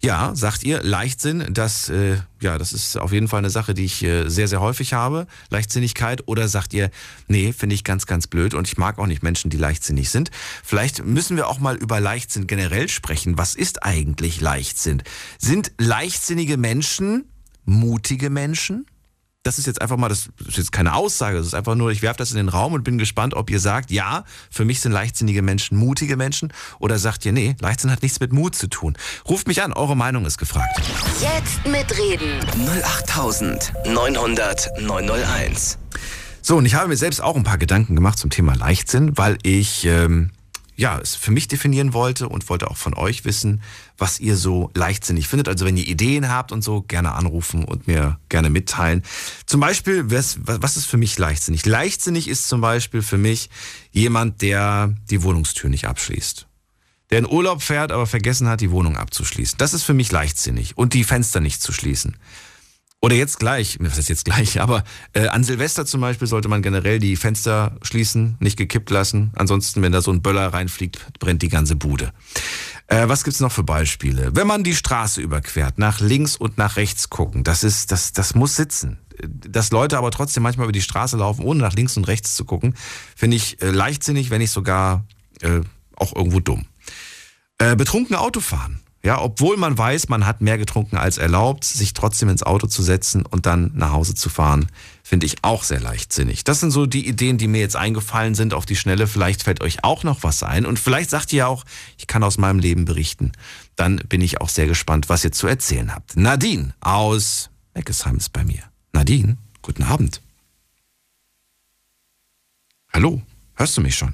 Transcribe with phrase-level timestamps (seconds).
[0.03, 3.85] ja, sagt ihr, Leichtsinn, das, äh, ja, das ist auf jeden Fall eine Sache, die
[3.85, 6.27] ich äh, sehr, sehr häufig habe, Leichtsinnigkeit.
[6.27, 6.89] Oder sagt ihr,
[7.27, 10.31] nee, finde ich ganz, ganz blöd und ich mag auch nicht Menschen, die leichtsinnig sind.
[10.63, 13.37] Vielleicht müssen wir auch mal über Leichtsinn generell sprechen.
[13.37, 15.03] Was ist eigentlich Leichtsinn?
[15.37, 17.25] Sind leichtsinnige Menschen
[17.65, 18.87] mutige Menschen?
[19.43, 22.01] Das ist jetzt einfach mal, das ist jetzt keine Aussage, das ist einfach nur, ich
[22.01, 24.91] werfe das in den Raum und bin gespannt, ob ihr sagt, ja, für mich sind
[24.91, 28.95] leichtsinnige Menschen mutige Menschen oder sagt ihr, nee, Leichtsinn hat nichts mit Mut zu tun.
[29.27, 30.79] Ruft mich an, eure Meinung ist gefragt.
[31.19, 32.39] Jetzt mitreden.
[32.83, 35.79] 08900 901.
[36.43, 39.37] So, und ich habe mir selbst auch ein paar Gedanken gemacht zum Thema Leichtsinn, weil
[39.43, 40.31] ich ähm,
[40.81, 43.61] ja, es für mich definieren wollte und wollte auch von euch wissen,
[43.99, 45.47] was ihr so leichtsinnig findet.
[45.47, 49.03] Also wenn ihr Ideen habt und so, gerne anrufen und mir gerne mitteilen.
[49.45, 51.67] Zum Beispiel, was, was ist für mich leichtsinnig?
[51.67, 53.51] Leichtsinnig ist zum Beispiel für mich
[53.91, 56.47] jemand, der die Wohnungstür nicht abschließt.
[57.11, 59.59] Der in Urlaub fährt, aber vergessen hat, die Wohnung abzuschließen.
[59.59, 60.79] Das ist für mich leichtsinnig.
[60.79, 62.17] Und die Fenster nicht zu schließen.
[63.03, 66.61] Oder jetzt gleich, was ist jetzt gleich, aber äh, an Silvester zum Beispiel sollte man
[66.61, 69.31] generell die Fenster schließen, nicht gekippt lassen.
[69.35, 72.13] Ansonsten, wenn da so ein Böller reinfliegt, brennt die ganze Bude.
[72.85, 74.35] Äh, was gibt's noch für Beispiele?
[74.35, 78.35] Wenn man die Straße überquert, nach links und nach rechts gucken, das ist, das, das
[78.35, 78.99] muss sitzen.
[79.23, 82.45] Dass Leute aber trotzdem manchmal über die Straße laufen, ohne nach links und rechts zu
[82.45, 82.75] gucken,
[83.15, 85.05] finde ich äh, leichtsinnig, wenn nicht sogar
[85.41, 85.61] äh,
[85.95, 86.65] auch irgendwo dumm.
[87.57, 88.80] Äh, betrunken Autofahren.
[89.03, 92.83] Ja, obwohl man weiß, man hat mehr getrunken als erlaubt, sich trotzdem ins Auto zu
[92.83, 94.67] setzen und dann nach Hause zu fahren,
[95.03, 96.43] finde ich auch sehr leichtsinnig.
[96.43, 99.07] Das sind so die Ideen, die mir jetzt eingefallen sind auf die Schnelle.
[99.07, 101.65] Vielleicht fällt euch auch noch was ein und vielleicht sagt ihr auch,
[101.97, 103.31] ich kann aus meinem Leben berichten.
[103.75, 106.15] Dann bin ich auch sehr gespannt, was ihr zu erzählen habt.
[106.15, 108.61] Nadine aus Meckesheim ist bei mir.
[108.93, 110.21] Nadine, guten Abend.
[112.93, 113.23] Hallo,
[113.55, 114.13] hörst du mich schon?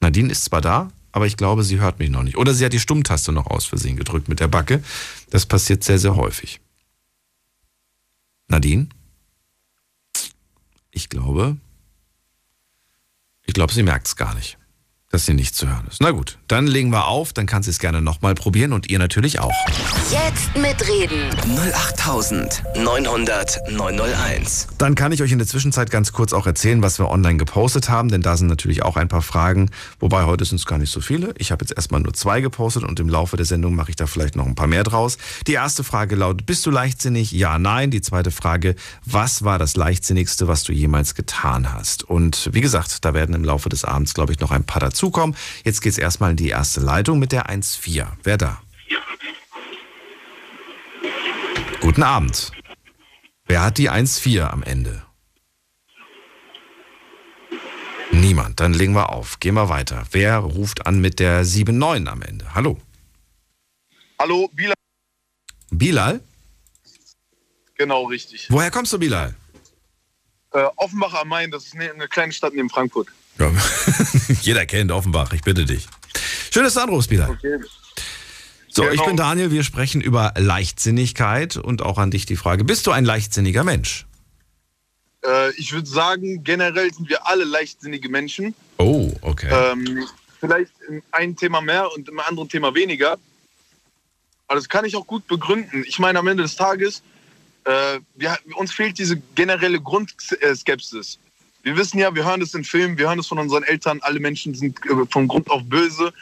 [0.00, 2.36] Nadine ist zwar da, aber ich glaube, sie hört mich noch nicht.
[2.36, 4.82] Oder sie hat die Stummtaste noch aus Versehen gedrückt mit der Backe.
[5.30, 6.60] Das passiert sehr, sehr häufig.
[8.48, 8.88] Nadine?
[10.90, 11.56] Ich glaube,
[13.44, 14.58] ich glaube, sie merkt es gar nicht
[15.12, 16.00] dass sie nicht zu hören ist.
[16.00, 18.98] Na gut, dann legen wir auf, dann kann sie es gerne nochmal probieren und ihr
[18.98, 19.52] natürlich auch.
[20.10, 21.28] Jetzt mitreden.
[21.54, 24.68] 08900 901.
[24.78, 27.90] Dann kann ich euch in der Zwischenzeit ganz kurz auch erzählen, was wir online gepostet
[27.90, 29.68] haben, denn da sind natürlich auch ein paar Fragen,
[30.00, 31.34] wobei heute sind es gar nicht so viele.
[31.36, 34.06] Ich habe jetzt erstmal nur zwei gepostet und im Laufe der Sendung mache ich da
[34.06, 35.18] vielleicht noch ein paar mehr draus.
[35.46, 37.32] Die erste Frage lautet, bist du leichtsinnig?
[37.32, 37.90] Ja, nein.
[37.90, 42.04] Die zweite Frage, was war das leichtsinnigste, was du jemals getan hast?
[42.04, 45.01] Und wie gesagt, da werden im Laufe des Abends, glaube ich, noch ein paar dazu
[45.02, 45.36] dazukommen.
[45.64, 48.06] Jetzt geht es erstmal in die erste Leitung mit der 1.4.
[48.22, 48.62] Wer da?
[51.80, 52.52] Guten Abend.
[53.46, 55.02] Wer hat die 1.4 am Ende?
[58.12, 58.60] Niemand.
[58.60, 59.40] Dann legen wir auf.
[59.40, 60.04] Gehen wir weiter.
[60.12, 62.54] Wer ruft an mit der 7.9 am Ende?
[62.54, 62.80] Hallo.
[64.18, 64.74] Hallo, Bilal.
[65.70, 66.20] Bilal?
[67.76, 68.46] Genau, richtig.
[68.50, 69.34] Woher kommst du, Bilal?
[70.52, 73.08] Äh, Offenbach am Main, das ist eine, eine kleine Stadt neben Frankfurt.
[73.38, 73.52] Ja,
[74.42, 75.88] jeder kennt Offenbach, ich bitte dich.
[76.50, 77.30] Schön, dass du anrufst, Bilal.
[77.30, 77.58] Okay.
[78.68, 78.94] So, genau.
[78.94, 82.90] ich bin Daniel, wir sprechen über Leichtsinnigkeit und auch an dich die Frage, bist du
[82.90, 84.06] ein leichtsinniger Mensch?
[85.24, 88.54] Äh, ich würde sagen, generell sind wir alle leichtsinnige Menschen.
[88.78, 89.50] Oh, okay.
[89.50, 90.06] Ähm,
[90.40, 93.18] vielleicht in einem Thema mehr und im anderen Thema weniger.
[94.48, 95.84] Aber das kann ich auch gut begründen.
[95.86, 97.02] Ich meine, am Ende des Tages,
[97.64, 101.18] äh, wir, uns fehlt diese generelle Grundskepsis
[101.62, 104.20] wir wissen ja, wir hören das in Filmen, wir hören das von unseren Eltern, alle
[104.20, 106.12] Menschen sind äh, von Grund auf böse.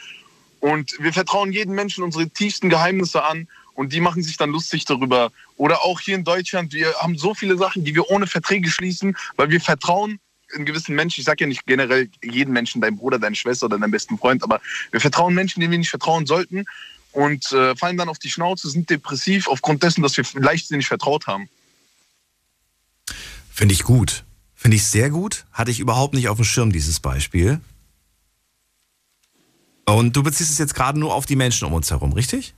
[0.59, 4.85] Und wir vertrauen jedem Menschen unsere tiefsten Geheimnisse an und die machen sich dann lustig
[4.85, 5.31] darüber.
[5.57, 9.17] Oder auch hier in Deutschland, wir haben so viele Sachen, die wir ohne Verträge schließen,
[9.37, 10.19] weil wir vertrauen
[10.53, 11.21] in gewissen Menschen.
[11.21, 14.43] Ich sage ja nicht generell jeden Menschen, dein Bruder, deine Schwester oder deinen besten Freund,
[14.43, 14.61] aber
[14.91, 16.65] wir vertrauen Menschen, denen wir nicht vertrauen sollten
[17.11, 21.25] und äh, fallen dann auf die Schnauze, sind depressiv aufgrund dessen, dass wir leichtsinnig vertraut
[21.25, 21.49] haben.
[23.51, 24.23] Finde ich gut.
[24.61, 25.47] Finde ich sehr gut.
[25.51, 27.59] Hatte ich überhaupt nicht auf dem Schirm, dieses Beispiel.
[29.87, 32.53] Und du beziehst es jetzt gerade nur auf die Menschen um uns herum, richtig?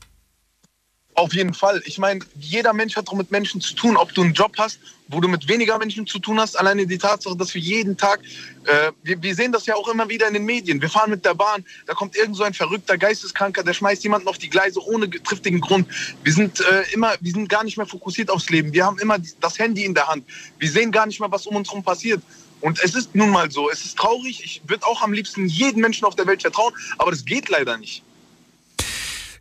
[1.15, 1.81] Auf jeden Fall.
[1.85, 3.97] Ich meine, jeder Mensch hat doch mit Menschen zu tun.
[3.97, 4.79] Ob du einen Job hast,
[5.09, 8.19] wo du mit weniger Menschen zu tun hast, alleine die Tatsache, dass wir jeden Tag,
[8.65, 10.81] äh, wir, wir, sehen das ja auch immer wieder in den Medien.
[10.81, 14.27] Wir fahren mit der Bahn, da kommt irgend so ein verrückter Geisteskranker, der schmeißt jemanden
[14.27, 15.87] auf die Gleise ohne triftigen Grund.
[16.23, 18.73] Wir sind äh, immer, wir sind gar nicht mehr fokussiert aufs Leben.
[18.73, 20.25] Wir haben immer das Handy in der Hand.
[20.57, 22.23] Wir sehen gar nicht mehr, was um uns herum passiert.
[22.61, 23.69] Und es ist nun mal so.
[23.69, 24.41] Es ist traurig.
[24.43, 27.77] Ich würde auch am liebsten jedem Menschen auf der Welt vertrauen, aber das geht leider
[27.77, 28.03] nicht.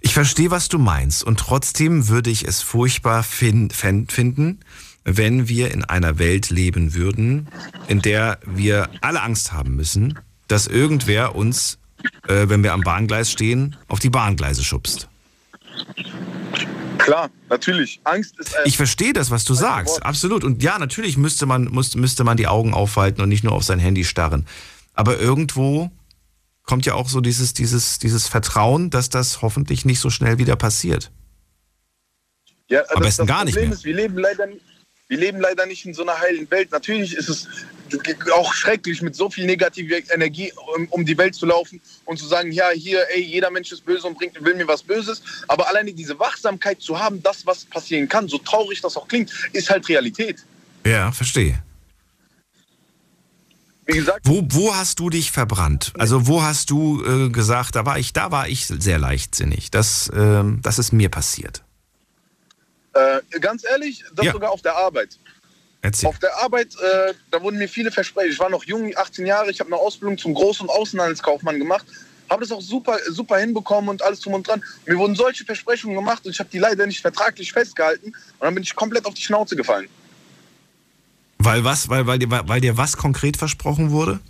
[0.04, 1.22] Ich verstehe, was du meinst.
[1.22, 4.60] Und trotzdem würde ich es furchtbar fin finden,
[5.04, 7.48] wenn wir in einer Welt leben würden,
[7.86, 10.18] in der wir alle Angst haben müssen,
[10.48, 11.78] dass irgendwer uns,
[12.26, 15.08] äh, wenn wir am Bahngleis stehen, auf die Bahngleise schubst.
[16.98, 18.00] Klar, natürlich.
[18.04, 18.54] Angst ist.
[18.64, 19.94] Ich verstehe das, was du sagst.
[19.94, 20.04] Wort.
[20.06, 20.44] Absolut.
[20.44, 23.64] Und ja, natürlich müsste man, müsste, müsste man die Augen aufhalten und nicht nur auf
[23.64, 24.46] sein Handy starren.
[24.94, 25.90] Aber irgendwo
[26.62, 30.56] kommt ja auch so dieses, dieses, dieses Vertrauen, dass das hoffentlich nicht so schnell wieder
[30.56, 31.10] passiert.
[32.68, 33.72] Ja, Am besten gar Problem nicht mehr.
[33.72, 34.62] Ist, wir leben leider nicht.
[35.08, 36.70] Wir leben leider nicht in so einer heilen Welt.
[36.70, 37.46] Natürlich ist es
[38.34, 40.50] auch schrecklich, mit so viel negativer Energie
[40.88, 44.06] um, die Welt zu laufen und zu sagen, ja, hier, ey, jeder Mensch ist böse
[44.06, 45.22] und bringt, will mir was Böses.
[45.48, 49.30] Aber alleine diese Wachsamkeit zu haben, das, was passieren kann, so traurig das auch klingt,
[49.52, 50.38] ist halt Realität.
[50.86, 51.62] Ja, verstehe.
[53.92, 54.20] Wie gesagt.
[54.24, 55.92] Wo, wo hast du dich verbrannt?
[55.98, 59.70] Also wo hast du äh, gesagt, da war ich, da war ich sehr leichtsinnig.
[59.70, 61.62] Das, äh, das ist mir passiert.
[62.94, 64.32] Äh, ganz ehrlich, das ja.
[64.32, 65.18] sogar auf der Arbeit.
[65.80, 66.08] Erzähl.
[66.08, 68.30] Auf der Arbeit, äh, da wurden mir viele Versprechen.
[68.30, 71.86] Ich war noch jung, 18 Jahre, ich habe eine Ausbildung zum Groß- und Außenhandelskaufmann gemacht.
[72.30, 74.62] Habe das auch super, super hinbekommen und alles drum und dran.
[74.86, 78.06] Mir wurden solche Versprechungen gemacht und ich habe die leider nicht vertraglich festgehalten.
[78.06, 79.88] Und dann bin ich komplett auf die Schnauze gefallen.
[81.44, 81.88] Weil was?
[81.88, 84.20] Weil, weil, dir, weil dir was konkret versprochen wurde?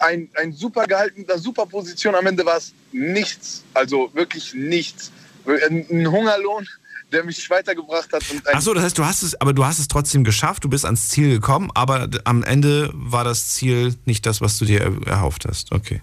[0.00, 2.14] Ein, ein super Gehalt mit einer super Position.
[2.14, 3.62] Am Ende war es nichts.
[3.74, 5.12] Also wirklich nichts.
[5.46, 6.66] Ein Hungerlohn,
[7.12, 8.24] der mich weitergebracht hat.
[8.52, 11.10] Achso, das heißt, du hast es, aber du hast es trotzdem geschafft, du bist ans
[11.10, 15.70] Ziel gekommen, aber am Ende war das Ziel nicht das, was du dir erhofft hast.
[15.70, 16.02] Okay.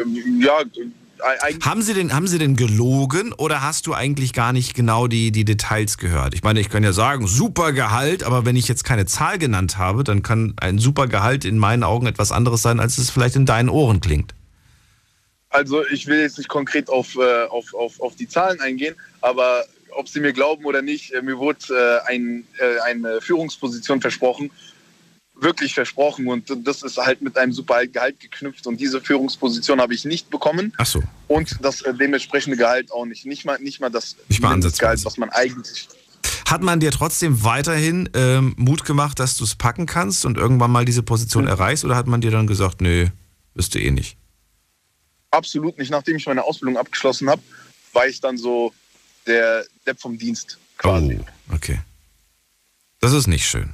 [0.00, 0.62] Ähm, ja,
[1.62, 5.30] haben Sie, denn, haben Sie denn gelogen oder hast du eigentlich gar nicht genau die,
[5.32, 6.34] die Details gehört?
[6.34, 9.78] Ich meine, ich kann ja sagen, super Gehalt, aber wenn ich jetzt keine Zahl genannt
[9.78, 13.36] habe, dann kann ein super Gehalt in meinen Augen etwas anderes sein, als es vielleicht
[13.36, 14.34] in deinen Ohren klingt.
[15.50, 19.64] Also ich will jetzt nicht konkret auf, äh, auf, auf, auf die Zahlen eingehen, aber
[19.90, 22.44] ob Sie mir glauben oder nicht, äh, mir wurde äh, ein,
[22.84, 24.50] eine Führungsposition versprochen
[25.42, 29.94] wirklich versprochen und das ist halt mit einem super Gehalt geknüpft und diese Führungsposition habe
[29.94, 30.72] ich nicht bekommen.
[30.78, 31.02] Ach so.
[31.28, 33.26] Und das äh, dementsprechende Gehalt auch nicht.
[33.26, 35.88] Nicht mal, nicht mal das nicht mal Gehalt, was man eigentlich.
[36.46, 40.70] Hat man dir trotzdem weiterhin ähm, Mut gemacht, dass du es packen kannst und irgendwann
[40.70, 41.50] mal diese Position mhm.
[41.50, 43.08] erreichst oder hat man dir dann gesagt, nö,
[43.54, 44.16] wirst du eh nicht?
[45.30, 45.90] Absolut nicht.
[45.90, 47.42] Nachdem ich meine Ausbildung abgeschlossen habe,
[47.92, 48.72] war ich dann so
[49.26, 51.20] der Depp vom Dienst quasi.
[51.20, 51.80] Oh, okay.
[53.00, 53.72] Das ist nicht schön.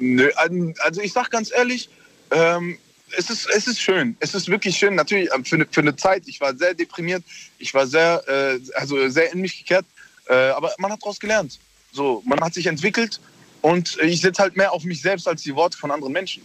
[0.00, 0.30] Nö,
[0.78, 1.88] also ich sag ganz ehrlich,
[2.30, 2.78] ähm,
[3.16, 4.16] es, ist, es ist schön.
[4.20, 4.94] Es ist wirklich schön.
[4.94, 6.22] Natürlich ähm, für eine, für eine Zeit.
[6.26, 7.24] Ich war sehr deprimiert.
[7.58, 9.86] Ich war sehr, äh, also sehr in mich gekehrt.
[10.28, 11.58] Äh, aber man hat daraus gelernt.
[11.92, 13.20] So, man hat sich entwickelt
[13.60, 16.42] und ich setze halt mehr auf mich selbst als die Worte von anderen Menschen.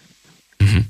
[0.60, 0.88] Mhm.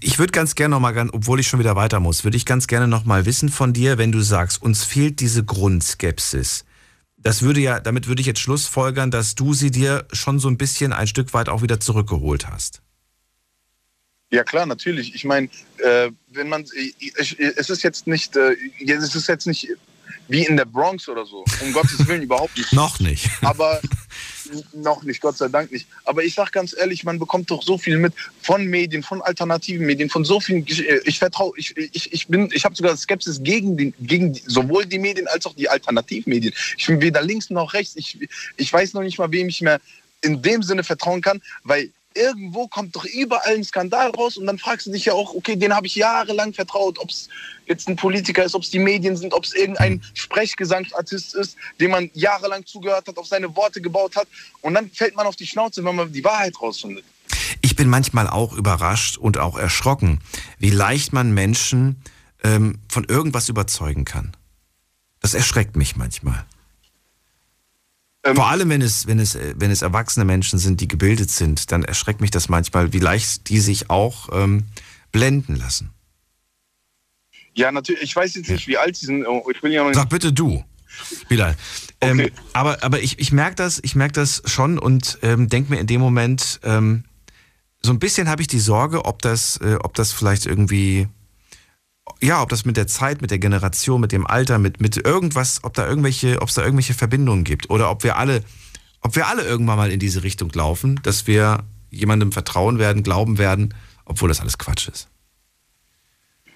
[0.00, 2.86] Ich würde ganz gerne nochmal, obwohl ich schon wieder weiter muss, würde ich ganz gerne
[2.86, 6.64] nochmal wissen von dir, wenn du sagst, uns fehlt diese Grundskepsis
[7.22, 10.58] das würde ja, damit würde ich jetzt schlussfolgern, dass du sie dir schon so ein
[10.58, 12.82] bisschen ein Stück weit auch wieder zurückgeholt hast.
[14.30, 15.14] Ja klar, natürlich.
[15.14, 15.48] Ich meine,
[15.78, 19.68] äh, wenn man, ich, es ist jetzt nicht, äh, es ist jetzt nicht
[20.28, 21.44] wie in der Bronx oder so.
[21.60, 22.72] Um Gottes Willen überhaupt nicht.
[22.72, 23.28] Noch nicht.
[23.42, 23.80] Aber
[24.72, 25.86] noch nicht, Gott sei Dank nicht.
[26.04, 29.86] Aber ich sage ganz ehrlich, man bekommt doch so viel mit von Medien, von alternativen
[29.86, 30.66] Medien, von so vielen.
[31.04, 34.98] Ich vertraue, ich, ich, ich bin, ich habe sogar Skepsis gegen, den, gegen sowohl die
[34.98, 36.52] Medien als auch die Alternativmedien.
[36.76, 37.96] Ich bin weder links noch rechts.
[37.96, 38.18] Ich,
[38.56, 39.80] ich weiß noch nicht mal, wem ich mehr
[40.22, 44.58] in dem Sinne vertrauen kann, weil irgendwo kommt doch überall ein Skandal raus und dann
[44.58, 47.28] fragst du dich ja auch, okay, den habe ich jahrelang vertraut, ob es
[47.66, 51.92] jetzt ein Politiker ist, ob es die Medien sind, ob es irgendein Sprechgesangsartist ist, dem
[51.92, 54.28] man jahrelang zugehört hat, auf seine Worte gebaut hat
[54.60, 57.04] und dann fällt man auf die Schnauze, wenn man die Wahrheit rausfindet.
[57.60, 60.20] Ich bin manchmal auch überrascht und auch erschrocken,
[60.58, 62.02] wie leicht man Menschen
[62.42, 64.32] ähm, von irgendwas überzeugen kann.
[65.20, 66.44] Das erschreckt mich manchmal.
[68.24, 71.72] Ähm, Vor allem, wenn es, wenn, es, wenn es erwachsene Menschen sind, die gebildet sind,
[71.72, 74.64] dann erschreckt mich das manchmal, wie leicht die sich auch ähm,
[75.10, 75.90] blenden lassen.
[77.54, 78.02] Ja, natürlich.
[78.02, 79.26] Ich weiß jetzt nicht, wie alt sie sind.
[79.26, 80.64] Oh, ich will ja Sag bitte du.
[81.28, 81.56] Bilal.
[82.00, 82.32] Ähm, Okay.
[82.52, 85.86] aber aber ich, ich merke das, ich merk das schon und ähm, denke mir in
[85.86, 87.04] dem Moment, ähm,
[87.82, 91.08] so ein bisschen habe ich die Sorge, ob das, äh, ob das vielleicht irgendwie,
[92.20, 95.64] ja, ob das mit der Zeit, mit der Generation, mit dem Alter, mit, mit irgendwas,
[95.64, 98.44] ob da irgendwelche, ob es da irgendwelche Verbindungen gibt oder ob wir alle,
[99.00, 103.38] ob wir alle irgendwann mal in diese Richtung laufen, dass wir jemandem vertrauen werden, glauben
[103.38, 105.08] werden, obwohl das alles Quatsch ist.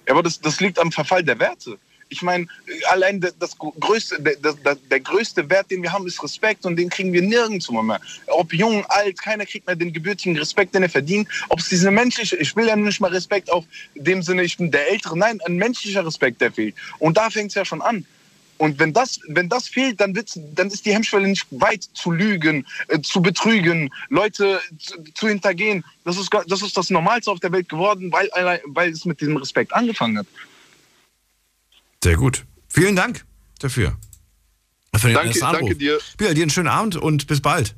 [0.07, 1.79] Ja, aber das, das liegt am Verfall der Werte.
[2.09, 2.47] Ich meine,
[2.89, 6.77] allein das, das größte, der, das, der größte Wert, den wir haben, ist Respekt und
[6.77, 8.01] den kriegen wir nirgendwo mehr.
[8.29, 11.29] Ob jung, alt, keiner kriegt mehr den gebürtigen Respekt, den er verdient.
[11.49, 14.71] Ob es diese menschliche, ich will ja nicht mal Respekt auf dem Sinne, ich bin
[14.71, 16.75] der Ältere, nein, ein menschlicher Respekt, der fehlt.
[16.99, 18.07] Und da fängt es ja schon an.
[18.59, 22.11] Und wenn das, wenn das fehlt, dann, wird's, dann ist die Hemmschwelle nicht weit zu
[22.11, 25.85] lügen, äh, zu betrügen, Leute zu, zu hintergehen.
[26.05, 28.31] Das ist, das ist das Normalste auf der Welt geworden, weil,
[28.65, 30.27] weil es mit diesem Respekt angefangen hat.
[32.07, 32.47] Sehr gut.
[32.69, 33.25] Vielen Dank
[33.59, 33.97] dafür.
[34.95, 35.99] Für den Danke- danke dir.
[36.17, 37.75] Bilal, dir einen schönen Abend und bis bald.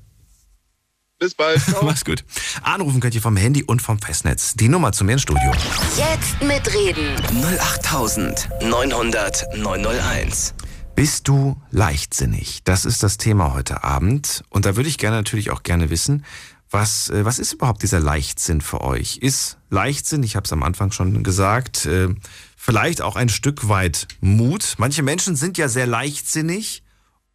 [1.18, 1.62] Bis bald.
[1.82, 2.26] Mach's gut.
[2.60, 4.52] Anrufen könnt ihr vom Handy und vom Festnetz.
[4.52, 5.50] Die Nummer zu mir ins Studio.
[5.96, 7.16] Jetzt mitreden.
[7.58, 10.52] 08900 901.
[10.94, 12.60] Bist du leichtsinnig?
[12.64, 14.44] Das ist das Thema heute Abend.
[14.50, 16.26] Und da würde ich gerne natürlich auch gerne wissen,
[16.70, 19.18] was, äh, was ist überhaupt dieser Leichtsinn für euch?
[19.18, 22.08] Ist Leichtsinn, ich habe es am Anfang schon gesagt, äh,
[22.56, 24.74] vielleicht auch ein Stück weit Mut?
[24.78, 26.82] Manche Menschen sind ja sehr leichtsinnig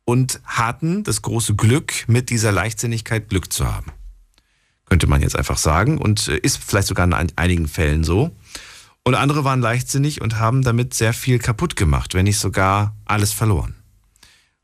[0.05, 3.91] und hatten das große Glück, mit dieser Leichtsinnigkeit Glück zu haben.
[4.85, 8.35] Könnte man jetzt einfach sagen und äh, ist vielleicht sogar in ein- einigen Fällen so.
[9.05, 13.33] Und andere waren leichtsinnig und haben damit sehr viel kaputt gemacht, wenn nicht sogar alles
[13.33, 13.75] verloren.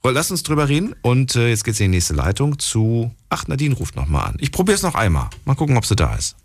[0.04, 3.14] Lass uns drüber reden und äh, jetzt geht's in die nächste Leitung zu.
[3.30, 4.38] Ach, Nadine ruft nochmal an.
[4.40, 5.30] Ich probiere es noch einmal.
[5.46, 6.36] Mal gucken, ob sie da ist.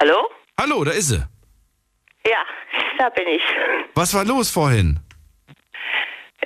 [0.00, 0.28] Hallo?
[0.60, 1.24] Hallo, da ist sie.
[2.26, 2.44] Ja,
[2.98, 3.42] da bin ich.
[3.94, 4.98] Was war los vorhin?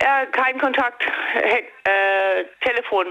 [0.03, 1.03] Ja, kein Kontakt.
[1.35, 3.07] Äh, Telefon.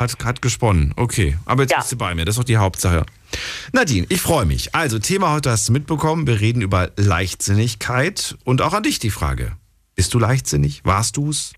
[0.00, 0.92] Hat, hat gesponnen.
[0.96, 1.78] Okay, aber jetzt Ja.
[1.78, 2.24] bist du bei mir.
[2.24, 3.04] Das ist doch die Hauptsache.
[3.72, 4.74] Nadine, ich freue mich.
[4.74, 6.26] Also, Thema heute hast du mitbekommen.
[6.26, 9.52] Wir reden über Leichtsinnigkeit und auch an dich die Frage.
[9.96, 10.82] Bist du leichtsinnig?
[10.84, 11.54] Warst du's?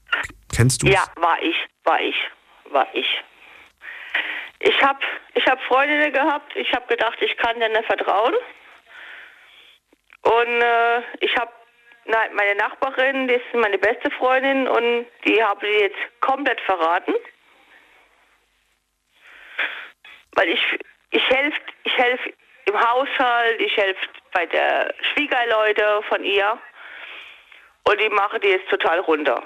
[0.55, 0.91] Kennst du's?
[0.91, 2.15] Ja, war ich, war ich,
[2.71, 3.21] war ich.
[4.61, 5.03] Ich hab,
[5.35, 6.55] ich hab Freundinnen gehabt.
[6.55, 8.35] Ich hab gedacht, ich kann denen vertrauen.
[10.23, 11.53] Und äh, ich hab
[12.05, 17.15] nein, meine Nachbarin, die ist meine beste Freundin und die habe ich jetzt komplett verraten.
[20.33, 20.61] Weil ich,
[21.11, 22.21] ich helfe ich helf
[22.67, 26.59] im Haushalt, ich helfe bei der Schwiegerleute von ihr
[27.85, 29.43] und die mache die jetzt total runter.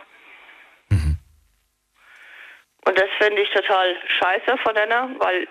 [2.85, 5.47] Und das finde ich total scheiße von einer, weil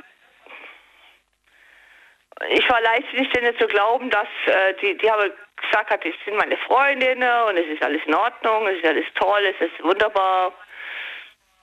[2.50, 6.36] ich war leichtsinnig, denen zu glauben, dass äh, die, die haben gesagt hat, das sind
[6.38, 10.52] meine Freundinnen und es ist alles in Ordnung, es ist alles toll, es ist wunderbar.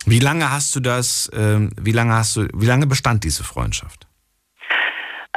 [0.06, 4.07] Wie lange hast du das, ähm, wie lange hast du, wie lange bestand diese Freundschaft?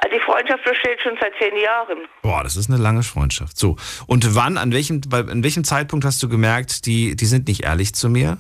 [0.01, 2.07] Äh, Die Freundschaft besteht schon seit zehn Jahren.
[2.21, 3.57] Boah, das ist eine lange Freundschaft.
[3.57, 3.75] So.
[4.07, 7.63] Und wann, an welchem, bei, an welchem Zeitpunkt hast du gemerkt, die, die sind nicht
[7.63, 8.37] ehrlich zu mir?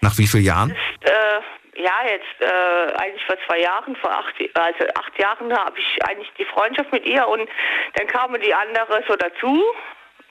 [0.00, 0.70] Nach wie vielen Jahren?
[1.00, 6.04] Äh, ja, jetzt äh, eigentlich vor zwei Jahren, vor acht, also acht Jahren habe ich
[6.08, 7.48] eigentlich die Freundschaft mit ihr und
[7.94, 9.64] dann kamen die andere so dazu.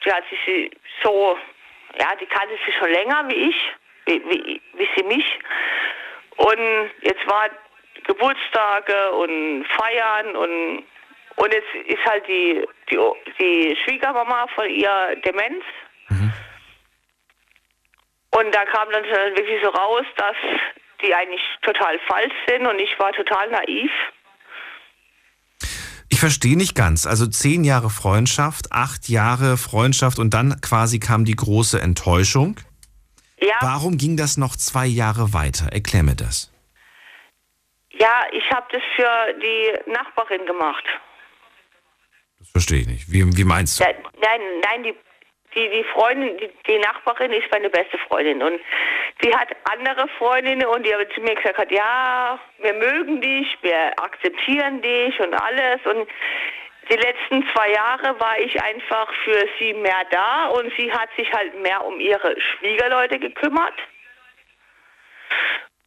[0.03, 0.71] Die hat sich
[1.03, 1.37] so,
[1.99, 3.55] ja, die kannte sie schon länger wie ich,
[4.05, 5.39] wie, wie, wie sie mich.
[6.37, 7.49] Und jetzt war
[8.07, 10.83] Geburtstage und Feiern und
[11.37, 12.97] und jetzt ist halt die die,
[13.39, 15.63] die Schwiegermama von ihr Demenz.
[18.37, 20.35] Und da kam dann wirklich so raus, dass
[21.01, 23.91] die eigentlich total falsch sind und ich war total naiv.
[26.09, 27.05] Ich verstehe nicht ganz.
[27.05, 32.59] Also zehn Jahre Freundschaft, acht Jahre Freundschaft und dann quasi kam die große Enttäuschung.
[33.39, 35.71] Ja, Warum ging das noch zwei Jahre weiter?
[35.71, 36.51] Erklär mir das.
[37.99, 40.83] Ja, ich habe das für die Nachbarin gemacht.
[42.39, 43.11] Das verstehe ich nicht.
[43.11, 43.83] Wie, wie meinst du?
[43.83, 44.95] Ja, nein, nein, die,
[45.55, 48.59] die, die Freundin, die, die Nachbarin ist meine beste Freundin und
[49.21, 53.57] sie hat andere Freundinnen und die haben zu mir gesagt, hat, ja, wir mögen dich,
[53.61, 56.07] wir akzeptieren dich und alles und
[56.89, 61.31] die letzten zwei Jahre war ich einfach für sie mehr da und sie hat sich
[61.33, 63.73] halt mehr um ihre Schwiegerleute gekümmert.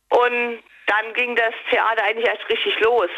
[0.08, 0.58] Und
[0.88, 3.10] dann ging das Theater eigentlich erst richtig los.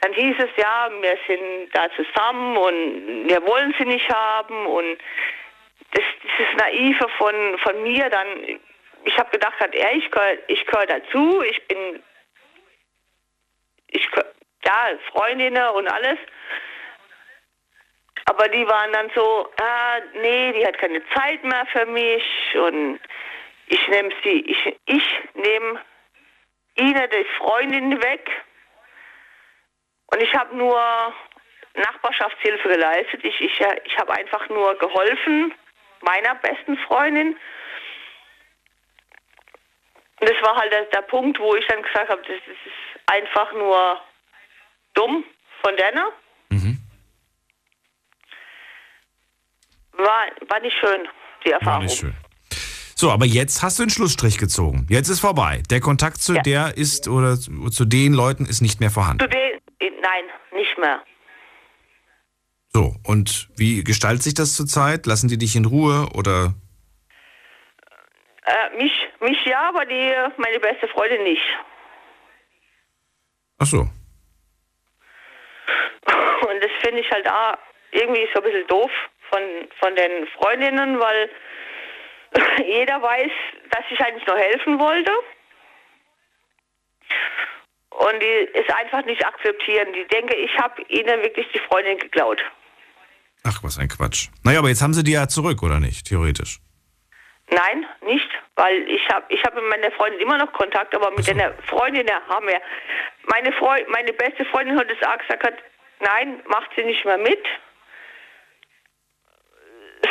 [0.00, 4.98] Dann hieß es ja, wir sind da zusammen und wir wollen sie nicht haben und
[5.92, 8.60] das, dieses Naive von, von mir dann,
[9.04, 12.02] ich habe gedacht, er, ich gehöre ich gehör dazu, ich bin,
[13.88, 14.08] ich
[14.64, 16.18] ja, Freundinnen und alles.
[18.26, 23.00] Aber die waren dann so, ah, nee, die hat keine Zeit mehr für mich und
[23.66, 25.04] ich nehme sie, ich, ich
[25.34, 25.80] nehme
[26.76, 28.30] ihnen die Freundin weg
[30.06, 30.80] und ich habe nur
[31.74, 33.24] Nachbarschaftshilfe geleistet.
[33.24, 35.52] Ich, ich, ich habe einfach nur geholfen
[36.00, 37.36] meiner besten Freundin.
[40.20, 43.10] Und das war halt der, der Punkt, wo ich dann gesagt habe, das, das ist
[43.10, 44.00] einfach nur
[44.94, 45.24] dumm
[45.62, 46.10] von Denner.
[46.50, 46.78] Mhm.
[49.92, 51.08] War, war nicht schön,
[51.44, 51.74] die Erfahrung.
[51.74, 52.16] War nicht schön.
[52.98, 54.86] So, aber jetzt hast du den Schlussstrich gezogen.
[54.88, 55.62] Jetzt ist vorbei.
[55.70, 56.40] Der Kontakt zu Ja.
[56.42, 59.20] der ist oder zu den Leuten ist nicht mehr vorhanden.
[59.20, 59.60] Zu den,
[60.00, 60.24] nein,
[60.54, 61.02] nicht mehr.
[62.72, 65.04] So, und wie gestaltet sich das zurzeit?
[65.04, 66.54] Lassen die dich in Ruhe oder?
[68.46, 71.42] Äh, mich, mich ja, aber die, meine beste Freundin nicht.
[73.58, 73.80] Ach so.
[73.80, 73.90] Und
[76.62, 77.58] das finde ich halt auch
[77.92, 78.90] irgendwie so ein bisschen doof
[79.28, 79.40] von,
[79.80, 81.28] von den Freundinnen, weil
[82.66, 83.32] jeder weiß,
[83.70, 85.12] dass ich eigentlich nur helfen wollte.
[87.90, 89.92] Und die es einfach nicht akzeptieren.
[89.92, 92.42] Die denken, ich habe ihnen wirklich die Freundin geklaut.
[93.44, 94.28] Ach, was ein Quatsch.
[94.44, 96.06] Naja, aber jetzt haben sie die ja zurück, oder nicht?
[96.06, 96.58] Theoretisch.
[97.48, 101.24] Nein, nicht, weil ich habe ich hab mit meiner Freundin immer noch Kontakt, aber mit
[101.24, 101.30] so.
[101.30, 102.60] einer Freundin haben wir.
[103.28, 105.54] Meine, Freu meine beste Freundin hat es auch gesagt, hat,
[106.00, 107.44] nein, macht sie nicht mehr mit.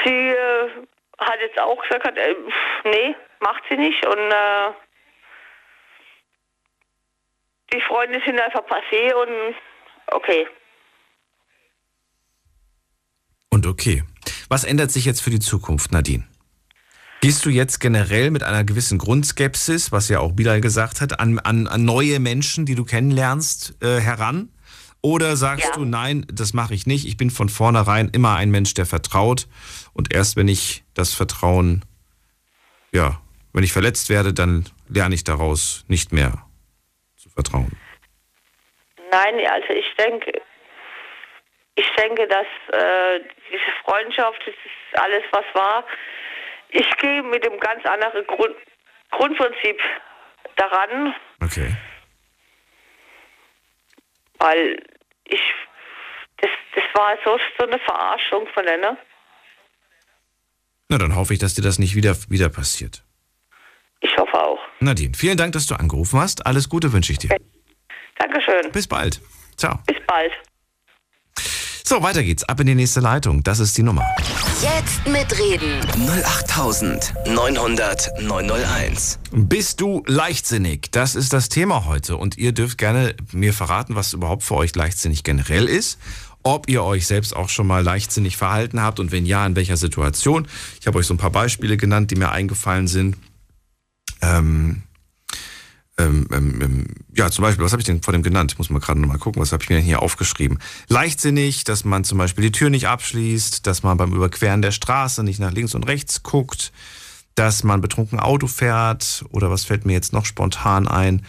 [0.05, 0.69] Sie äh,
[1.17, 2.35] hat jetzt auch gesagt, hat, äh,
[2.83, 4.05] nee, macht sie nicht.
[4.05, 4.71] Und äh,
[7.73, 9.55] die Freunde sind einfach passé und
[10.07, 10.47] okay.
[13.49, 14.03] Und okay.
[14.49, 16.27] Was ändert sich jetzt für die Zukunft, Nadine?
[17.21, 21.39] Gehst du jetzt generell mit einer gewissen Grundskepsis, was ja auch Bilal gesagt hat, an,
[21.39, 24.49] an, an neue Menschen, die du kennenlernst, äh, heran?
[25.05, 25.71] Oder sagst Ja.
[25.73, 27.05] du, nein, das mache ich nicht.
[27.05, 29.45] Ich bin von vornherein immer ein Mensch, der vertraut.
[29.93, 31.85] Und erst wenn ich das Vertrauen,
[32.91, 33.21] ja,
[33.53, 36.43] wenn ich verletzt werde, dann lerne ich daraus nicht mehr
[37.17, 37.71] zu vertrauen.
[39.11, 40.41] Nein, also ich denke,
[41.75, 43.19] ich denke, dass äh,
[43.51, 45.85] diese Freundschaft, das ist alles, was war.
[46.69, 48.55] Ich gehe mit dem ganz anderen Grund,
[49.11, 49.79] Grundprinzip
[50.55, 51.13] daran,
[51.43, 51.75] Okay.
[54.39, 54.81] weil
[55.27, 55.41] ich,
[56.37, 58.97] das, das war so, so eine Verarschung von einer.
[60.89, 63.03] Na, dann hoffe ich, dass dir das nicht wieder, wieder passiert.
[64.01, 64.59] Ich hoffe auch.
[64.79, 66.45] Nadine, vielen Dank, dass du angerufen hast.
[66.45, 67.35] Alles Gute wünsche ich dir.
[68.17, 68.71] Dankeschön.
[68.71, 69.21] Bis bald.
[69.57, 69.79] Ciao.
[69.87, 70.31] Bis bald.
[71.87, 72.43] So, weiter geht's.
[72.43, 73.43] Ab in die nächste Leitung.
[73.43, 74.03] Das ist die Nummer.
[74.59, 75.79] Jetzt mitreden.
[76.25, 79.19] 08900 901.
[79.31, 80.87] Bist du leichtsinnig?
[80.89, 82.17] Das ist das Thema heute.
[82.17, 85.99] Und ihr dürft gerne mir verraten, was überhaupt für euch leichtsinnig generell ist.
[86.41, 89.77] Ob ihr euch selbst auch schon mal leichtsinnig verhalten habt und wenn ja, in welcher
[89.77, 90.47] Situation.
[90.81, 93.15] Ich habe euch so ein paar Beispiele genannt, die mir eingefallen sind.
[94.23, 94.81] Ähm,
[95.97, 98.51] ähm, ähm, ähm, ja, zum Beispiel, was habe ich denn vor dem genannt?
[98.51, 100.59] Ich muss mal gerade nochmal gucken, was habe ich mir denn hier aufgeschrieben?
[100.89, 105.23] Leichtsinnig, dass man zum Beispiel die Tür nicht abschließt, dass man beim Überqueren der Straße
[105.23, 106.73] nicht nach links und rechts guckt,
[107.35, 111.25] dass man betrunken Auto fährt oder was fällt mir jetzt noch spontan ein?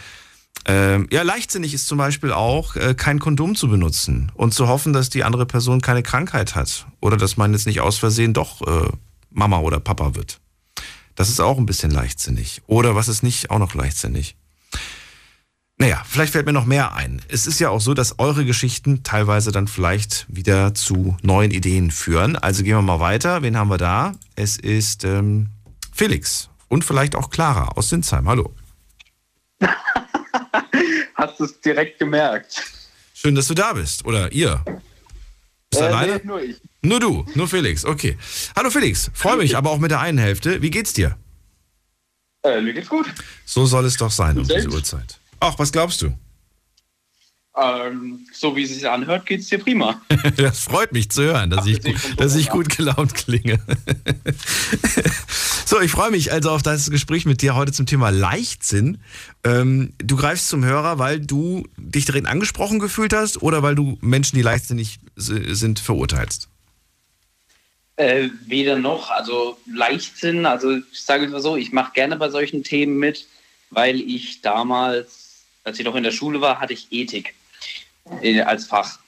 [0.65, 4.93] Ähm, ja, leichtsinnig ist zum Beispiel auch, äh, kein Kondom zu benutzen und zu hoffen,
[4.93, 8.63] dass die andere Person keine Krankheit hat oder dass man jetzt nicht aus Versehen doch
[8.67, 8.91] äh,
[9.31, 10.41] Mama oder Papa wird.
[11.15, 12.63] Das ist auch ein bisschen leichtsinnig.
[12.67, 14.37] Oder was ist nicht auch noch leichtsinnig?
[15.79, 17.21] Naja, vielleicht fällt mir noch mehr ein.
[17.29, 21.91] Es ist ja auch so, dass eure Geschichten teilweise dann vielleicht wieder zu neuen Ideen
[21.91, 22.35] führen.
[22.37, 23.43] Also gehen wir mal weiter.
[23.43, 24.13] Wen haben wir da?
[24.37, 25.51] Es ist ähm,
[25.93, 28.27] Felix und vielleicht auch Clara aus Sinsheim.
[28.27, 28.55] Hallo.
[31.15, 32.63] Hast du es direkt gemerkt?
[33.13, 34.07] Schön, dass du da bist.
[34.07, 34.63] Oder ihr.
[35.71, 36.13] Bist du Äh, alleine?
[36.17, 36.57] nee, nur ich.
[36.81, 37.85] Nur du, nur Felix.
[37.85, 38.17] Okay.
[38.55, 40.63] Hallo Felix, freue mich, aber auch mit der einen Hälfte.
[40.63, 41.19] Wie geht's dir?
[42.45, 43.07] Äh, mir geht's gut.
[43.45, 44.69] So soll es doch sein um diese?
[44.71, 45.19] Uhrzeit.
[45.41, 46.13] Ach, was glaubst du?
[47.57, 50.01] Ähm, so wie es sich anhört, geht's dir prima.
[50.37, 53.59] Das freut mich zu hören, dass ich, Abgesehen vom dass ich gut gelaunt klinge.
[55.69, 58.99] So, ich freue mich also auf das Gespräch mit dir heute zum Thema Leichtsinn.
[59.43, 63.99] Ähm, du greifst zum Hörer, weil du dich direkt angesprochen gefühlt hast oder weil du
[64.01, 66.49] Menschen, die leichtsinnig sind, verurteilst?
[67.97, 72.31] Äh, weder noch, also Leichtsinn, also ich sage es mal so, ich mache gerne bei
[72.31, 73.27] solchen Themen mit,
[73.71, 75.26] weil ich damals,
[75.67, 77.35] als ich noch in der Schule war, hatte ich Ethik
[78.23, 79.01] äh, als Fach.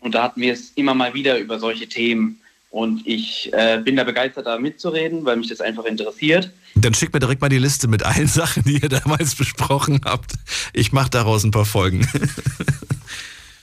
[0.00, 2.40] Und da hatten wir es immer mal wieder über solche Themen.
[2.70, 6.52] Und ich äh, bin da begeistert, da mitzureden, weil mich das einfach interessiert.
[6.74, 10.32] Dann schick mir direkt mal die Liste mit allen Sachen, die ihr damals besprochen habt.
[10.74, 12.06] Ich mache daraus ein paar Folgen.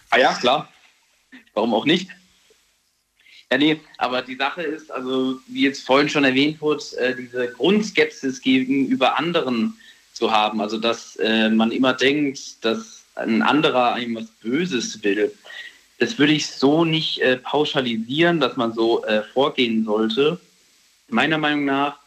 [0.10, 0.72] Ah ja, klar.
[1.56, 2.08] Warum auch nicht?
[3.52, 7.48] Ja, nee, aber die Sache ist, also wie jetzt vorhin schon erwähnt wurde, äh, diese
[7.48, 9.74] Grundskepsis gegenüber anderen
[10.14, 10.62] zu haben.
[10.62, 15.32] Also dass äh, man immer denkt, dass ein anderer einem was Böses will.
[16.00, 20.40] Das würde ich so nicht äh, pauschalisieren, dass man so äh, vorgehen sollte.
[21.10, 21.98] Meiner Meinung nach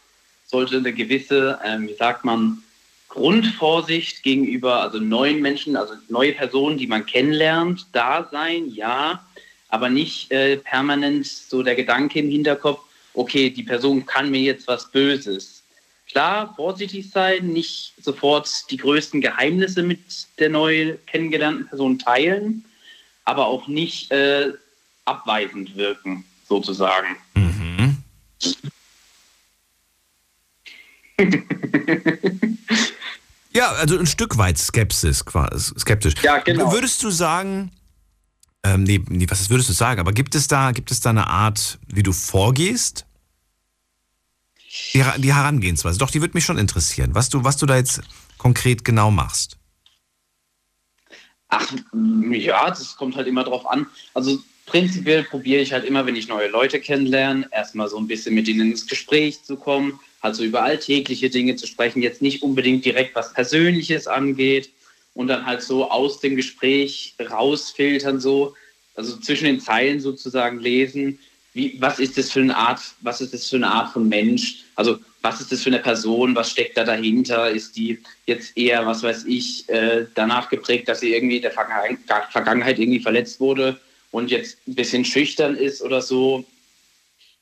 [0.46, 2.62] sollte eine gewisse, ähm, wie sagt man,
[3.08, 9.24] Grundvorsicht gegenüber also neuen Menschen, also neue Personen, die man kennenlernt, da sein, ja,
[9.68, 12.80] aber nicht äh, permanent so der Gedanke im Hinterkopf,
[13.14, 15.55] okay, die Person kann mir jetzt was Böses.
[16.16, 20.00] Klar, vorsichtig sein, nicht sofort die größten Geheimnisse mit
[20.38, 22.64] der neu kennengelernten Person teilen,
[23.26, 24.54] aber auch nicht äh,
[25.04, 27.16] abweisend wirken, sozusagen.
[27.34, 27.98] Mhm.
[33.52, 35.22] ja, also ein Stück weit Skepsis,
[35.78, 36.14] skeptisch.
[36.22, 36.72] Ja, genau.
[36.72, 37.72] Würdest du sagen,
[38.62, 40.00] ähm, nee, nee, was würdest du sagen?
[40.00, 43.04] Aber gibt es da, gibt es da eine Art, wie du vorgehst?
[44.94, 48.00] Die, die Herangehensweise, doch, die würde mich schon interessieren, was du, was du da jetzt
[48.38, 49.56] konkret genau machst.
[51.48, 51.72] Ach,
[52.32, 53.86] ja, das kommt halt immer drauf an.
[54.14, 58.34] Also prinzipiell probiere ich halt immer, wenn ich neue Leute kennenlerne, erstmal so ein bisschen
[58.34, 62.84] mit ihnen ins Gespräch zu kommen, also über alltägliche Dinge zu sprechen, jetzt nicht unbedingt
[62.84, 64.70] direkt was Persönliches angeht.
[65.14, 68.54] Und dann halt so aus dem Gespräch rausfiltern, so,
[68.96, 71.18] also zwischen den Zeilen sozusagen lesen,
[71.54, 74.65] wie, was ist das für eine Art, was ist das für eine Art von Mensch?
[74.76, 77.50] Also was ist das für eine Person, was steckt da dahinter?
[77.50, 81.50] Ist die jetzt eher, was weiß ich, äh, danach geprägt, dass sie irgendwie in der
[81.50, 83.80] Vergangenheit irgendwie verletzt wurde
[84.12, 86.44] und jetzt ein bisschen schüchtern ist oder so?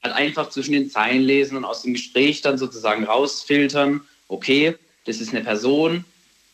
[0.03, 5.21] Halt einfach zwischen den Zeilen lesen und aus dem Gespräch dann sozusagen rausfiltern, okay, das
[5.21, 6.05] ist eine Person,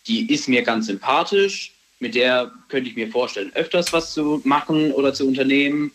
[0.06, 4.92] die ist mir ganz sympathisch, mit der könnte ich mir vorstellen, öfters was zu machen
[4.92, 5.92] oder zu unternehmen.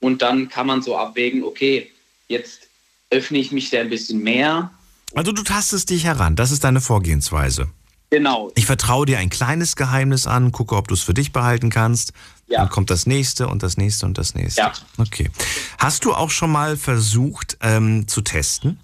[0.00, 1.90] Und dann kann man so abwägen, okay,
[2.28, 2.65] jetzt
[3.10, 4.70] öffne ich mich da ein bisschen mehr.
[5.14, 7.68] Also du tastest dich heran, das ist deine Vorgehensweise.
[8.10, 8.52] Genau.
[8.54, 12.12] Ich vertraue dir ein kleines Geheimnis an, gucke, ob du es für dich behalten kannst.
[12.46, 12.60] Ja.
[12.60, 14.60] Dann kommt das nächste und das nächste und das nächste.
[14.60, 14.72] Ja.
[14.98, 15.30] Okay.
[15.78, 18.78] Hast du auch schon mal versucht ähm, zu testen?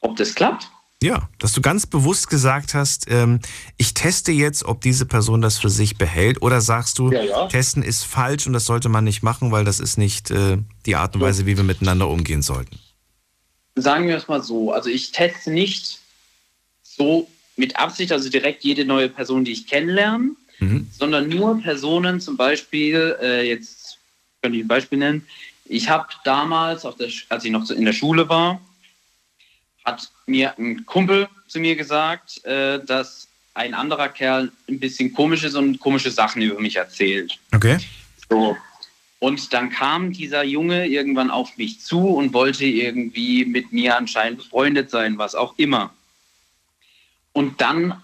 [0.00, 0.68] Ob das klappt?
[1.02, 3.40] Ja, dass du ganz bewusst gesagt hast, ähm,
[3.78, 7.46] ich teste jetzt, ob diese Person das für sich behält, oder sagst du, ja, ja.
[7.46, 10.96] testen ist falsch und das sollte man nicht machen, weil das ist nicht äh, die
[10.96, 12.78] Art und Weise, wie wir miteinander umgehen sollten.
[13.76, 16.00] Sagen wir es mal so, also ich teste nicht
[16.82, 20.86] so mit Absicht, also direkt jede neue Person, die ich kennenlerne, mhm.
[20.92, 23.98] sondern nur Personen, zum Beispiel, äh, jetzt
[24.42, 25.26] kann ich ein Beispiel nennen,
[25.64, 28.60] ich habe damals, der, als ich noch in der Schule war,
[29.84, 35.42] hat mir ein Kumpel zu mir gesagt, äh, dass ein anderer Kerl ein bisschen komisch
[35.44, 37.38] ist und komische Sachen über mich erzählt.
[37.52, 37.78] Okay.
[38.28, 38.56] So.
[39.18, 44.38] Und dann kam dieser Junge irgendwann auf mich zu und wollte irgendwie mit mir anscheinend
[44.38, 45.92] befreundet sein, was auch immer.
[47.32, 48.00] Und dann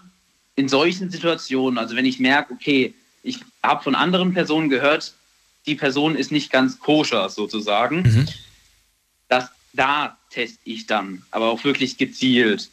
[0.55, 5.13] in solchen Situationen, also wenn ich merke, okay, ich habe von anderen Personen gehört,
[5.65, 8.27] die Person ist nicht ganz koscher sozusagen, mhm.
[9.77, 12.69] Da teste ich dann, aber auch wirklich gezielt,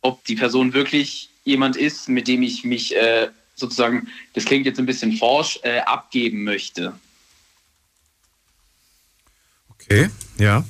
[0.00, 4.78] ob die Person wirklich jemand ist, mit dem ich mich äh, sozusagen, das klingt jetzt
[4.78, 6.94] ein bisschen forsch, äh, abgeben möchte.
[9.70, 10.64] Okay, ja.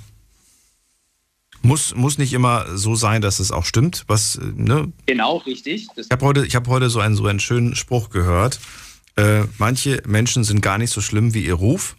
[1.63, 4.93] Muss, muss nicht immer so sein, dass es auch stimmt, was, äh, ne?
[5.07, 5.89] Genau, richtig.
[5.95, 8.61] Das ich habe heute, hab heute so einen, so einen schönen Spruch gehört.
[9.17, 11.97] Äh, manche Menschen sind gar nicht so schlimm wie ihr Ruf.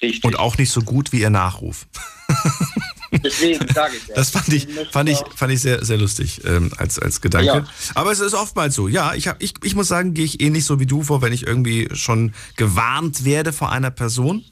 [0.00, 0.24] Richtig.
[0.24, 1.86] Und auch nicht so gut wie ihr Nachruf.
[3.24, 4.14] Deswegen sage ich ja.
[4.14, 7.46] Das fand ich, fand ich, fand ich sehr, sehr lustig ähm, als, als Gedanke.
[7.46, 7.64] Ja.
[7.94, 8.86] Aber es ist oftmals so.
[8.86, 11.32] Ja, ich, hab, ich, ich muss sagen, gehe ich ähnlich so wie du vor, wenn
[11.32, 14.44] ich irgendwie schon gewarnt werde vor einer Person.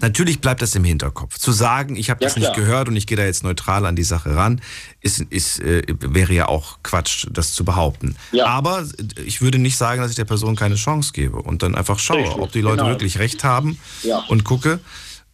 [0.00, 1.38] Natürlich bleibt das im Hinterkopf.
[1.38, 3.96] Zu sagen, ich habe ja, das nicht gehört und ich gehe da jetzt neutral an
[3.96, 4.60] die Sache ran,
[5.00, 8.16] ist, ist, äh, wäre ja auch Quatsch, das zu behaupten.
[8.32, 8.46] Ja.
[8.46, 8.86] Aber
[9.24, 12.18] ich würde nicht sagen, dass ich der Person keine Chance gebe und dann einfach schaue,
[12.18, 12.90] Richtig, ob die Leute genau.
[12.90, 14.18] wirklich recht haben ja.
[14.28, 14.80] und gucke.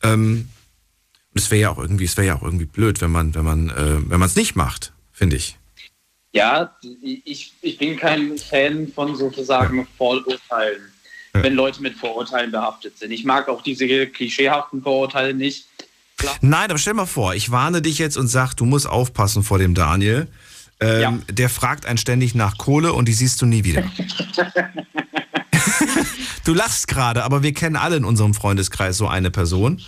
[0.02, 0.48] Ähm,
[1.34, 3.70] es wäre ja auch irgendwie, es wäre ja auch irgendwie blöd, wenn man, wenn man,
[3.70, 5.56] äh, wenn man es nicht macht, finde ich.
[6.32, 10.92] Ja, ich, ich bin kein Fan von sozusagen Vorurteilen
[11.32, 13.12] wenn Leute mit Vorurteilen behaftet sind.
[13.12, 15.66] Ich mag auch diese klischeehaften Vorurteile nicht.
[16.16, 16.36] Klar.
[16.40, 19.58] Nein, aber stell mal vor, ich warne dich jetzt und sag, du musst aufpassen vor
[19.58, 20.28] dem Daniel.
[20.80, 21.18] Ähm, ja.
[21.30, 23.84] Der fragt einen ständig nach Kohle und die siehst du nie wieder.
[26.44, 29.80] du lachst gerade, aber wir kennen alle in unserem Freundeskreis so eine Person.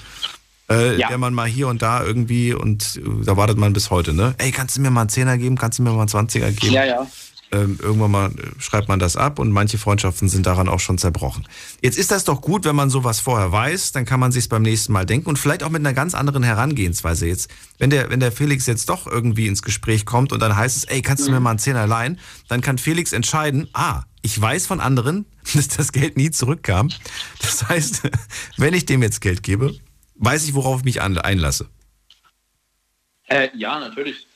[0.71, 1.09] Äh, ja.
[1.09, 4.35] der man mal hier und da irgendwie und äh, da wartet man bis heute, ne?
[4.39, 5.59] Ey, kannst du mir mal einen Zehner geben?
[5.59, 6.73] Kannst du mir mal einen Zwanziger geben?
[6.73, 7.07] Ja, ja.
[7.53, 10.99] Ähm, irgendwann mal äh, schreibt man das ab und manche Freundschaften sind daran auch schon
[10.99, 11.47] zerbrochen.
[11.83, 14.63] Jetzt ist das doch gut, wenn man sowas vorher weiß, dann kann man sich beim
[14.63, 17.51] nächsten Mal denken und vielleicht auch mit einer ganz anderen Herangehensweise jetzt.
[17.79, 20.85] Wenn der, wenn der Felix jetzt doch irgendwie ins Gespräch kommt und dann heißt es,
[20.85, 22.19] ey, kannst du mir mal einen Zehner leihen?
[22.49, 26.89] Dann kann Felix entscheiden, ah, ich weiß von anderen, dass das Geld nie zurückkam.
[27.41, 28.03] Das heißt,
[28.57, 29.75] wenn ich dem jetzt Geld gebe,
[30.15, 31.69] weiß ich, worauf ich mich einlasse.
[33.27, 34.27] Äh, ja, natürlich.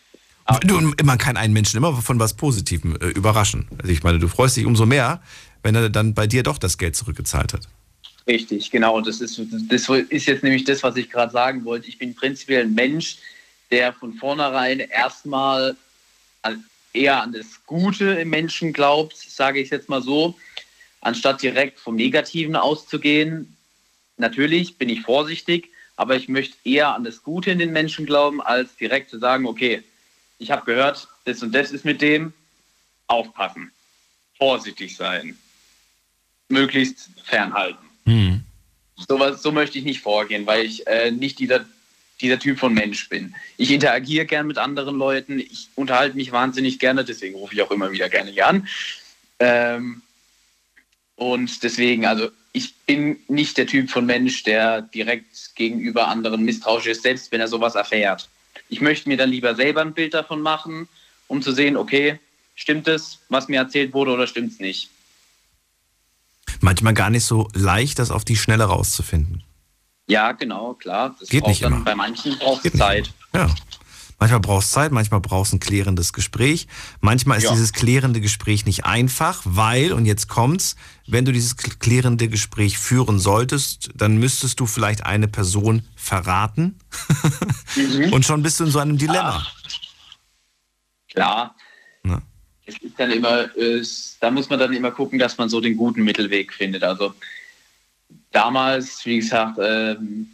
[0.63, 3.67] Du, man kann einen Menschen immer von was Positivem äh, überraschen.
[3.79, 5.21] Also ich meine, du freust dich umso mehr,
[5.63, 7.69] wenn er dann bei dir doch das Geld zurückgezahlt hat.
[8.29, 9.01] Richtig, genau.
[9.01, 11.89] Das ist, das ist jetzt nämlich das, was ich gerade sagen wollte.
[11.89, 13.19] Ich bin prinzipiell ein Mensch,
[13.71, 15.77] der von vornherein erstmal
[16.93, 20.37] eher an das Gute im Menschen glaubt, sage ich jetzt mal so,
[21.01, 23.57] anstatt direkt vom Negativen auszugehen.
[24.17, 28.41] Natürlich bin ich vorsichtig, aber ich möchte eher an das Gute in den Menschen glauben,
[28.41, 29.83] als direkt zu sagen, okay,
[30.39, 32.33] ich habe gehört, das und das ist mit dem,
[33.07, 33.73] aufpassen,
[34.37, 35.39] vorsichtig sein,
[36.49, 37.85] möglichst fernhalten.
[38.05, 38.45] Mhm.
[39.09, 41.67] So, so möchte ich nicht vorgehen, weil ich äh, nicht dieser,
[42.21, 43.35] dieser Typ von Mensch bin.
[43.57, 47.71] Ich interagiere gern mit anderen Leuten, ich unterhalte mich wahnsinnig gerne, deswegen rufe ich auch
[47.71, 48.69] immer wieder gerne hier an.
[49.39, 50.03] Ähm,
[51.17, 56.87] und deswegen, also ich bin nicht der Typ von Mensch, der direkt gegenüber anderen misstrauisch
[56.87, 58.29] ist, selbst wenn er sowas erfährt.
[58.69, 60.89] Ich möchte mir dann lieber selber ein Bild davon machen,
[61.29, 62.19] um zu sehen, okay,
[62.55, 64.91] stimmt es, was mir erzählt wurde oder stimmt es nicht.
[66.61, 69.43] Manchmal gar nicht so leicht, das auf die Schnelle rauszufinden.
[70.09, 71.17] Ja, genau, klar.
[71.19, 71.85] Das Geht nicht dann, immer.
[71.85, 73.11] Bei manchen braucht es Zeit.
[73.35, 73.51] Ja.
[74.19, 76.67] Manchmal brauchst du Zeit, manchmal brauchst du ein klärendes Gespräch.
[77.01, 77.53] Manchmal ist ja.
[77.53, 80.77] dieses klärende Gespräch nicht einfach, weil, und jetzt kommt's,
[81.07, 86.79] wenn du dieses klärende Gespräch führen solltest, dann müsstest du vielleicht eine Person verraten.
[87.77, 88.13] Mhm.
[88.13, 89.47] und schon bist du in so einem Dilemma.
[91.11, 91.55] Klar.
[92.03, 92.23] Na?
[92.65, 93.49] Es ist dann immer,
[94.21, 96.83] da muss man dann immer gucken, dass man so den guten Mittelweg findet.
[96.83, 97.15] Also
[98.33, 100.29] damals, wie gesagt, ähm,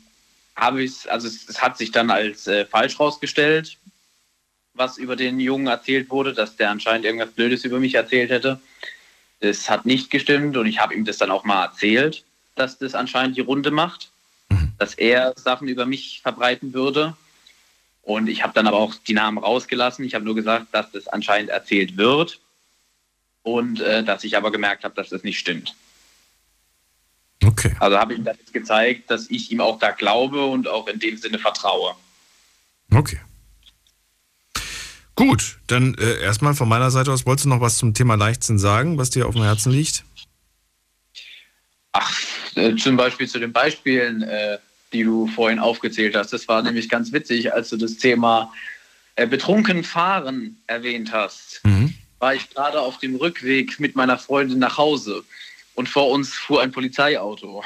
[0.57, 3.79] habe ich also es, es, hat sich dann als äh, falsch rausgestellt,
[4.75, 8.61] was über den Jungen erzählt wurde, dass der anscheinend irgendwas Blödes über mich erzählt hätte.
[9.41, 12.95] Das hat nicht gestimmt und ich habe ihm das dann auch mal erzählt, dass das
[12.95, 14.11] anscheinend die Runde macht,
[14.51, 14.73] mhm.
[14.79, 17.17] dass er Sachen über mich verbreiten würde.
[18.03, 20.05] Und ich habe dann aber auch die Namen rausgelassen.
[20.05, 22.41] Ich habe nur gesagt, dass das anscheinend erzählt wird
[23.43, 25.75] und äh, dass ich aber gemerkt habe, dass das nicht stimmt.
[27.45, 27.75] Okay.
[27.81, 30.99] Also habe ich ihm jetzt gezeigt, dass ich ihm auch da glaube und auch in
[30.99, 31.95] dem Sinne vertraue.
[32.93, 33.19] Okay.
[35.15, 38.59] Gut, dann äh, erstmal von meiner Seite aus, wolltest du noch was zum Thema Leichtsinn
[38.59, 40.05] sagen, was dir auf dem Herzen liegt?
[41.93, 42.19] Ach,
[42.55, 44.59] äh, zum Beispiel zu den Beispielen, äh,
[44.93, 46.33] die du vorhin aufgezählt hast.
[46.33, 48.53] Das war nämlich ganz witzig, als du das Thema
[49.17, 51.61] äh, betrunken fahren erwähnt hast.
[51.65, 51.95] Mhm.
[52.19, 55.25] War ich gerade auf dem Rückweg mit meiner Freundin nach Hause
[55.75, 57.65] und vor uns fuhr ein Polizeiauto.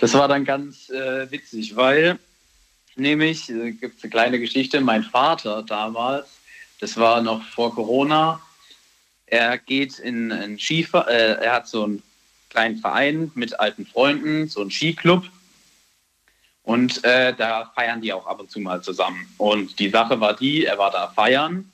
[0.00, 2.18] das war dann ganz äh, witzig, weil
[2.96, 6.26] nämlich, äh, gibt es eine kleine Geschichte, mein Vater damals,
[6.80, 8.40] das war noch vor Corona,
[9.26, 12.02] er geht in einen Skifahr, äh, er hat so einen
[12.50, 15.24] kleinen Verein mit alten Freunden, so einen Skiclub.
[16.62, 19.26] Und äh, da feiern die auch ab und zu mal zusammen.
[19.36, 21.70] Und die Sache war die, er war da feiern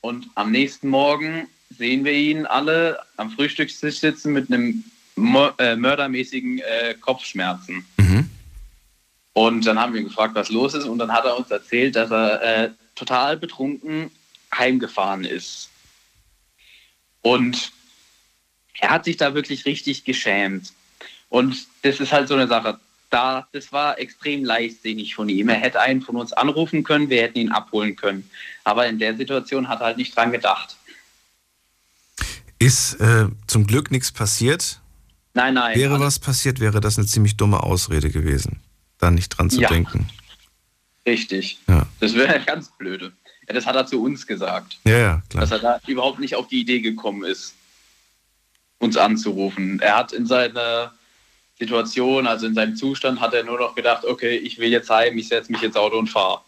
[0.00, 4.84] und am nächsten Morgen sehen wir ihn alle am Frühstückstisch sitzen mit einem
[5.58, 7.84] äh, mördermäßigen äh, Kopfschmerzen.
[7.96, 8.30] Mhm.
[9.32, 10.84] Und dann haben wir ihn gefragt, was los ist.
[10.84, 14.10] Und dann hat er uns erzählt, dass er äh, total betrunken
[14.54, 15.70] heimgefahren ist.
[17.22, 17.72] Und
[18.80, 20.72] er hat sich da wirklich richtig geschämt.
[21.28, 22.80] Und das ist halt so eine Sache.
[23.10, 25.48] Da, das war extrem leichtsinnig von ihm.
[25.48, 28.30] Er hätte einen von uns anrufen können, wir hätten ihn abholen können.
[28.64, 30.76] Aber in der Situation hat er halt nicht dran gedacht.
[32.60, 34.80] Ist äh, zum Glück nichts passiert.
[35.32, 35.76] Nein, nein.
[35.76, 38.60] Wäre was passiert, wäre das eine ziemlich dumme Ausrede gewesen,
[38.98, 39.68] da nicht dran zu ja.
[39.68, 40.08] denken.
[41.06, 41.58] Richtig.
[41.66, 41.86] Ja.
[42.00, 43.12] Das wäre ganz blöde.
[43.48, 44.78] Ja, das hat er zu uns gesagt.
[44.84, 45.40] Ja, ja, klar.
[45.40, 47.54] Dass er da überhaupt nicht auf die Idee gekommen ist,
[48.78, 49.80] uns anzurufen.
[49.80, 50.92] Er hat in seiner
[51.58, 55.16] Situation, also in seinem Zustand, hat er nur noch gedacht, okay, ich will jetzt heim,
[55.16, 56.42] ich setze mich ins Auto und fahre.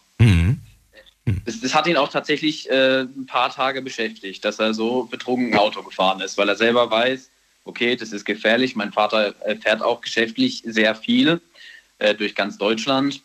[1.25, 1.41] Hm.
[1.45, 5.55] Das, das, hat ihn auch tatsächlich äh, ein paar Tage beschäftigt, dass er so betrunken
[5.55, 7.29] Auto gefahren ist, weil er selber weiß,
[7.65, 8.75] okay, das ist gefährlich.
[8.75, 11.41] Mein Vater äh, fährt auch geschäftlich sehr viel
[11.99, 13.21] äh, durch ganz Deutschland.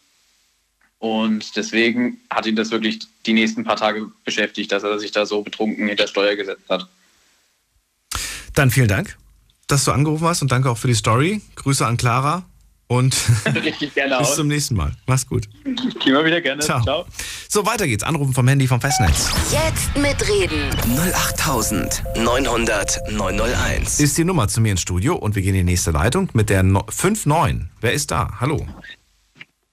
[1.00, 5.26] Und deswegen hat ihn das wirklich die nächsten paar Tage beschäftigt, dass er sich da
[5.26, 6.88] so betrunken hinter Steuer gesetzt hat.
[8.54, 9.16] Dann vielen Dank,
[9.68, 11.40] dass du angerufen hast und danke auch für die Story.
[11.54, 12.44] Grüße an Clara.
[12.88, 13.14] Und
[13.54, 14.92] Richtig gerne bis zum nächsten Mal.
[15.06, 15.48] Mach's gut.
[15.64, 16.62] Gehen wir wieder gerne.
[16.62, 16.82] Ciao.
[16.82, 17.04] Ciao.
[17.48, 18.02] So, weiter geht's.
[18.02, 19.28] Anrufen vom Handy vom Festnetz.
[19.52, 20.70] Jetzt mitreden.
[20.96, 24.00] 08900 901.
[24.00, 26.48] Ist die Nummer zu mir ins Studio und wir gehen in die nächste Leitung mit
[26.48, 27.68] der No- 59.
[27.82, 28.30] Wer ist da?
[28.40, 28.66] Hallo.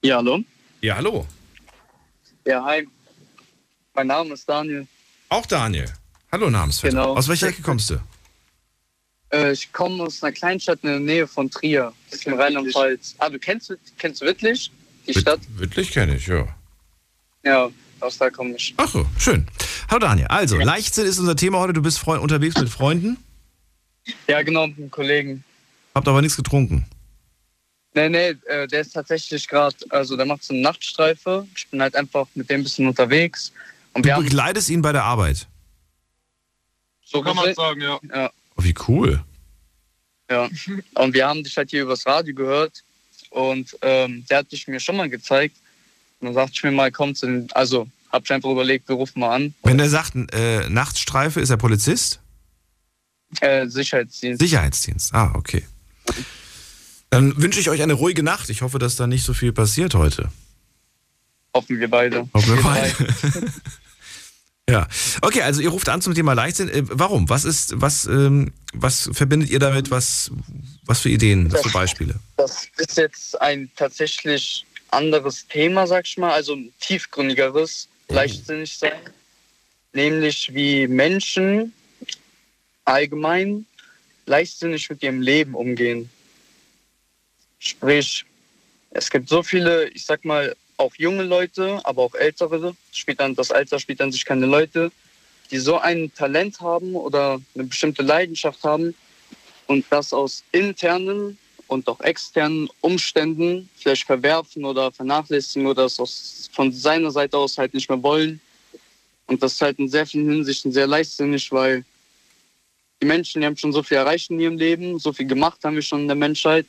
[0.04, 0.40] Ja, hallo.
[0.82, 1.26] Ja, hallo.
[2.46, 2.86] Ja, hi.
[3.94, 4.86] Mein Name ist Daniel.
[5.30, 5.90] Auch Daniel.
[6.30, 6.94] Hallo, Namensvetter.
[6.94, 7.16] Genau.
[7.16, 7.96] Aus welcher Ecke kommst du?
[9.32, 11.92] Äh, ich komme aus einer Kleinstadt in der Nähe von Trier.
[12.10, 13.16] Das ist in Rheinland-Pfalz.
[13.18, 14.70] Ah, du kennst, kennst du Wittlich?
[15.06, 15.40] Die Stadt?
[15.56, 16.46] Wittlich kenne ich, ja.
[17.44, 18.74] Ja, aus da komme ich.
[18.76, 19.46] Ach so, schön.
[19.88, 20.26] Hallo Daniel.
[20.28, 21.72] Also, Leichtsinn ist unser Thema heute.
[21.72, 23.16] Du bist Freu- unterwegs mit Freunden,
[24.26, 25.44] Ja, genau, mit einem Kollegen.
[25.94, 26.86] habt aber nichts getrunken.
[27.94, 31.46] Nee, nee, äh, der ist tatsächlich gerade, also der macht so eine Nachtstreife.
[31.56, 33.52] Ich bin halt einfach mit dem ein bisschen unterwegs.
[33.94, 35.46] Und Du wir haben begleitest ihn bei der Arbeit.
[37.04, 37.98] so Kann man sagen, ja.
[38.12, 39.22] ja, Oh, wie cool.
[40.30, 40.48] ja.
[40.94, 42.82] Und wir haben dich halt hier übers Radio gehört.
[43.30, 45.56] Und ähm, der hat dich mir schon mal gezeigt.
[46.20, 48.96] Und dann sagte ich mir mal, komm zu den, also hab ich einfach überlegt, wir
[48.96, 49.54] rufen mal an.
[49.62, 52.20] Wenn er sagt, äh, Nachtstreife, ist er Polizist?
[53.40, 54.40] Äh, Sicherheitsdienst.
[54.40, 55.12] Sicherheitsdienst.
[55.12, 55.64] Ah, okay.
[57.10, 58.48] Dann wünsche ich euch eine ruhige Nacht.
[58.48, 60.30] Ich hoffe, dass da nicht so viel passiert heute.
[61.54, 62.28] Hoffen wir beide.
[62.32, 62.94] Hoffen wir beide.
[64.68, 64.86] ja.
[65.22, 66.68] Okay, also ihr ruft an zum Thema Leichtsinn.
[66.68, 67.28] Äh, warum?
[67.28, 69.90] Was ist, was, ähm, was verbindet ihr damit?
[69.90, 70.30] Was,
[70.84, 72.14] was für Ideen, was für Beispiele?
[72.36, 79.00] Das ist jetzt ein tatsächlich anderes Thema, sag ich mal, also ein tiefgründigeres, leichtsinnig sein.
[79.92, 81.72] Nämlich wie Menschen
[82.84, 83.66] allgemein
[84.26, 86.10] leichtsinnig mit ihrem Leben umgehen.
[87.58, 88.24] Sprich,
[88.90, 93.34] es gibt so viele, ich sag mal, auch junge Leute, aber auch ältere, spielt dann,
[93.34, 94.90] das Alter spielt an sich keine Leute,
[95.50, 98.94] die so ein Talent haben oder eine bestimmte Leidenschaft haben
[99.66, 106.48] und das aus internen und auch externen Umständen vielleicht verwerfen oder vernachlässigen oder es aus,
[106.52, 108.40] von seiner Seite aus halt nicht mehr wollen.
[109.26, 111.84] Und das ist halt in sehr vielen Hinsichten sehr leichtsinnig, weil
[113.02, 115.74] die Menschen, die haben schon so viel erreicht in ihrem Leben, so viel gemacht haben
[115.74, 116.66] wir schon in der Menschheit.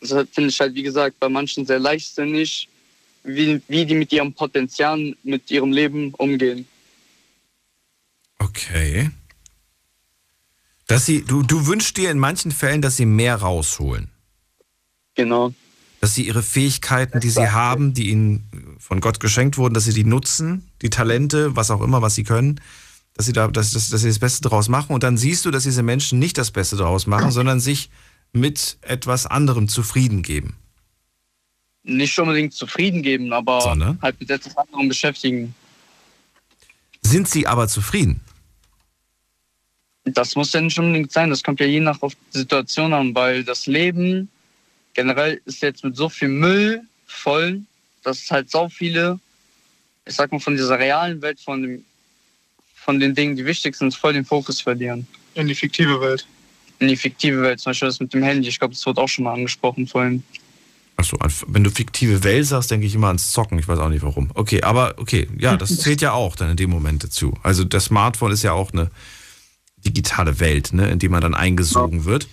[0.00, 2.68] Das finde ich halt, wie gesagt, bei manchen sehr leichtsinnig,
[3.24, 6.66] wie, wie die mit ihrem Potenzial, mit ihrem Leben umgehen.
[8.38, 9.10] Okay.
[10.86, 14.10] Dass sie, du, du wünschst dir in manchen Fällen, dass sie mehr rausholen.
[15.14, 15.54] Genau.
[16.00, 19.92] Dass sie ihre Fähigkeiten, die sie haben, die ihnen von Gott geschenkt wurden, dass sie
[19.92, 22.60] die nutzen, die Talente, was auch immer, was sie können,
[23.14, 24.92] dass sie da, dass, dass, dass sie das Beste daraus machen.
[24.92, 27.90] Und dann siehst du, dass diese Menschen nicht das Beste daraus machen, sondern sich
[28.32, 30.56] mit etwas anderem zufrieden geben.
[31.84, 33.98] Nicht unbedingt zufrieden geben, aber Sondern?
[34.00, 35.54] halt mit etwas anderem beschäftigen.
[37.02, 38.20] Sind sie aber zufrieden?
[40.04, 41.30] Das muss ja nicht unbedingt sein.
[41.30, 41.98] Das kommt ja je nach
[42.30, 44.28] Situation an, weil das Leben
[44.94, 47.60] generell ist jetzt mit so viel Müll voll,
[48.02, 49.18] dass halt so viele,
[50.06, 51.84] ich sag mal, von dieser realen Welt, von, dem,
[52.74, 55.06] von den Dingen, die wichtig sind, voll den Fokus verlieren.
[55.34, 56.26] In die fiktive Welt.
[56.78, 58.48] In die fiktive Welt, zum Beispiel das mit dem Handy.
[58.48, 60.24] Ich glaube, das wurde auch schon mal angesprochen vorhin.
[60.96, 63.58] Achso, wenn du fiktive Welt sagst, denke ich immer ans Zocken.
[63.58, 64.30] Ich weiß auch nicht warum.
[64.34, 67.34] Okay, aber okay, ja, das zählt ja auch dann in dem Moment dazu.
[67.42, 68.90] Also das Smartphone ist ja auch eine
[69.84, 72.28] digitale Welt, ne, in die man dann eingesogen wird.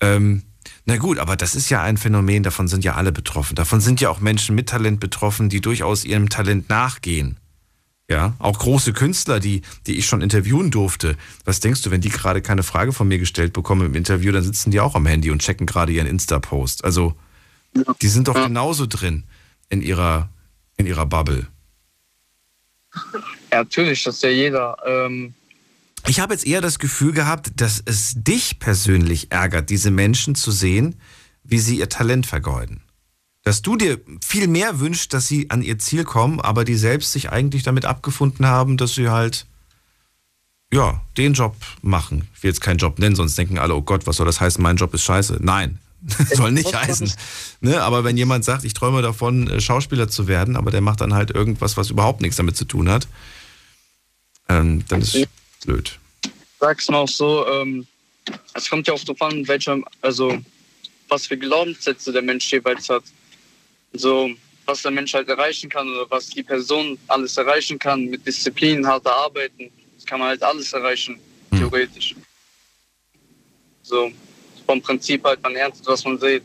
[0.00, 0.42] Ähm,
[0.84, 3.54] na gut, aber das ist ja ein Phänomen, davon sind ja alle betroffen.
[3.54, 7.38] Davon sind ja auch Menschen mit Talent betroffen, die durchaus ihrem Talent nachgehen.
[8.10, 11.16] Ja, auch große Künstler, die, die ich schon interviewen durfte.
[11.44, 14.42] Was denkst du, wenn die gerade keine Frage von mir gestellt bekommen im Interview, dann
[14.42, 16.84] sitzen die auch am Handy und checken gerade ihren Insta-Post.
[16.84, 17.14] Also,
[18.00, 19.24] die sind doch genauso drin
[19.68, 20.28] in ihrer,
[20.76, 21.46] in ihrer Bubble.
[23.50, 24.76] Ja, natürlich, das ist ja jeder.
[24.86, 25.34] Ähm,
[26.06, 30.50] Ich habe jetzt eher das Gefühl gehabt, dass es dich persönlich ärgert, diese Menschen zu
[30.50, 30.96] sehen,
[31.44, 32.82] wie sie ihr Talent vergeuden.
[33.44, 37.12] Dass du dir viel mehr wünschst, dass sie an ihr Ziel kommen, aber die selbst
[37.12, 39.46] sich eigentlich damit abgefunden haben, dass sie halt,
[40.72, 42.28] ja, den Job machen.
[42.34, 44.62] Ich will jetzt keinen Job nennen, sonst denken alle, oh Gott, was soll das heißen,
[44.62, 45.38] mein Job ist scheiße.
[45.40, 45.78] Nein,
[46.34, 47.12] soll nicht heißen.
[47.60, 47.82] Ne?
[47.82, 51.14] Aber wenn jemand sagt, ich träume davon, äh, Schauspieler zu werden, aber der macht dann
[51.14, 53.06] halt irgendwas, was überhaupt nichts damit zu tun hat,
[54.48, 55.26] ähm, dann ist
[55.64, 55.98] blöd.
[56.58, 57.86] sag's mal auch so, ähm,
[58.54, 60.38] es kommt ja auch darauf an, welcher, also
[61.08, 63.04] was für Glaubenssätze der Mensch jeweils hat.
[63.92, 64.30] So,
[64.64, 68.86] was der Mensch halt erreichen kann oder was die Person alles erreichen kann mit Disziplin,
[68.86, 69.70] harter Arbeiten.
[69.96, 71.18] Das kann man halt alles erreichen,
[71.50, 72.14] theoretisch.
[73.82, 74.10] So,
[74.72, 76.44] vom Prinzip halt, man erntet, was man sieht.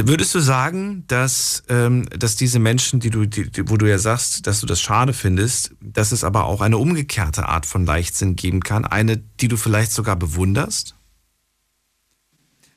[0.00, 4.46] Würdest du sagen, dass, ähm, dass diese Menschen, die du, die, wo du ja sagst,
[4.46, 8.60] dass du das schade findest, dass es aber auch eine umgekehrte Art von Leichtsinn geben
[8.60, 10.94] kann, eine, die du vielleicht sogar bewunderst?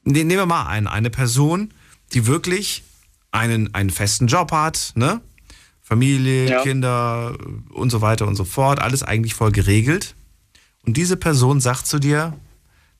[0.03, 1.71] Ne- Nehmen wir mal ein, eine Person,
[2.13, 2.81] die wirklich
[3.29, 5.21] einen, einen festen Job hat, ne?
[5.83, 6.63] Familie, Ja.
[6.63, 7.37] Kinder
[7.69, 10.15] und so weiter und so fort, alles eigentlich voll geregelt.
[10.87, 12.33] Und diese Person sagt zu dir,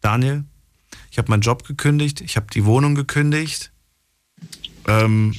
[0.02, 0.44] Daniel,
[1.12, 3.72] ich habe meinen Job gekündigt, ich habe die Wohnung gekündigt,
[4.88, 5.36] ähm,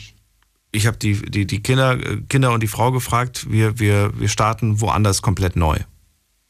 [0.70, 4.28] ich habe die, die, die Kinder, äh, Kinder und die Frau gefragt, wir, wir, wir
[4.28, 5.78] starten woanders komplett neu.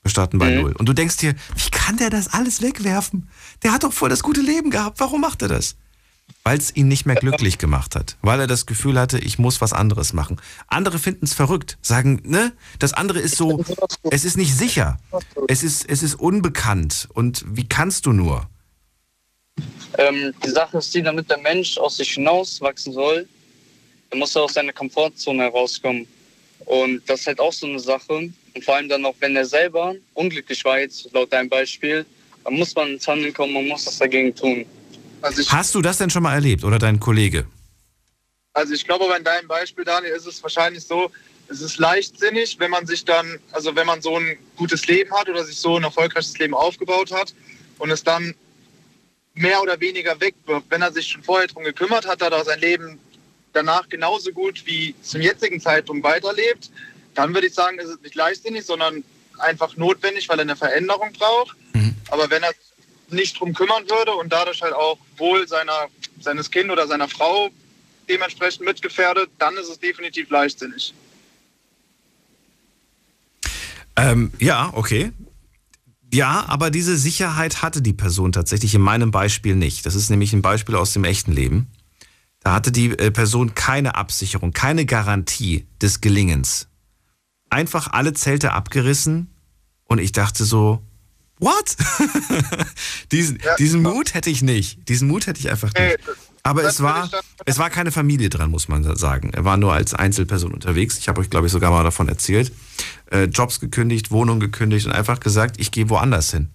[0.02, 0.60] Wir starten bei Mhm.
[0.60, 0.72] Null.
[0.76, 3.28] Und du denkst dir, wie kann der das alles wegwerfen?
[3.62, 4.98] Der hat doch voll das gute Leben gehabt.
[5.00, 5.76] Warum macht er das?
[6.44, 8.16] Weil es ihn nicht mehr glücklich gemacht hat.
[8.22, 10.40] Weil er das Gefühl hatte, ich muss was anderes machen.
[10.66, 11.78] Andere finden es verrückt.
[11.82, 12.52] Sagen, ne?
[12.80, 13.64] Das andere ist so,
[14.10, 14.98] es ist nicht sicher.
[15.46, 17.08] Es ist, es ist unbekannt.
[17.12, 18.48] Und wie kannst du nur?
[19.98, 23.28] Ähm, die Sache ist die, damit der Mensch aus sich hinauswachsen soll,
[24.10, 26.06] dann muss er aus seiner Komfortzone herauskommen.
[26.64, 28.30] Und das ist halt auch so eine Sache.
[28.54, 32.06] Und vor allem dann auch, wenn er selber unglücklich war, jetzt laut deinem Beispiel,
[32.44, 34.64] dann muss man ins Handeln kommen, man muss was dagegen tun.
[35.20, 37.46] Also ich, Hast du das denn schon mal erlebt oder dein Kollege?
[38.54, 41.10] also ich glaube, bei deinem Beispiel, Daniel, ist es wahrscheinlich so,
[41.48, 45.28] es ist leichtsinnig, wenn man sich dann, also wenn man so ein gutes Leben hat
[45.28, 47.34] oder sich so ein erfolgreiches Leben aufgebaut hat
[47.78, 48.34] und es dann
[49.34, 50.66] mehr oder weniger wegwirft.
[50.68, 52.98] Wenn er sich schon vorher darum gekümmert hat, hat er sein Leben
[53.52, 56.70] danach genauso gut wie zum jetzigen Zeitpunkt weiterlebt,
[57.14, 59.04] dann würde ich sagen, ist es nicht leichtsinnig, sondern
[59.38, 61.56] einfach notwendig, weil er eine Veränderung braucht.
[61.74, 61.94] Mhm.
[62.10, 65.86] Aber wenn er sich nicht drum kümmern würde und dadurch halt auch wohl seiner,
[66.20, 67.50] seines Kind oder seiner Frau
[68.08, 70.94] dementsprechend mitgefährdet, dann ist es definitiv leichtsinnig.
[73.96, 75.12] Ähm, ja, okay.
[76.12, 79.86] Ja, aber diese Sicherheit hatte die Person tatsächlich in meinem Beispiel nicht.
[79.86, 81.68] Das ist nämlich ein Beispiel aus dem echten Leben.
[82.40, 86.68] Da hatte die äh, Person keine Absicherung, keine Garantie des Gelingens.
[87.50, 89.30] Einfach alle Zelte abgerissen
[89.84, 90.82] und ich dachte so,
[91.38, 91.76] what?
[93.12, 93.56] diesen, Ja.
[93.56, 94.88] diesen Mut hätte ich nicht.
[94.88, 95.98] Diesen Mut hätte ich einfach nicht.
[96.44, 97.08] Aber das es war,
[97.44, 99.30] es war keine Familie dran, muss man sagen.
[99.32, 100.98] Er war nur als Einzelperson unterwegs.
[100.98, 102.52] Ich habe euch, glaube ich, sogar mal davon erzählt.
[103.10, 106.50] Äh, Jobs gekündigt, Wohnung gekündigt und einfach gesagt, ich gehe woanders hin.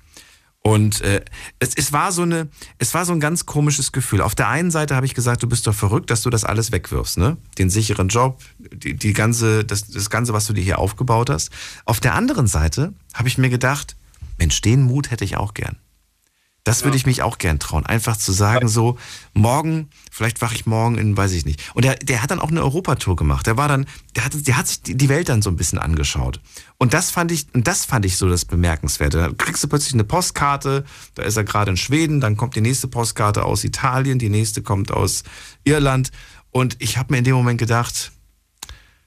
[0.61, 1.23] Und äh,
[1.59, 4.21] es, es, war so eine, es war so ein ganz komisches Gefühl.
[4.21, 6.73] Auf der einen Seite habe ich gesagt, du bist doch verrückt, dass du das alles
[6.73, 7.37] wegwirfst, ne?
[7.57, 11.51] Den sicheren Job, die, die ganze, das, das Ganze, was du dir hier aufgebaut hast.
[11.85, 13.95] Auf der anderen Seite habe ich mir gedacht,
[14.37, 15.77] Mensch, den Mut hätte ich auch gern.
[16.67, 17.85] Das würde ich mich auch gern trauen.
[17.85, 18.97] Einfach zu sagen, so,
[19.33, 21.63] morgen, vielleicht wache ich morgen in, weiß ich nicht.
[21.75, 23.47] Und der, der hat dann auch eine Europatour gemacht.
[23.47, 23.85] Der war dann,
[24.17, 26.41] der hat, der hat sich die die Welt dann so ein bisschen angeschaut.
[26.77, 29.17] Und das fand ich, und das fand ich so das Bemerkenswerte.
[29.17, 30.83] Da kriegst du plötzlich eine Postkarte,
[31.15, 34.61] da ist er gerade in Schweden, dann kommt die nächste Postkarte aus Italien, die nächste
[34.61, 35.23] kommt aus
[35.63, 36.11] Irland.
[36.51, 38.11] Und ich habe mir in dem Moment gedacht,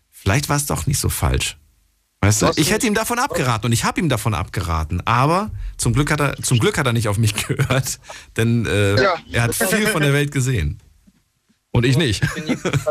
[0.09, 1.60] vielleicht war es doch nicht so falsch.
[2.23, 5.01] Weißt du, ich hätte ihm davon abgeraten und ich habe ihm davon abgeraten.
[5.07, 7.99] Aber zum Glück hat er, zum Glück hat er nicht auf mich gehört,
[8.37, 9.15] denn äh, Ja.
[9.33, 10.79] er hat viel von der Welt gesehen.
[11.73, 12.23] Und ich nicht.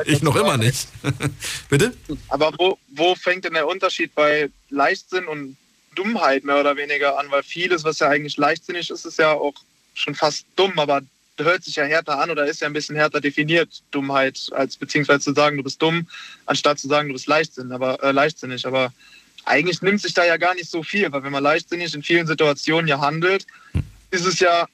[0.06, 0.88] Ich noch immer nicht.
[1.70, 1.94] Bitte?
[2.30, 5.58] Aber wo, wo fängt denn der Unterschied bei Leichtsinn und
[5.96, 7.28] Dummheit mehr oder weniger an?
[7.30, 9.54] Weil vieles, was ja eigentlich leichtsinnig ist, ist ja auch
[9.94, 11.02] schon fast dumm, aber
[11.38, 15.20] hört sich ja härter an oder ist ja ein bisschen härter definiert, Dummheit, als beziehungsweise
[15.22, 16.08] zu sagen, du bist dumm,
[16.46, 18.66] anstatt zu sagen, du bist Leichtsinn, aber, äh, leichtsinnig.
[18.66, 18.92] Aber
[19.50, 22.28] eigentlich nimmt sich da ja gar nicht so viel, weil wenn man leichtsinnig in vielen
[22.28, 23.48] Situationen ja handelt,
[24.12, 24.68] ist es ja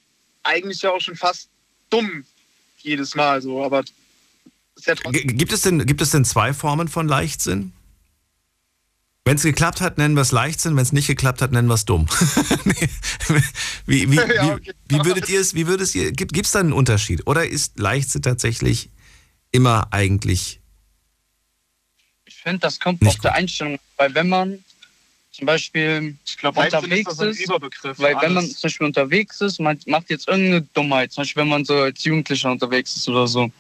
[0.44, 1.50] eigentlich ja auch schon fast
[1.90, 2.26] dumm
[2.80, 3.64] jedes Mal so.
[3.64, 3.84] Aber
[4.76, 7.72] ist ja gibt, es denn, gibt es denn zwei Formen von Leichtsinn?
[9.24, 10.76] Wenn es geklappt hat, nennen wir es Leichtsinn.
[10.76, 12.08] Wenn es nicht geklappt hat, nennen wir es dumm.
[13.88, 14.74] Wie, wie, Ja, wie, okay.
[14.90, 17.26] wie würdet ihr es, wie würdet ihr, gibt es da einen Unterschied?
[17.26, 18.90] Oder ist Leichtsinn tatsächlich
[19.52, 20.60] immer eigentlich
[22.26, 24.65] Ich finde, das kommt Nicht auf der Einstellung, weil wenn man
[25.36, 29.60] zum Beispiel ich glaube, ist unterwegs ist, für weil wenn man zum Beispiel unterwegs ist,
[29.60, 33.28] man macht jetzt irgendeine Dummheit, zum Beispiel wenn man so als Jugendlicher unterwegs ist oder
[33.28, 33.52] so,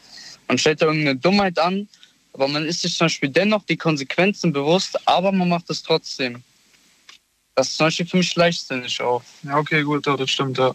[0.47, 1.87] man stellt da irgendeine Dummheit an,
[2.33, 6.43] aber man ist sich zum Beispiel dennoch die Konsequenzen bewusst, aber man macht es trotzdem.
[7.55, 9.23] Das ist zum Beispiel für mich leichtsinnig auch.
[9.43, 10.73] Ja, okay, gut, ja, das stimmt, ja.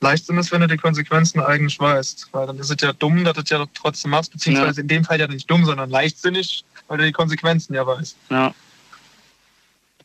[0.00, 2.28] Leichtsinn ist, wenn du die Konsequenzen eigentlich weißt.
[2.32, 5.04] Weil dann ist es ja dumm, dass du es ja trotzdem machst, beziehungsweise in dem
[5.04, 8.16] Fall ja nicht dumm, sondern leichtsinnig, weil du die Konsequenzen ja weißt.
[8.28, 8.54] Ja.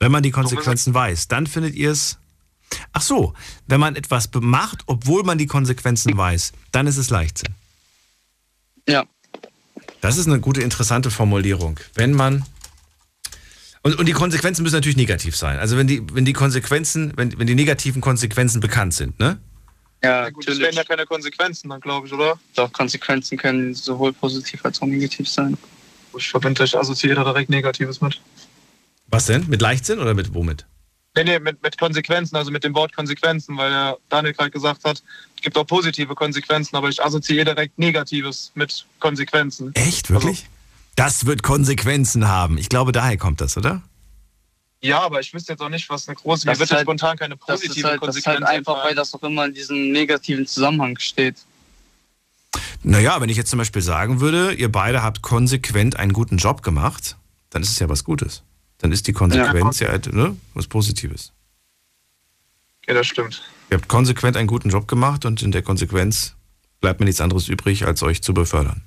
[0.02, 2.18] Wenn man die Konsequenzen weiß, dann findet ihr es.
[2.91, 3.34] Ach so,
[3.68, 7.54] wenn man etwas macht, obwohl man die Konsequenzen weiß, dann ist es Leichtsinn.
[8.88, 9.06] Ja.
[10.02, 11.80] Das ist eine gute, interessante Formulierung.
[11.93, 12.43] Wenn man.
[13.84, 15.60] Und, und die Konsequenzen müssen natürlich negativ sein.
[15.60, 19.39] Also wenn die, wenn die Konsequenzen, wenn, wenn die negativen Konsequenzen bekannt sind, ne?
[20.04, 20.62] Ja, Ja, gut, das natürlich.
[20.64, 22.39] wären ja keine Konsequenzen dann, glaube ich, oder?
[22.56, 25.56] Doch, Konsequenzen können sowohl positiv als auch negativ sein.
[26.18, 28.20] Ich verbinde, ich assoziiere da direkt Negatives mit.
[29.12, 29.47] Was denn?
[29.47, 30.66] Mit Leichtsinn oder mit womit?
[31.16, 34.86] Nee, nee, mit, mit Konsequenzen, also mit dem Wort Konsequenzen, weil der Daniel gerade gesagt
[34.86, 35.03] hat,
[35.36, 39.76] es gibt auch positive Konsequenzen, aber ich assoziiere direkt Negatives mit Konsequenzen.
[39.76, 40.47] Echt, wirklich?
[40.95, 42.57] Das wird Konsequenzen haben.
[42.57, 43.82] Ich glaube, daher kommt das, oder?
[44.82, 47.18] Ja, aber ich wüsste jetzt auch nicht, was eine große, Das mir wird halt- spontan
[47.18, 50.47] keine positive halt, das ist Konsequenz halt einfach, weil das auch immer in diesem negativen
[50.47, 51.36] Zusammenhang steht.
[52.84, 56.64] Naja, wenn ich jetzt zum Beispiel sagen würde, ihr beide habt konsequent einen guten Job
[56.64, 57.18] gemacht,
[57.49, 58.43] dann ist es ja was Gutes.
[58.82, 61.32] Dann ist die Konsequenz ja, halt, ne, was Positives.
[62.88, 63.43] Ja, das stimmt.
[63.69, 66.36] Ihr habt konsequent einen guten Job gemacht und in der Konsequenz
[66.82, 68.82] bleibt mir nichts anderes übrig, als euch zu befördern.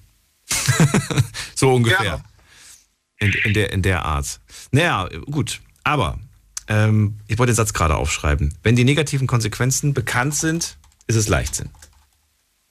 [1.54, 2.02] so ungefähr.
[2.02, 2.24] Gerne.
[3.18, 4.40] In, in, der, in der Art.
[4.72, 5.60] Naja, gut.
[5.84, 6.18] Aber
[6.66, 8.52] ähm, ich wollte den Satz gerade aufschreiben.
[8.62, 10.76] Wenn die negativen Konsequenzen bekannt sind,
[11.06, 11.70] ist es Leichtsinn.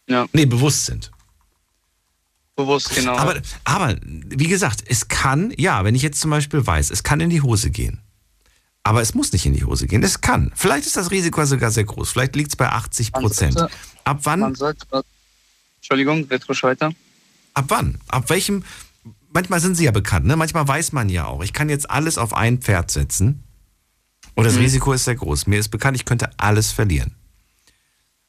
[0.09, 0.27] Ja.
[0.33, 1.11] Nee, bewusst sind.
[2.55, 3.15] Bewusst, genau.
[3.17, 7.19] Aber, aber wie gesagt, es kann, ja, wenn ich jetzt zum Beispiel weiß, es kann
[7.19, 7.99] in die Hose gehen.
[8.83, 10.03] Aber es muss nicht in die Hose gehen.
[10.03, 10.51] Es kann.
[10.55, 12.11] Vielleicht ist das Risiko sogar sehr groß.
[12.11, 13.59] Vielleicht liegt es bei 80 Prozent.
[14.03, 14.41] Ab wann?
[14.41, 14.85] Man sollte,
[15.77, 16.93] Entschuldigung, weiter.
[17.53, 17.99] Ab wann?
[18.07, 18.63] Ab welchem?
[19.31, 20.35] Manchmal sind sie ja bekannt, ne?
[20.35, 23.43] Manchmal weiß man ja auch, ich kann jetzt alles auf ein Pferd setzen.
[24.35, 25.47] Und das Risiko ist sehr groß.
[25.47, 27.15] Mir ist bekannt, ich könnte alles verlieren.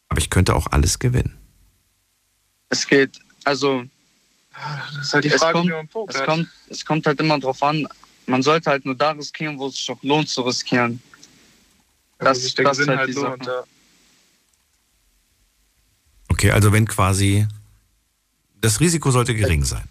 [0.08, 1.36] Aber ich könnte auch alles gewinnen.
[2.68, 3.84] Es geht, also
[4.96, 6.16] Das ist halt die es, Frage, kommt, wie man pokert.
[6.16, 7.86] es, kommt, es kommt halt immer drauf an,
[8.26, 11.02] man sollte halt nur da riskieren, wo es sich auch lohnt zu riskieren.
[12.18, 13.46] Also das- der das Gewinn halt halt die lohnt.
[13.46, 13.64] Ja.
[16.28, 17.46] Okay, also wenn quasi
[18.60, 19.84] das Risiko sollte gering sein.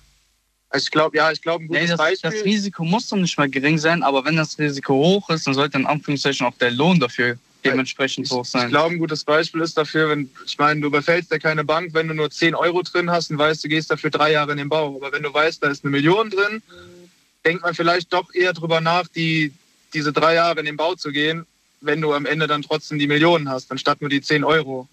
[0.69, 2.31] Also ich glaube, ja, ich glaube, ein gutes Nee, das, Beispiel.
[2.31, 5.53] das Risiko muss doch nicht mal gering sein, aber wenn das Risiko hoch ist, dann
[5.53, 8.69] sollte in Anführungszeichen auch der Lohn dafür dementsprechend hoch Ich sein.
[8.69, 12.07] glaube, ein gutes Beispiel ist dafür, wenn, ich meine, du überfällst ja keine Bank, wenn
[12.07, 14.69] du nur 10 Euro drin hast und weißt, du gehst dafür drei Jahre in den
[14.69, 14.95] Bau.
[14.95, 16.61] Aber wenn du weißt, da ist eine Million drin,
[17.45, 19.53] denkt man vielleicht doch eher drüber nach, die,
[19.93, 21.45] diese drei Jahre in den Bau zu gehen,
[21.81, 24.87] wenn du am Ende dann trotzdem die Millionen hast, anstatt nur die 10 Euro.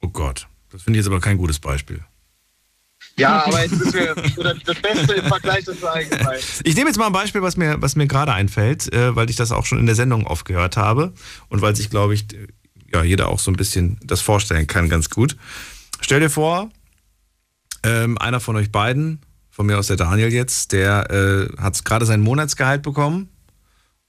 [0.00, 2.00] Oh Gott, das finde ich jetzt aber kein gutes Beispiel.
[3.20, 6.40] Ja, aber jetzt ist mir das Beste im Vergleich dazu eingefallen.
[6.64, 9.36] Ich nehme jetzt mal ein Beispiel, was mir, was mir gerade einfällt, äh, weil ich
[9.36, 11.12] das auch schon in der Sendung oft gehört habe
[11.48, 12.26] und weil sich, glaube ich,
[12.92, 15.36] ja, jeder auch so ein bisschen das vorstellen kann, ganz gut.
[16.00, 16.70] Stell dir vor,
[17.82, 22.06] ähm, einer von euch beiden, von mir aus der Daniel jetzt, der äh, hat gerade
[22.06, 23.28] sein Monatsgehalt bekommen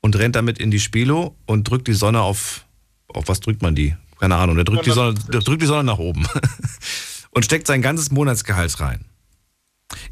[0.02, 2.66] und rennt damit in die Spilo und drückt die Sonne auf,
[3.08, 3.96] auf was drückt man die?
[4.20, 6.28] Keine Ahnung, der drückt die Sonne, der drückt die Sonne nach oben
[7.32, 9.06] und steckt sein ganzes Monatsgehalt rein.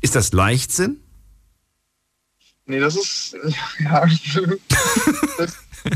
[0.01, 0.99] Ist das Leichtsinn?
[2.65, 3.35] Nee, das ist.
[3.79, 4.05] Ja,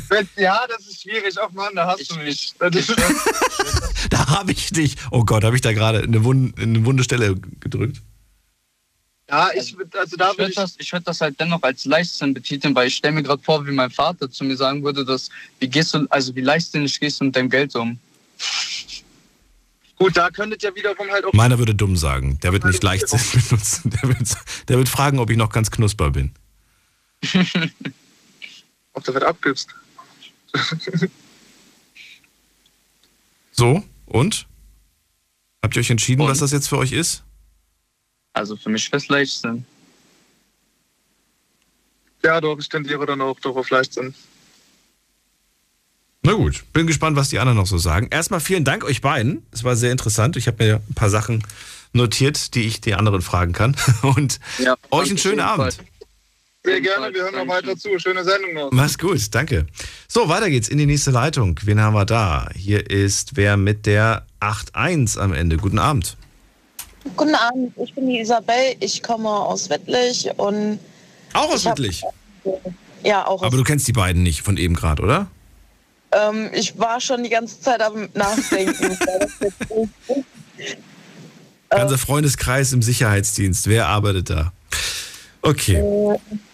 [0.10, 1.36] das, ja, das ist schwierig.
[1.38, 2.54] Ach Mann, da hast du mich.
[2.58, 2.96] Das ist,
[4.10, 4.96] Da habe ich dich.
[5.12, 8.02] Oh Gott, habe ich da gerade eine, Wund, eine wunde Stelle gedrückt?
[9.30, 10.56] ja, ich, also da ich würde würde ich.
[10.56, 13.66] das, ich würd das halt dennoch als Leichtsinn betiteln, weil ich stelle mir gerade vor,
[13.66, 17.20] wie mein Vater zu mir sagen würde, dass wie gehst du, also wie leichtsinnig gehst
[17.20, 17.98] du mit deinem Geld um?
[19.98, 21.34] Gut, da könntet ihr wiederum halt auch.
[21.34, 22.40] Meiner würde dumm sagen.
[22.42, 23.20] Der wird nicht Leichtsinn
[23.50, 23.90] benutzen.
[23.92, 24.38] Der wird,
[24.68, 26.32] der wird fragen, ob ich noch ganz knusper bin.
[28.96, 29.70] Ob du was abgibst.
[33.56, 34.48] So, und?
[35.62, 36.28] Habt ihr euch entschieden, Und?
[36.28, 37.24] was das jetzt für euch ist?
[38.34, 39.64] Also für mich wäre es Leichtsinn.
[42.24, 44.16] Ja, doch, ich tendiere dann auch doch auf Leichtsinn.
[46.26, 48.08] Na gut, bin gespannt, was die anderen noch so sagen.
[48.10, 49.46] Erstmal vielen Dank euch beiden.
[49.52, 50.38] Es war sehr interessant.
[50.38, 51.44] Ich habe mir ein paar Sachen
[51.92, 53.76] notiert, die ich die anderen fragen kann.
[54.02, 55.78] Und Ja, euch einen schönen Abend.
[56.66, 58.00] Sehr gerne, wir hören noch weiter zu.
[58.00, 58.72] Schöne Sendung noch.
[58.72, 59.66] Mach's gut, danke.
[60.08, 61.60] So, weiter geht's in die nächste Leitung.
[61.64, 62.48] Wen haben wir da?
[62.56, 65.58] Hier ist wer mit der 8.1 am Ende.
[65.58, 66.16] Guten Abend.
[67.18, 70.80] Guten Abend, ich bin die Isabel, ich komme aus Wettlich und
[71.34, 72.02] Auch aus Ich hab- Wittlich.
[73.04, 75.28] ja, auch aus, Aber du kennst die beiden nicht von eben gerade, oder?
[76.16, 78.98] Ähm, ich war schon die ganze Zeit am Nachdenken.
[79.70, 79.90] so-
[81.70, 83.68] Ganzer Freundeskreis im Sicherheitsdienst.
[83.68, 84.54] Wer arbeitet da?
[85.42, 85.84] Okay.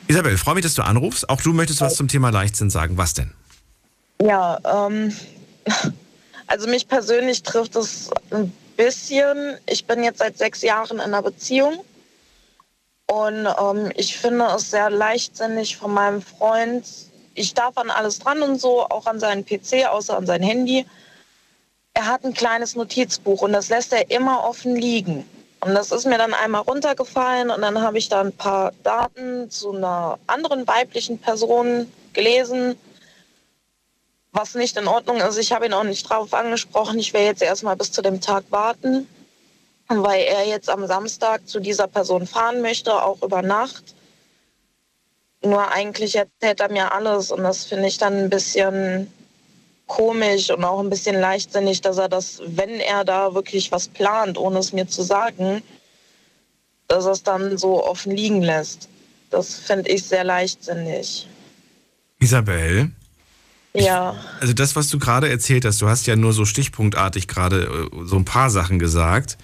[0.07, 1.29] Isabel, freue mich, dass du anrufst.
[1.29, 2.97] Auch du möchtest was zum Thema Leichtsinn sagen.
[2.97, 3.31] Was denn?
[4.21, 5.13] ja, ähm,
[6.47, 9.57] also mich persönlich trifft es ein bisschen.
[9.67, 11.83] Ich bin jetzt seit sechs Jahren in einer Beziehung
[13.07, 16.85] und ähm, ich finde es sehr leichtsinnig von meinem Freund.
[17.39, 20.85] Ich darf an alles dran und so, auch an seinen PC, außer an sein Handy.
[21.93, 25.23] Er hat ein kleines Notizbuch und das lässt er immer offen liegen.
[25.61, 29.49] Und das ist mir dann einmal runtergefallen und dann habe ich da ein paar Daten
[29.49, 32.75] zu einer anderen weiblichen Person gelesen,
[34.33, 35.37] was nicht in Ordnung ist.
[35.37, 36.99] Ich habe ihn auch nicht drauf angesprochen.
[36.99, 39.07] Ich werde jetzt erstmal bis zu dem Tag warten,
[39.87, 43.95] weil er jetzt am Samstag zu dieser Person fahren möchte, auch über Nacht.
[45.41, 49.07] Nur eigentlich erzählt er mir alles und das finde ich dann ein bisschen
[49.87, 54.37] komisch und auch ein bisschen leichtsinnig, dass er das, wenn er da wirklich was plant,
[54.37, 55.61] ohne es mir zu sagen,
[56.87, 58.89] dass er es dann so offen liegen lässt.
[59.29, 61.27] Das finde ich sehr leichtsinnig.
[62.19, 62.91] Isabel,
[63.73, 67.89] Ja, also das, was du gerade erzählt hast, du hast ja nur so stichpunktartig gerade
[67.93, 69.37] äh, so ein paar Sachen gesagt.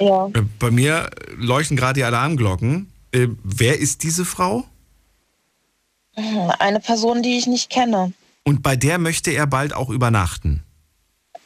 [0.00, 0.26] ja.
[0.26, 2.90] Äh, Bei mir leuchten gerade die Alarmglocken.
[3.12, 4.64] Äh, wer ist diese Frau?
[6.14, 8.12] Eine Person, die ich nicht kenne.
[8.44, 10.62] Und bei der möchte er bald auch übernachten.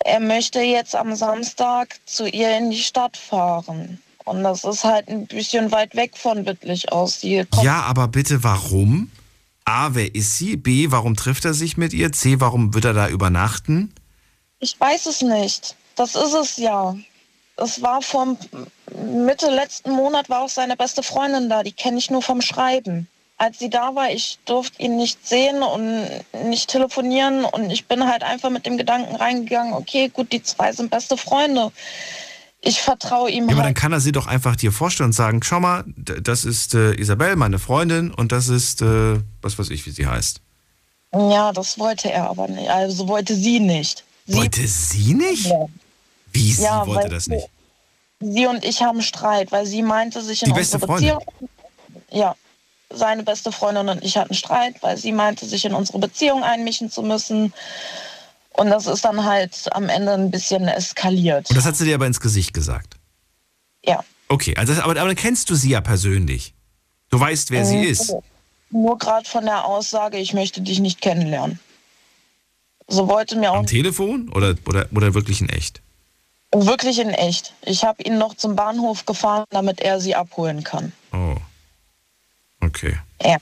[0.01, 4.01] Er möchte jetzt am Samstag zu ihr in die Stadt fahren.
[4.25, 7.23] Und das ist halt ein bisschen weit weg von Wittlich aus.
[7.23, 9.11] Ja, aber bitte warum?
[9.65, 10.57] A, wer ist sie?
[10.57, 12.13] B, warum trifft er sich mit ihr?
[12.13, 13.93] C, warum wird er da übernachten?
[14.59, 15.77] Ich weiß es nicht.
[15.97, 16.97] Das ist es ja.
[17.57, 18.37] Es war vom
[19.15, 21.63] Mitte letzten Monat war auch seine beste Freundin da.
[21.63, 23.09] Die kenne ich nur vom Schreiben.
[23.39, 26.09] Als sie da war, ich durfte ihn nicht sehen und
[26.49, 30.73] nicht telefonieren und ich bin halt einfach mit dem Gedanken reingegangen, okay, gut, die zwei
[30.73, 31.71] sind beste Freunde.
[32.63, 33.77] Ich vertraue ihm Ja, aber dann halt.
[33.77, 37.37] kann er sie doch einfach dir vorstellen und sagen, schau mal, das ist äh, Isabel,
[37.37, 40.41] meine Freundin, und das ist, äh, was weiß ich, wie sie heißt.
[41.13, 42.69] Ja, das wollte er aber nicht.
[42.71, 44.03] Also wollte sie nicht.
[44.27, 45.47] Sie, Wollte sie nicht?
[45.47, 45.67] Ja.
[46.33, 47.47] Wie, sie Ja, wollte das nicht?
[48.21, 51.15] Sie und ich haben Streit, weil sie meinte sich in Die beste Freundin?
[51.19, 51.51] Beziehung.
[52.11, 52.35] Ja,
[52.91, 56.91] seine beste Freundin und ich hatten Streit, weil sie meinte, sich in unsere Beziehung einmischen
[56.91, 57.53] zu müssen.
[58.51, 61.51] Und das ist dann halt am Ende ein bisschen eskaliert.
[61.51, 62.95] Und das hat sie dir aber ins Gesicht gesagt.
[63.85, 64.03] Ja.
[64.29, 66.55] Okay, also aber, aber dann kennst du sie ja persönlich.
[67.11, 67.85] Du weißt, wer sie Mhm.
[67.85, 68.15] ist.
[68.71, 71.61] Nur gerade von der Aussage, ich möchte dich nicht kennenlernen.
[72.89, 75.83] So wollte mir auch Am Telefon oder, oder, oder wirklich in echt?
[76.55, 77.53] wirklich in echt.
[77.63, 80.93] Ich habe ihn noch zum Bahnhof gefahren, damit er sie abholen kann.
[81.13, 81.35] Oh.
[82.61, 82.99] Okay.
[83.23, 83.37] Ja.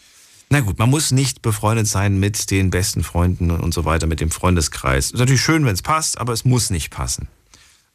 [0.50, 4.20] Na gut, man muss nicht befreundet sein mit den besten Freunden und so weiter, mit
[4.20, 5.06] dem Freundeskreis.
[5.06, 7.28] Ist natürlich schön, wenn es passt, aber es muss nicht passen.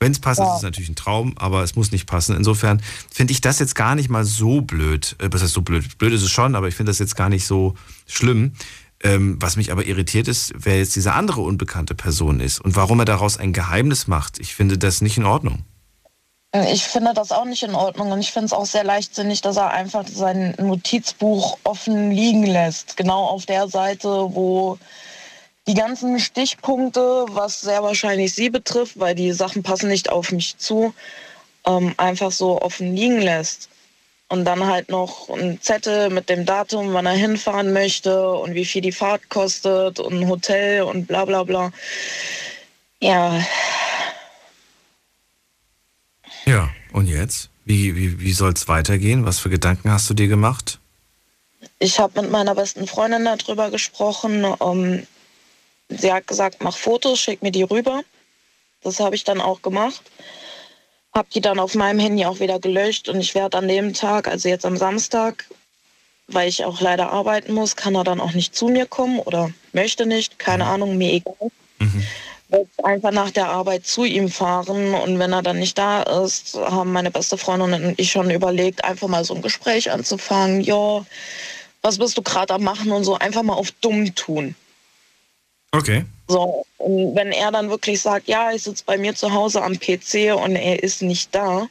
[0.01, 0.49] Wenn es passt, Ja.
[0.51, 2.36] ist es natürlich ein Traum, aber es muss nicht passen.
[2.36, 5.15] Insofern finde ich das jetzt gar nicht mal so blöd.
[5.20, 5.97] Äh, Was heißt so blöd?
[5.97, 7.76] Blöd ist es schon, aber ich finde das jetzt gar nicht so
[8.07, 8.53] schlimm.
[9.01, 12.99] Ähm, was mich aber irritiert ist, wer jetzt diese andere unbekannte Person ist und warum
[12.99, 14.39] er daraus ein Geheimnis macht.
[14.39, 15.63] Ich finde das nicht in Ordnung.
[16.51, 19.57] Ich finde das auch nicht in Ordnung und ich finde es auch sehr leichtsinnig, dass
[19.57, 22.97] er einfach sein Notizbuch offen liegen lässt.
[22.97, 24.79] Genau auf der Seite, wo
[25.67, 30.57] die ganzen Stichpunkte, was sehr wahrscheinlich sie betrifft, weil die Sachen passen nicht auf mich
[30.57, 30.91] zu,
[31.67, 33.69] ähm, einfach so offen liegen lässt.
[34.29, 38.65] Und dann halt noch ein Zettel mit dem Datum, wann er hinfahren möchte und wie
[38.65, 41.71] viel die Fahrt kostet und ein Hotel und bla bla bla.
[43.01, 43.39] Ja,
[46.49, 47.51] Ja, und jetzt?
[47.63, 49.23] Wie, wie, wie soll es weitergehen?
[49.23, 50.79] Was für Gedanken hast du dir gemacht?
[51.77, 54.47] Ich habe mit meiner besten Freundin darüber gesprochen.
[54.59, 55.05] Ähm,
[55.89, 58.01] sie hat gesagt, mach Fotos, schick mir die rüber.
[58.81, 60.01] Das habe ich dann auch gemacht.
[61.13, 64.27] Habe die dann auf meinem Handy auch wieder gelöscht und ich werde an dem Tag,
[64.27, 65.45] also jetzt am Samstag,
[66.27, 69.51] weil ich auch leider arbeiten muss, kann er dann auch nicht zu mir kommen oder
[69.71, 71.51] möchte nicht, keine Ahnung, mir egal.
[71.79, 72.03] Werde
[72.83, 76.91] einfach nach der Arbeit zu ihm fahren und wenn er dann nicht da ist, haben
[76.91, 80.61] meine beste Freundin und ich schon überlegt, einfach mal so ein Gespräch anzufangen.
[80.61, 81.05] Ja,
[81.81, 84.55] was bist du gerade am machen und so einfach mal auf dumm tun.
[85.71, 86.05] Okay.
[86.27, 89.79] So, und wenn er dann wirklich sagt, ja, ich sitze bei mir zu Hause am
[89.79, 91.67] PC und er ist nicht da,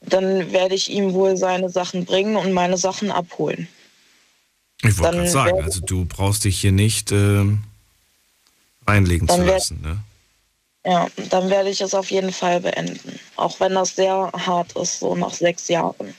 [0.00, 3.68] dann werde ich ihm wohl seine Sachen bringen und meine Sachen abholen.
[4.82, 7.64] Ich wollte gerade sagen, also du brauchst dich hier nicht ähm,
[8.88, 9.80] reinlegen Dann zu lassen.
[9.82, 9.98] Ne?
[10.84, 13.18] Ja, dann werde ich es auf jeden Fall beenden.
[13.36, 16.14] Auch wenn das sehr hart ist, so nach sechs Jahren.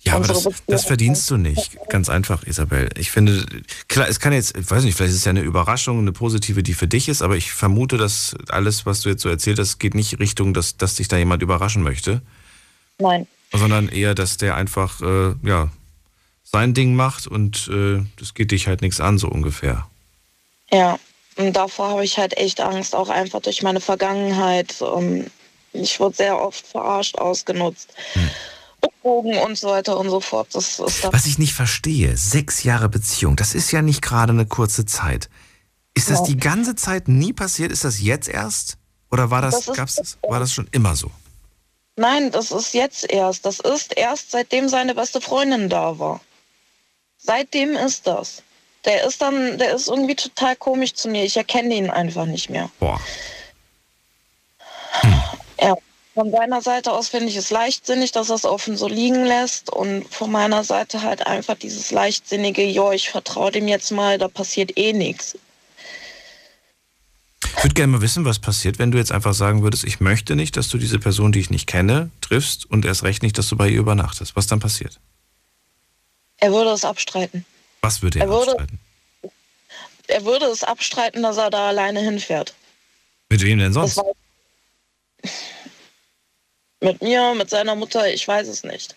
[0.00, 1.76] Ja, aber das, das verdienst du nicht.
[1.88, 2.88] Ganz einfach, Isabel.
[2.96, 3.44] Ich finde,
[3.88, 6.62] klar, es kann jetzt, ich weiß nicht, vielleicht ist es ja eine Überraschung, eine positive,
[6.62, 9.78] die für dich ist, aber ich vermute, dass alles, was du jetzt so erzählt hast,
[9.78, 12.22] geht nicht Richtung, dass, dass dich da jemand überraschen möchte,
[12.98, 13.26] Nein.
[13.52, 15.68] sondern eher, dass der einfach, äh, ja,
[16.44, 19.86] sein Ding macht und äh, das geht dich halt nichts an, so ungefähr.
[20.70, 20.98] Ja,
[21.38, 24.76] und davor habe ich halt echt Angst, auch einfach durch meine Vergangenheit.
[24.82, 25.26] Ähm,
[25.72, 27.90] Ich wurde sehr oft verarscht, ausgenutzt.
[28.80, 30.48] Betrogen und so weiter und so fort.
[30.52, 34.32] Das ist da Was ich nicht verstehe, sechs Jahre Beziehung, das ist ja nicht gerade
[34.32, 35.28] eine kurze Zeit.
[35.94, 36.24] Ist das Ja.
[36.26, 37.72] die ganze Zeit nie passiert?
[37.72, 38.76] Ist das jetzt erst?
[39.10, 41.10] Oder war das, Das gab's das, war das schon immer so?
[41.96, 43.44] Nein, das ist jetzt erst.
[43.44, 46.20] Das ist erst seitdem seine beste Freundin da war.
[47.18, 48.42] Seitdem ist das.
[48.84, 51.24] Der ist dann, der ist irgendwie total komisch zu mir.
[51.24, 52.70] Ich erkenne ihn einfach nicht mehr.
[52.78, 53.00] Boah.
[55.60, 55.74] Ja,
[56.14, 59.70] von seiner Seite aus finde ich es leichtsinnig, dass er es offen so liegen lässt.
[59.70, 64.28] Und von meiner Seite halt einfach dieses leichtsinnige, jo, ich vertraue dem jetzt mal, da
[64.28, 65.36] passiert eh nichts.
[67.56, 70.36] Ich würde gerne mal wissen, was passiert, wenn du jetzt einfach sagen würdest, ich möchte
[70.36, 73.48] nicht, dass du diese Person, die ich nicht kenne, triffst und erst recht nicht, dass
[73.48, 74.36] du bei ihr übernachtest.
[74.36, 75.00] Was dann passiert?
[76.36, 77.44] Er würde es abstreiten.
[77.82, 78.78] Was würde er, Er würde- abstreiten?
[80.08, 82.54] Er würde es abstreiten, dass er da alleine hinfährt.
[83.28, 84.00] Mit wem denn sonst?
[86.80, 88.94] mit mir, mit seiner Mutter, ich weiß es nicht.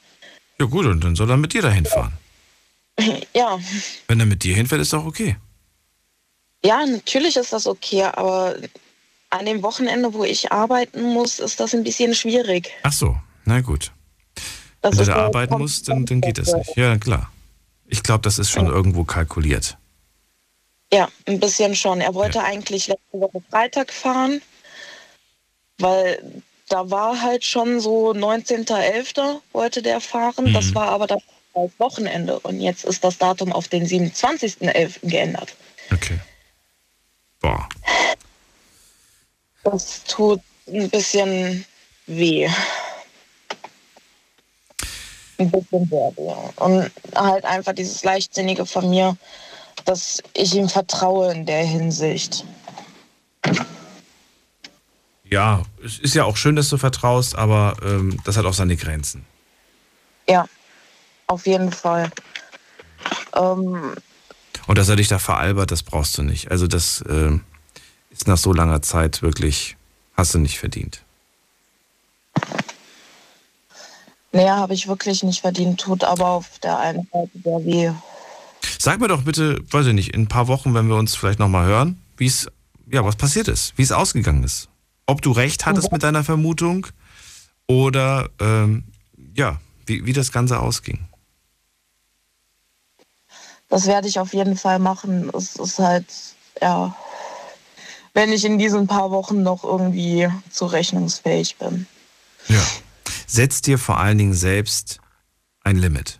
[0.60, 2.14] Ja gut, und dann soll er mit dir dahin fahren.
[3.34, 3.58] Ja,
[4.08, 5.36] Wenn er mit dir hinfährt, ist doch okay.
[6.64, 8.56] ja, natürlich ist das okay, aber
[9.32, 12.70] an dem Wochenende, wo ich arbeiten muss, ist das ein bisschen schwierig.
[12.84, 13.92] Ach so, na gut.
[14.82, 16.76] Das Wenn du da arbeiten musst, dann, dann geht das nicht.
[16.76, 17.32] Ja, klar.
[17.92, 19.78] Ich glaube, das ist schon irgendwo kalkuliert.
[20.94, 22.00] Ja, ein bisschen schon.
[22.00, 24.42] Er wollte eigentlich letzte Woche Freitag fahren,
[25.78, 29.42] weil da war halt schon so 19.11.
[29.52, 30.54] wollte der fahren.
[30.54, 30.76] Das Mhm.
[30.76, 31.22] war aber das
[31.80, 32.39] Wochenende.
[32.39, 35.00] Und jetzt ist das Datum auf den 27.11.
[35.04, 35.54] geändert.
[35.92, 36.18] Okay.
[37.42, 37.68] Boah.
[39.66, 41.66] Das tut ein bisschen
[42.08, 42.50] weh.
[45.42, 46.34] Ein bisschen weh.
[46.58, 49.18] Und halt einfach dieses Leichtsinnige von mir,
[49.86, 52.46] dass ich ihm vertraue in der Hinsicht.
[55.24, 58.76] Ja, es ist ja auch schön, dass du vertraust, aber ähm, das hat auch seine
[58.76, 59.26] Grenzen.
[60.30, 60.46] Ja,
[61.28, 62.12] auf jeden Fall.
[63.36, 63.96] Ähm,
[64.68, 66.52] Und dass er dich da veralbert, das brauchst du nicht.
[66.52, 67.44] Also das ähm,
[68.12, 69.78] ist nach so langer Zeit wirklich,
[70.16, 71.02] hast du nicht verdient.
[74.32, 77.92] Nee, habe ich wirklich nicht verdient, tut aber auf der einen Seite sehr weh.
[78.80, 81.40] Sag mir doch bitte, weiß ich nicht, in ein paar Wochen, wenn wir uns vielleicht
[81.40, 82.48] nochmal hören, wie es,
[82.92, 84.70] ja, was passiert ist, wie es ausgegangen ist.
[85.08, 86.88] Ob du recht hattest mit deiner Vermutung
[87.68, 88.84] oder, ähm,
[89.36, 91.00] ja, wie, wie das Ganze ausging.
[93.70, 95.32] Das werde ich auf jeden Fall machen.
[95.34, 96.06] Es ist halt,
[96.62, 96.96] ja,
[98.14, 101.88] wenn ich in diesen paar Wochen noch irgendwie zurechnungsfähig bin.
[102.48, 102.64] Ja.
[103.32, 105.00] Setz dir vor allen Dingen selbst
[105.64, 106.20] ein Limit.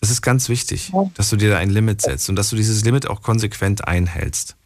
[0.00, 2.82] Das ist ganz wichtig, dass du dir da ein Limit setzt und dass du dieses
[2.86, 4.56] Limit auch konsequent einhältst.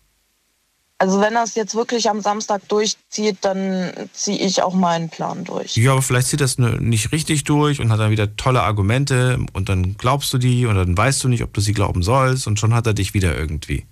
[0.98, 5.42] Also wenn er es jetzt wirklich am Samstag durchzieht, dann ziehe ich auch meinen Plan
[5.42, 5.76] durch.
[5.76, 9.68] Ja, aber vielleicht zieht das nicht richtig durch und hat dann wieder tolle Argumente und
[9.68, 12.60] dann glaubst du die und dann weißt du nicht, ob du sie glauben sollst und
[12.60, 13.86] schon hat er dich wieder irgendwie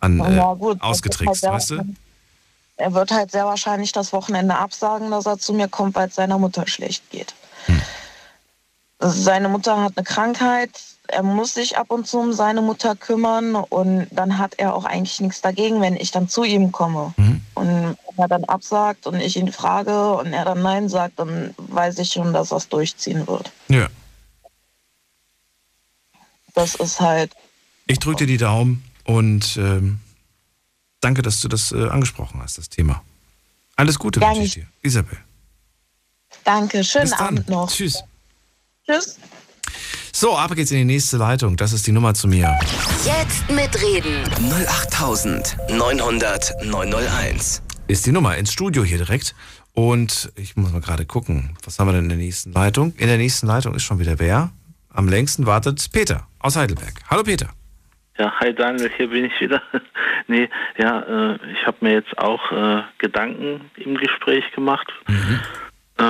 [0.00, 1.94] an, äh, Ja, gut, das ausgetrickst, halt weißt du?
[2.76, 6.14] Er wird halt sehr wahrscheinlich das Wochenende absagen, dass er zu mir kommt, weil es
[6.14, 7.34] seiner Mutter schlecht geht.
[7.66, 7.80] Hm.
[8.98, 10.70] Seine Mutter hat eine Krankheit,
[11.08, 14.84] er muss sich ab und zu um seine Mutter kümmern und dann hat er auch
[14.84, 17.14] eigentlich nichts dagegen, wenn ich dann zu ihm komme.
[17.16, 17.40] Mhm.
[17.54, 21.54] Und wenn er dann absagt und ich ihn frage und er dann Nein sagt, dann
[21.58, 23.52] weiß ich schon, dass er es durchziehen wird.
[23.68, 23.88] Ja.
[26.54, 27.32] Das ist halt,
[27.86, 30.00] Ich drücke dir die Daumen und ähm,
[31.06, 33.02] danke, dass du das äh, angesprochen hast, das Thema.
[33.76, 34.66] Alles Gute Gern wünsche ich dir.
[34.82, 35.18] Isabel.
[36.42, 37.28] danke, schönen Bis dann.
[37.28, 37.70] Abend noch.
[37.70, 38.02] Tschüss.
[38.84, 39.16] Tschüss.
[40.12, 41.56] So, ab geht's in die nächste Leitung.
[41.56, 42.58] Das ist die Nummer zu mir.
[43.04, 44.24] Jetzt mitreden.
[44.68, 47.62] 08900 901.
[47.86, 49.36] Ist die Nummer ins Studio hier direkt.
[49.74, 52.94] Und ich muss mal gerade gucken, was haben wir denn in der nächsten Leitung?
[52.96, 54.50] In der nächsten Leitung ist schon wieder wer?
[54.88, 56.94] Am längsten wartet Peter aus Heidelberg.
[57.10, 57.50] Hallo Peter.
[58.18, 59.60] Ja, hi Daniel, hier bin ich wieder.
[60.26, 60.48] nee,
[60.78, 61.00] ja,
[61.34, 64.90] äh, ich habe mir jetzt auch äh, Gedanken im Gespräch gemacht.
[65.98, 66.02] Äh,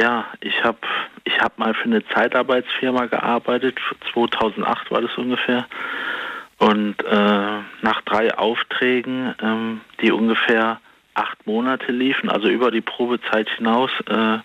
[0.00, 0.78] ja, ich habe
[1.24, 3.76] ich hab mal für eine Zeitarbeitsfirma gearbeitet,
[4.12, 5.66] 2008 war das ungefähr.
[6.58, 10.80] Und äh, nach drei Aufträgen, ähm, die ungefähr
[11.14, 14.38] acht Monate liefen, also über die Probezeit hinaus, äh,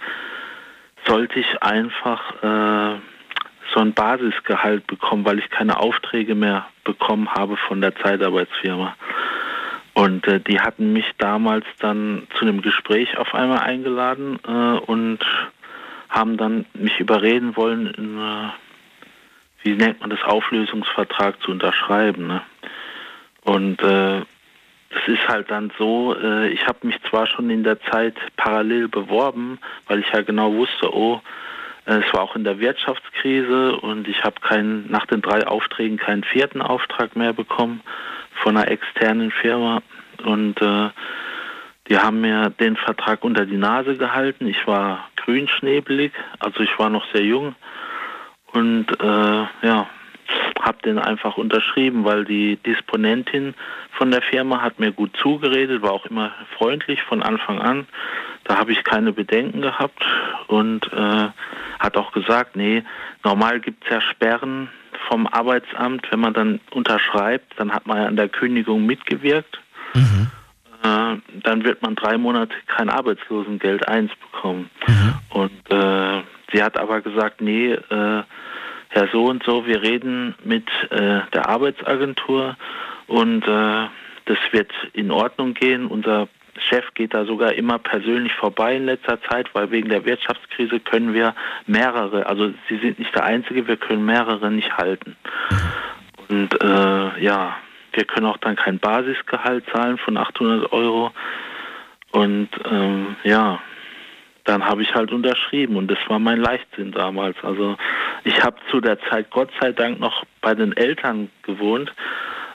[1.06, 3.00] sollte ich einfach äh,
[3.78, 8.96] so ein Basisgehalt bekommen, weil ich keine Aufträge mehr bekommen habe von der Zeitarbeitsfirma.
[9.94, 15.20] Und äh, die hatten mich damals dann zu einem Gespräch auf einmal eingeladen äh, und
[16.10, 18.50] haben dann mich überreden wollen, in, äh,
[19.62, 22.26] wie nennt man das, Auflösungsvertrag zu unterschreiben.
[22.26, 22.42] Ne?
[23.42, 24.22] Und äh,
[24.90, 28.88] es ist halt dann so, äh, ich habe mich zwar schon in der Zeit parallel
[28.88, 31.22] beworben, weil ich ja genau wusste, oh,
[31.88, 36.24] es war auch in der Wirtschaftskrise und ich habe keinen nach den drei Aufträgen keinen
[36.24, 37.82] vierten Auftrag mehr bekommen
[38.44, 39.82] von einer externen Firma
[40.24, 40.90] und äh,
[41.88, 44.48] die haben mir den Vertrag unter die Nase gehalten.
[44.48, 47.56] Ich war grünschnebelig, also ich war noch sehr jung
[48.52, 49.88] und äh, ja,
[50.60, 53.54] habe den einfach unterschrieben, weil die Disponentin
[53.92, 57.88] von der Firma hat mir gut zugeredet, war auch immer freundlich von Anfang an.
[58.44, 60.06] Da habe ich keine Bedenken gehabt
[60.48, 61.28] und äh,
[61.80, 62.84] hat auch gesagt, nee,
[63.24, 64.70] normal gibt es ja Sperren
[65.08, 69.60] vom Arbeitsamt, wenn man dann unterschreibt, dann hat man ja an der Kündigung mitgewirkt.
[69.94, 70.28] Mhm.
[70.84, 74.70] Äh, dann wird man drei Monate kein Arbeitslosengeld eins bekommen.
[74.88, 75.14] Mhm.
[75.30, 77.78] Und äh, sie hat aber gesagt, nee,
[78.98, 82.58] Herr so und so, wir reden mit äh, der Arbeitsagentur
[83.06, 83.86] und äh,
[84.26, 85.86] das wird in Ordnung gehen.
[85.86, 86.28] Unser
[86.58, 91.14] Chef geht da sogar immer persönlich vorbei in letzter Zeit, weil wegen der Wirtschaftskrise können
[91.14, 91.36] wir
[91.68, 95.16] mehrere, also Sie sind nicht der Einzige, wir können mehrere nicht halten.
[96.28, 97.56] Und äh, ja,
[97.94, 101.12] wir können auch dann kein Basisgehalt zahlen von 800 Euro.
[102.14, 103.60] Und ähm, ja,
[104.48, 107.36] dann habe ich halt unterschrieben und das war mein Leichtsinn damals.
[107.44, 107.76] Also
[108.24, 111.94] ich habe zu der Zeit Gott sei Dank noch bei den Eltern gewohnt,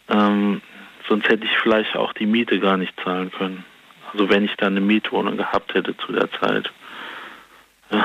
[0.09, 0.63] ähm,
[1.07, 3.65] sonst hätte ich vielleicht auch die Miete gar nicht zahlen können.
[4.11, 6.73] Also wenn ich dann eine Mietwohnung gehabt hätte zu der Zeit.
[7.91, 8.05] Ja.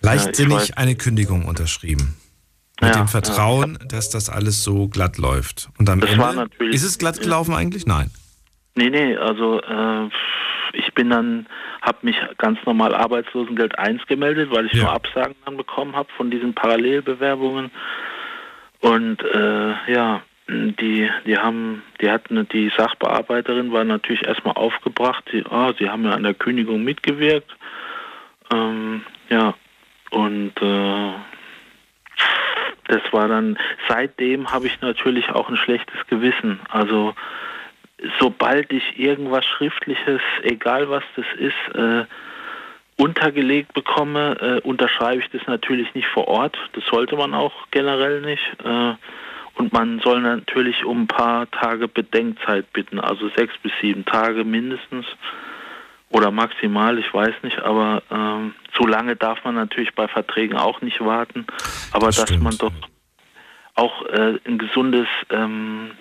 [0.00, 2.16] Leichtsinnig ja, eine Kündigung unterschrieben.
[2.80, 5.68] Mit ja, dem Vertrauen, dass das alles so glatt läuft.
[5.78, 7.86] Und am Ende, ist es glatt gelaufen eigentlich?
[7.86, 8.10] Nein.
[8.74, 10.08] Nee, nee, also äh,
[10.72, 11.46] ich bin dann,
[11.80, 14.84] habe mich ganz normal Arbeitslosengeld 1 gemeldet, weil ich ja.
[14.84, 17.70] nur Absagen dann bekommen habe von diesen Parallelbewerbungen.
[18.80, 25.44] Und äh, ja, die, die haben, die hatten, die Sachbearbeiterin war natürlich erstmal aufgebracht, die,
[25.48, 27.50] oh, sie haben ja an der Kündigung mitgewirkt.
[28.52, 29.54] Ähm, ja,
[30.10, 31.12] und äh,
[32.88, 33.58] das war dann,
[33.88, 36.60] seitdem habe ich natürlich auch ein schlechtes Gewissen.
[36.68, 37.14] Also
[38.18, 42.04] sobald ich irgendwas Schriftliches, egal was das ist, äh,
[42.96, 46.56] untergelegt bekomme, äh, unterschreibe ich das natürlich nicht vor Ort.
[46.74, 48.44] Das sollte man auch generell nicht.
[48.64, 48.94] Äh,
[49.54, 54.44] und man soll natürlich um ein paar Tage Bedenkzeit bitten, also sechs bis sieben Tage
[54.44, 55.06] mindestens
[56.08, 60.80] oder maximal, ich weiß nicht, aber ähm, zu lange darf man natürlich bei Verträgen auch
[60.82, 61.46] nicht warten.
[61.92, 62.44] Aber das dass stimmt.
[62.44, 62.72] man doch
[63.74, 65.92] auch äh, ein gesundes ähm,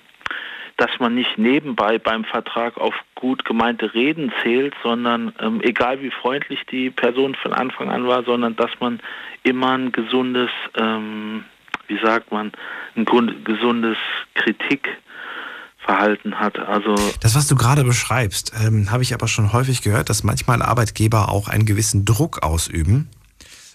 [0.82, 6.09] dass man nicht nebenbei beim Vertrag auf gut gemeinte Reden zählt, sondern ähm, egal wie
[6.09, 8.99] freundlich die Person von Anfang an war, sondern dass man
[9.43, 11.43] immer ein gesundes, ähm,
[11.88, 12.51] wie sagt man,
[12.95, 13.05] ein
[13.43, 13.97] gesundes
[14.34, 16.57] Kritikverhalten hat.
[16.57, 20.63] Also das, was du gerade beschreibst, ähm, habe ich aber schon häufig gehört, dass manchmal
[20.63, 23.07] Arbeitgeber auch einen gewissen Druck ausüben.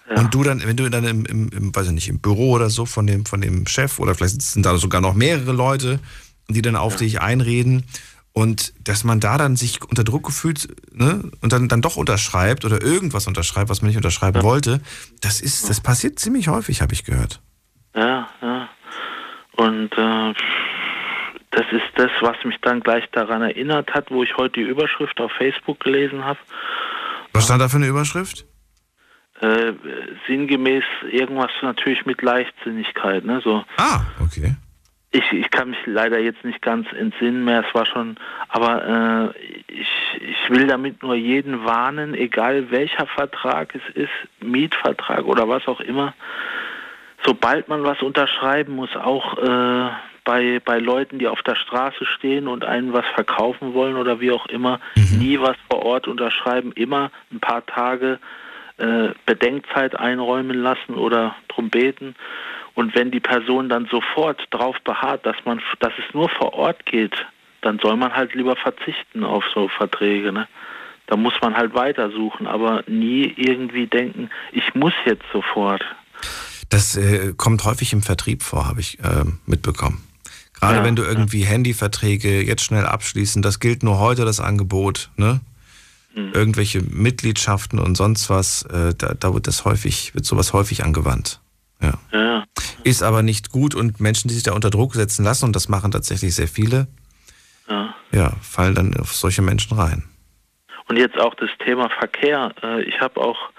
[0.09, 0.19] Ja.
[0.19, 2.69] Und du dann, wenn du dann im, im, im, weiß ich nicht, im Büro oder
[2.69, 6.01] so von dem, von dem Chef oder vielleicht sind da sogar noch mehrere Leute,
[6.49, 6.99] die dann auf ja.
[6.99, 7.83] dich einreden
[8.37, 12.65] und dass man da dann sich unter Druck gefühlt ne, und dann, dann doch unterschreibt
[12.65, 14.43] oder irgendwas unterschreibt, was man nicht unterschreiben ja.
[14.43, 14.79] wollte,
[15.21, 17.41] das ist, das passiert ziemlich häufig, habe ich gehört.
[17.95, 18.69] Ja, ja.
[19.53, 20.33] Und äh,
[21.49, 25.19] das ist das, was mich dann gleich daran erinnert hat, wo ich heute die Überschrift
[25.19, 26.37] auf Facebook gelesen habe.
[27.33, 28.45] Was stand da für eine Überschrift?
[29.41, 29.73] Äh,
[30.27, 33.41] sinngemäß irgendwas natürlich mit Leichtsinnigkeit, ne?
[33.43, 33.65] So.
[33.77, 34.55] Ah, okay
[35.11, 38.17] ich, ich kann mich leider jetzt nicht ganz entsinnen mehr, es war schon,
[38.49, 39.87] aber äh, ich,
[40.21, 45.79] ich will damit nur jeden warnen, egal welcher Vertrag es ist, Mietvertrag oder was auch
[45.79, 46.13] immer,
[47.25, 49.89] sobald man was unterschreiben muss, auch äh,
[50.25, 54.31] bei, bei Leuten, die auf der Straße stehen und einen was verkaufen wollen oder wie
[54.31, 55.19] auch immer, mhm.
[55.19, 58.19] nie was vor Ort unterschreiben, immer ein paar Tage
[58.77, 62.15] äh, Bedenkzeit einräumen lassen oder drum beten.
[62.77, 66.85] Und wenn die Person dann sofort darauf beharrt, dass man, dass es nur vor Ort
[66.85, 67.25] geht,
[67.61, 70.31] dann soll man halt lieber verzichten auf so Verträge.
[70.31, 70.47] Ne?
[71.07, 75.83] Da muss man halt weitersuchen, aber nie irgendwie denken, ich muss jetzt sofort.
[76.69, 80.07] Das äh, kommt häufig im Vertrieb vor, habe ich äh, mitbekommen.
[80.53, 81.47] Gerade ja, wenn du irgendwie ja.
[81.47, 85.39] Handyverträge jetzt schnell abschließen, das gilt nur heute das Angebot, ne?
[86.13, 86.31] Mhm.
[86.31, 91.39] Irgendwelche Mitgliedschaften und sonst was, äh, da, da, wird das häufig, wird sowas häufig angewandt.
[91.81, 91.93] Ja.
[92.11, 92.43] ja.
[92.83, 95.69] Ist aber nicht gut und Menschen, die sich da unter Druck setzen lassen, und das
[95.69, 96.87] machen tatsächlich sehr viele,
[97.69, 100.03] ja, ja fallen dann auf solche Menschen rein.
[100.87, 102.53] Und jetzt auch das Thema Verkehr.
[102.63, 103.51] Äh, ich habe auch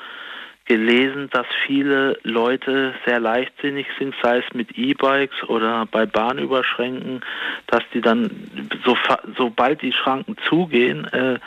[0.64, 7.24] gelesen, dass viele Leute sehr leichtsinnig sind, sei es mit E-Bikes oder bei Bahnüberschränken,
[7.66, 8.30] dass die dann,
[8.84, 8.96] so,
[9.36, 11.38] sobald die Schranken zugehen, äh,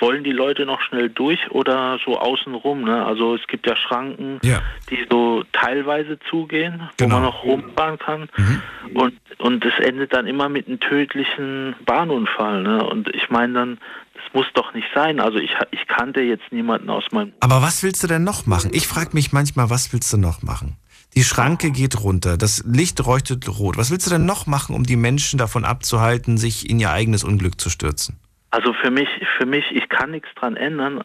[0.00, 2.82] wollen die Leute noch schnell durch oder so außenrum?
[2.82, 3.04] Ne?
[3.04, 4.60] Also es gibt ja Schranken, ja.
[4.90, 7.10] die so teilweise zugehen, genau.
[7.10, 8.28] wo man noch rumfahren kann.
[8.36, 8.62] Mhm.
[8.94, 12.62] Und, und es endet dann immer mit einem tödlichen Bahnunfall.
[12.62, 12.84] Ne?
[12.84, 13.78] Und ich meine dann,
[14.14, 15.20] das muss doch nicht sein.
[15.20, 17.32] Also ich, ich kannte jetzt niemanden aus meinem...
[17.40, 18.70] Aber was willst du denn noch machen?
[18.72, 20.76] Ich frage mich manchmal, was willst du noch machen?
[21.14, 23.76] Die Schranke geht runter, das Licht leuchtet rot.
[23.76, 27.24] Was willst du denn noch machen, um die Menschen davon abzuhalten, sich in ihr eigenes
[27.24, 28.20] Unglück zu stürzen?
[28.52, 31.04] Also für mich, für mich, ich kann nichts dran ändern,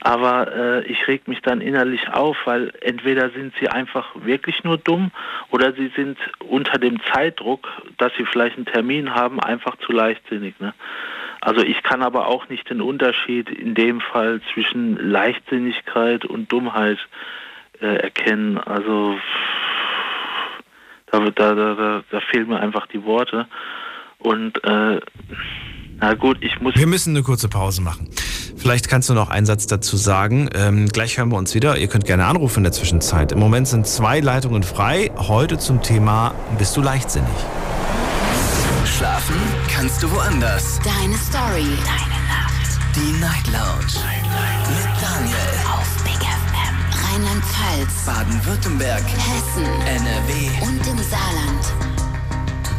[0.00, 4.76] aber äh, ich reg mich dann innerlich auf, weil entweder sind sie einfach wirklich nur
[4.76, 5.10] dumm
[5.50, 10.60] oder sie sind unter dem Zeitdruck, dass sie vielleicht einen Termin haben, einfach zu leichtsinnig.
[10.60, 10.74] Ne?
[11.40, 16.98] Also ich kann aber auch nicht den Unterschied in dem Fall zwischen Leichtsinnigkeit und Dummheit
[17.80, 18.58] äh, erkennen.
[18.58, 19.18] Also
[21.06, 23.46] da, da, da, da fehlen mir einfach die Worte.
[24.18, 25.00] Und äh,
[26.00, 26.74] na gut, ich muss.
[26.76, 28.08] Wir müssen eine kurze Pause machen.
[28.56, 30.50] Vielleicht kannst du noch einen Satz dazu sagen.
[30.54, 31.78] Ähm, gleich hören wir uns wieder.
[31.78, 33.32] Ihr könnt gerne anrufen in der Zwischenzeit.
[33.32, 35.10] Im Moment sind zwei Leitungen frei.
[35.16, 37.30] Heute zum Thema Bist du leichtsinnig?
[38.84, 39.36] Schlafen
[39.72, 40.78] kannst du woanders.
[40.84, 41.68] Deine Story.
[41.84, 42.78] Deine Nacht.
[42.94, 44.04] Die Night Lounge.
[44.04, 44.68] Night.
[44.68, 45.36] Mit Daniel.
[45.72, 47.14] Auf Big FM.
[47.14, 48.04] Rheinland-Pfalz.
[48.04, 49.02] Baden-Württemberg.
[49.02, 49.64] Hessen.
[49.64, 50.50] NRW.
[50.66, 51.99] Und im Saarland.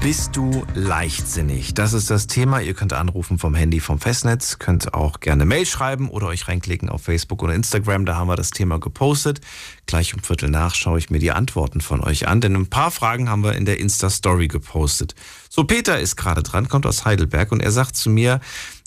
[0.02, 1.76] Bist du leichtsinnig?
[1.76, 2.60] Das ist das Thema.
[2.60, 6.90] Ihr könnt anrufen vom Handy vom Festnetz, könnt auch gerne Mail schreiben oder euch reinklicken
[6.90, 8.08] auf Facebook oder Instagram.
[8.08, 9.42] Da haben wir das Thema gepostet.
[9.86, 12.90] Gleich um Viertel nach schaue ich mir die Antworten von euch an, denn ein paar
[12.90, 15.14] Fragen haben wir in der Insta-Story gepostet.
[15.50, 18.40] So, Peter ist gerade dran, kommt aus Heidelberg und er sagt zu mir,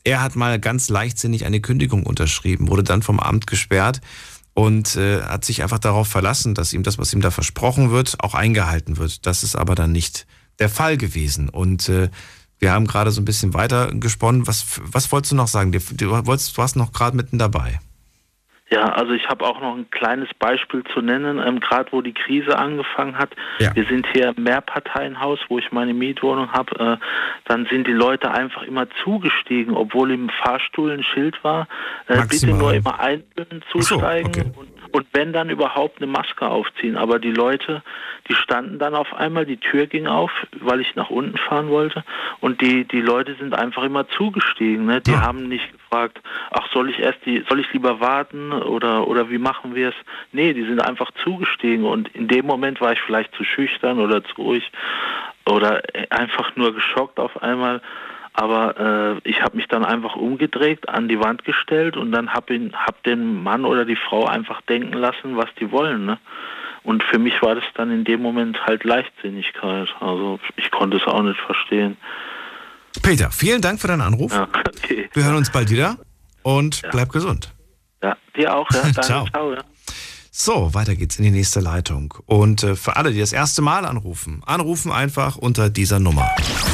[0.02, 4.00] er hat mal ganz leichtsinnig eine Kündigung unterschrieben, wurde dann vom Amt gesperrt
[4.52, 8.16] und äh, hat sich einfach darauf verlassen, dass ihm das, was ihm da versprochen wird,
[8.18, 9.26] auch eingehalten wird.
[9.26, 10.26] Das ist aber dann nicht
[10.58, 11.48] der Fall gewesen.
[11.48, 12.08] Und äh,
[12.58, 14.46] wir haben gerade so ein bisschen weiter gesponnen.
[14.46, 15.72] Was, was wolltest du noch sagen?
[15.72, 17.80] Du, du, wolltest, du warst noch gerade mitten dabei.
[18.70, 22.14] Ja, also ich habe auch noch ein kleines Beispiel zu nennen, ähm, gerade wo die
[22.14, 23.30] Krise angefangen hat.
[23.58, 23.76] Ja.
[23.76, 26.74] Wir sind hier im Mehrparteienhaus, wo ich meine Mietwohnung habe.
[26.80, 26.96] Äh,
[27.44, 31.68] dann sind die Leute einfach immer zugestiegen, obwohl im Fahrstuhl ein Schild war.
[32.08, 34.50] Äh, bitte nur immer einzeln Ach so, zusteigen okay.
[34.56, 36.96] und, und wenn dann überhaupt eine Maske aufziehen.
[36.96, 37.82] Aber die Leute,
[38.28, 40.30] die standen dann auf einmal, die Tür ging auf,
[40.60, 42.04] weil ich nach unten fahren wollte.
[42.40, 44.86] Und die, die Leute sind einfach immer zugestiegen.
[44.86, 45.00] Ne?
[45.00, 45.22] Die Ja.
[45.22, 46.20] haben nicht gefragt,
[46.52, 49.96] ach, soll ich erst die, soll ich lieber warten oder, oder wie machen wir es?
[50.30, 54.22] Nee, die sind einfach zugestiegen und in dem Moment war ich vielleicht zu schüchtern oder
[54.22, 54.70] zu ruhig
[55.44, 57.82] oder einfach nur geschockt auf einmal.
[58.34, 62.70] Aber äh, ich habe mich dann einfach umgedreht, an die Wand gestellt und dann habe
[62.72, 66.04] hab den Mann oder die Frau einfach denken lassen, was die wollen.
[66.04, 66.18] Ne?
[66.82, 69.88] Und für mich war das dann in dem Moment halt Leichtsinnigkeit.
[70.00, 71.96] Also ich konnte es auch nicht verstehen.
[73.02, 74.32] Peter, vielen Dank für deinen Anruf.
[74.32, 75.08] Ja, okay.
[75.12, 75.96] Wir hören uns bald wieder
[76.42, 76.90] und Ja.
[76.90, 77.52] bleib gesund.
[78.02, 78.80] Ja, dir auch, ja.
[78.82, 79.26] Danke, Ciao.
[79.28, 79.60] ciao ja.
[80.36, 82.12] So, weiter geht's in die nächste Leitung.
[82.26, 86.28] Und äh, für alle, die das erste Mal anrufen, anrufen einfach unter dieser Nummer.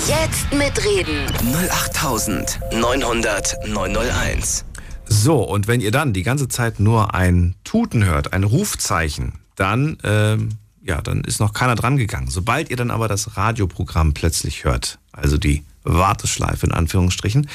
[0.08, 1.26] Jetzt mitreden.
[1.70, 4.64] 08900 901.
[5.04, 9.98] So, und wenn ihr dann die ganze Zeit nur ein Tuten hört, ein Rufzeichen, dann,
[10.04, 10.52] ähm,
[10.82, 12.30] ja, dann ist noch keiner dran gegangen.
[12.30, 17.46] Sobald ihr dann aber das Radioprogramm plötzlich hört, also die Warteschleife in Anführungsstrichen,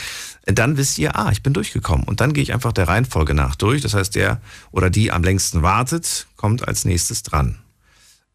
[0.46, 2.06] dann wisst ihr, ah, ich bin durchgekommen.
[2.06, 3.82] Und dann gehe ich einfach der Reihenfolge nach durch.
[3.82, 4.42] Das heißt, der
[4.72, 7.58] oder die am längsten wartet, kommt als nächstes dran.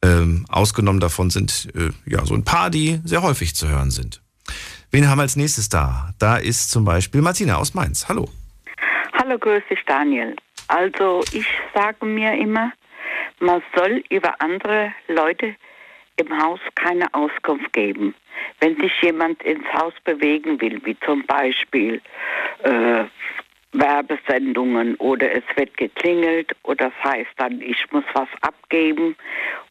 [0.02, 4.22] Ähm, ausgenommen davon sind äh, ja so ein paar, die sehr häufig zu hören sind.
[4.90, 6.10] Wen haben wir als nächstes da?
[6.18, 8.08] Da ist zum Beispiel Martina aus Mainz.
[8.08, 8.28] Hallo.
[9.12, 10.34] Hallo, grüß dich, Daniel.
[10.68, 12.72] Also, ich sage mir immer,
[13.38, 15.54] man soll über andere Leute
[16.16, 18.14] im Haus keine Auskunft geben.
[18.60, 22.00] Wenn sich jemand ins Haus bewegen will, wie zum Beispiel
[22.62, 23.04] äh,
[23.72, 29.16] Werbesendungen oder es wird geklingelt oder das heißt dann, ich muss was abgeben.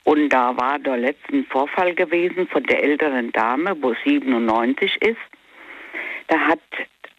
[0.03, 5.17] Und da war der letzte Vorfall gewesen von der älteren Dame, wo 97 ist.
[6.27, 6.61] Da hat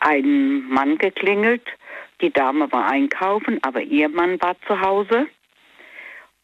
[0.01, 1.67] ein Mann geklingelt.
[2.21, 5.27] Die Dame war einkaufen, aber ihr Mann war zu Hause.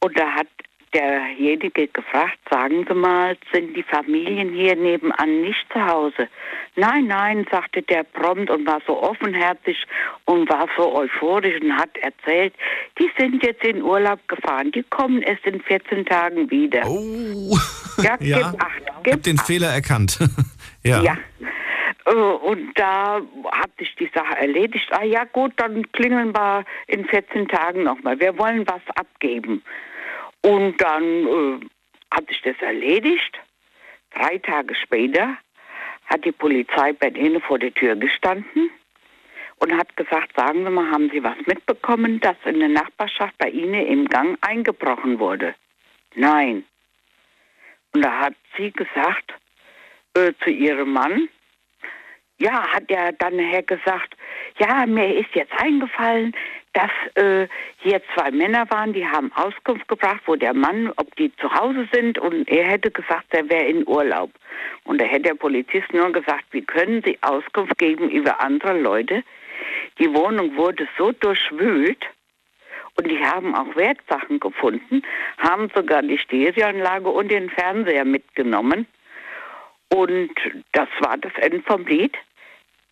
[0.00, 0.48] Und da hat
[0.94, 6.28] derjenige gefragt, sagen Sie mal, sind die Familien hier nebenan nicht zu Hause?
[6.76, 9.76] Nein, nein, sagte der prompt und war so offenherzig
[10.24, 12.54] und war so euphorisch und hat erzählt,
[12.98, 16.82] die sind jetzt in Urlaub gefahren, die kommen erst in 14 Tagen wieder.
[16.86, 17.56] Oh.
[17.98, 18.50] Ja, Ja.
[18.50, 20.18] gib acht, Ich gib habe den Fehler erkannt.
[20.82, 21.00] ja.
[21.00, 21.16] ja.
[22.04, 23.22] Äh, Und da
[23.52, 24.86] hat sich die Sache erledigt.
[24.90, 28.20] Ah ja gut, dann klingeln wir in 14 Tagen nochmal.
[28.20, 29.62] Wir wollen was abgeben.
[30.46, 31.60] Und dann äh,
[32.14, 33.36] hat sich das erledigt.
[34.14, 35.36] Drei Tage später
[36.04, 38.70] hat die Polizei bei denen vor der Tür gestanden
[39.56, 43.48] und hat gesagt, sagen Sie mal, haben Sie was mitbekommen, dass in der Nachbarschaft bei
[43.48, 45.56] Ihnen im Gang eingebrochen wurde?
[46.14, 46.64] Nein.
[47.92, 49.34] Und da hat sie gesagt
[50.14, 51.28] äh, zu ihrem Mann,
[52.38, 54.14] ja, hat er dann nachher gesagt,
[54.60, 56.36] ja, mir ist jetzt eingefallen,
[56.76, 57.48] dass äh,
[57.78, 61.88] hier zwei Männer waren, die haben Auskunft gebracht, wo der Mann, ob die zu Hause
[61.90, 64.30] sind und er hätte gesagt, er wäre in Urlaub.
[64.84, 69.22] Und da hätte der Polizist nur gesagt, wie können Sie Auskunft geben über andere Leute?
[69.98, 72.04] Die Wohnung wurde so durchwühlt
[72.96, 75.02] und die haben auch Wertsachen gefunden,
[75.38, 78.86] haben sogar die Stereoanlage und den Fernseher mitgenommen.
[79.88, 80.32] Und
[80.72, 82.16] das war das Ende vom Lied,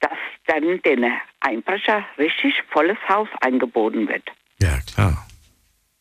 [0.05, 1.05] dass dann den
[1.41, 4.23] Einbrecher richtig volles Haus eingeboten wird.
[4.61, 5.27] Ja, klar.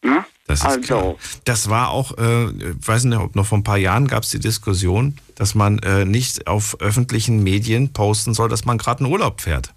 [0.04, 0.26] Ne?
[0.48, 1.16] Das ist Also- klar.
[1.46, 4.30] Das war auch, äh, ich weiß nicht, ob noch vor ein paar Jahren gab es
[4.32, 9.12] die Diskussion, dass man äh, nicht auf öffentlichen Medien posten soll, dass man gerade in
[9.12, 9.74] Urlaub fährt.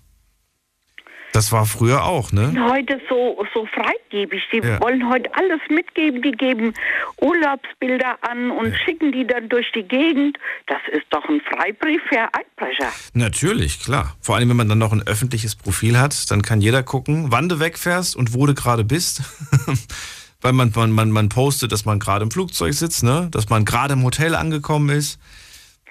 [1.32, 2.54] Das war früher auch, ne?
[2.70, 4.42] Heute so, so freigebig.
[4.52, 4.80] Die Ja.
[4.80, 6.22] wollen heute alles mitgeben.
[6.22, 6.72] Die geben
[7.20, 10.38] Urlaubsbilder an und schicken die dann durch die Gegend.
[10.66, 12.90] Das ist doch ein Freibrief für Einbrecher.
[13.14, 14.16] Natürlich, klar.
[14.20, 17.48] Vor allem, wenn man dann noch ein öffentliches Profil hat, dann kann jeder gucken, wann
[17.48, 19.22] du wegfährst und wo du gerade bist.
[20.42, 23.28] Weil man, man, man, man postet, dass man gerade im Flugzeug sitzt, ne?
[23.30, 25.18] dass man gerade im Hotel angekommen ist.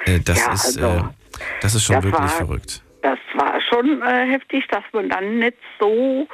[0.06, 1.04] Äh, das, Ja, ist, also, äh,
[1.62, 2.82] das ist schon wirklich verrückt.
[3.76, 6.28] Das schon äh, heftig, dass man dann nicht so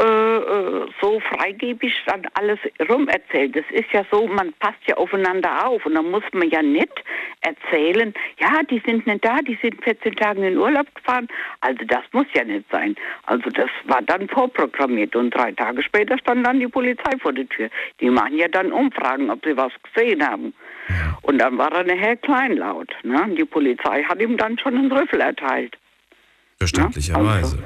[0.00, 2.58] äh, äh, so freigebig dann alles
[2.88, 3.56] rum erzählt.
[3.56, 6.92] Es ist ja so, man passt ja aufeinander auf und dann muss man ja nicht
[7.40, 11.26] erzählen, ja, die sind nicht da, die sind 14 Tage in den Urlaub gefahren.
[11.60, 12.94] Also das muss ja nicht sein.
[13.26, 17.48] Also das war dann vorprogrammiert und drei Tage später stand dann die Polizei vor der
[17.48, 17.68] Tür.
[18.00, 20.54] Die machen ja dann Umfragen, ob sie was gesehen haben.
[21.22, 22.94] Und dann war er nachher kleinlaut.
[23.02, 23.34] Ne?
[23.36, 25.76] Die Polizei hat ihm dann schon einen Rüffel erteilt.
[26.58, 27.62] Verständlicherweise.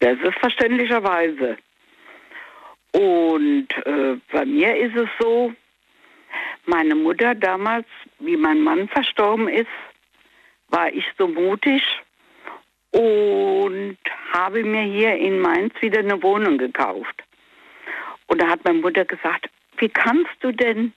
[0.00, 1.56] Das ist verständlicherweise.
[2.92, 5.52] Und äh, bei mir ist es so,
[6.66, 7.86] meine Mutter damals,
[8.18, 9.68] wie mein Mann verstorben ist,
[10.68, 11.82] war ich so mutig
[12.90, 13.98] und
[14.32, 17.22] habe mir hier in Mainz wieder eine Wohnung gekauft.
[18.26, 19.48] Und da hat meine Mutter gesagt,
[19.78, 20.92] wie kannst du denn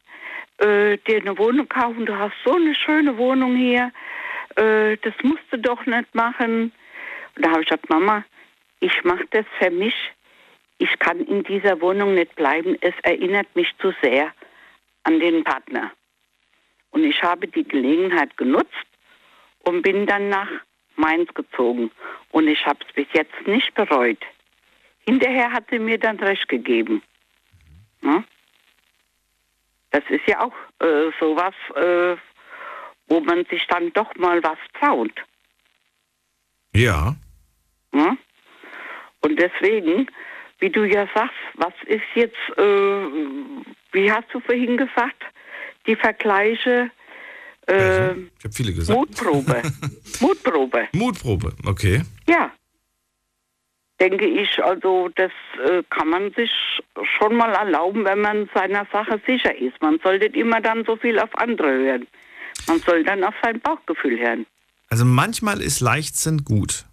[0.57, 2.05] äh, dir eine Wohnung kaufen?
[2.05, 3.91] Du hast so eine schöne Wohnung hier.
[4.55, 6.71] Äh, das musst du doch nicht machen.
[7.39, 8.25] Da habe ich gesagt, Mama,
[8.81, 9.95] ich mache das für mich.
[10.77, 12.77] Ich kann in dieser Wohnung nicht bleiben.
[12.81, 14.33] Es erinnert mich zu sehr
[15.03, 15.91] an den Partner.
[16.91, 18.73] Und ich habe die Gelegenheit genutzt
[19.59, 20.49] und bin dann nach
[20.95, 21.91] Mainz gezogen.
[22.31, 24.19] Und ich habe es bis jetzt nicht bereut.
[25.05, 27.01] Hinterher hat sie mir dann recht gegeben.
[28.01, 28.23] Ne?
[29.91, 32.17] Das ist ja auch äh, sowas, äh,
[33.07, 35.13] wo man sich dann doch mal was traut.
[36.73, 37.15] Ja.
[37.91, 38.17] Ne?
[39.21, 40.07] Und deswegen,
[40.59, 43.05] wie du ja sagst, was ist jetzt, äh,
[43.91, 45.23] wie hast du vorhin gesagt,
[45.87, 46.91] die Vergleiche,
[47.67, 48.97] äh, Ich habe viele gesagt.
[48.97, 49.61] Mutprobe.
[50.19, 50.87] Mutprobe.
[50.93, 52.01] Mutprobe, okay.
[52.27, 52.51] Ja.
[53.99, 55.31] Denke ich, also das
[55.65, 56.49] äh, kann man sich
[57.17, 59.81] schon mal erlauben, wenn man seiner Sache sicher ist.
[59.81, 62.07] Man sollte nicht immer dann so viel auf andere hören.
[62.67, 64.45] Man soll dann auf sein Bauchgefühl hören.
[64.89, 66.85] Also manchmal ist Leichtsinn gut,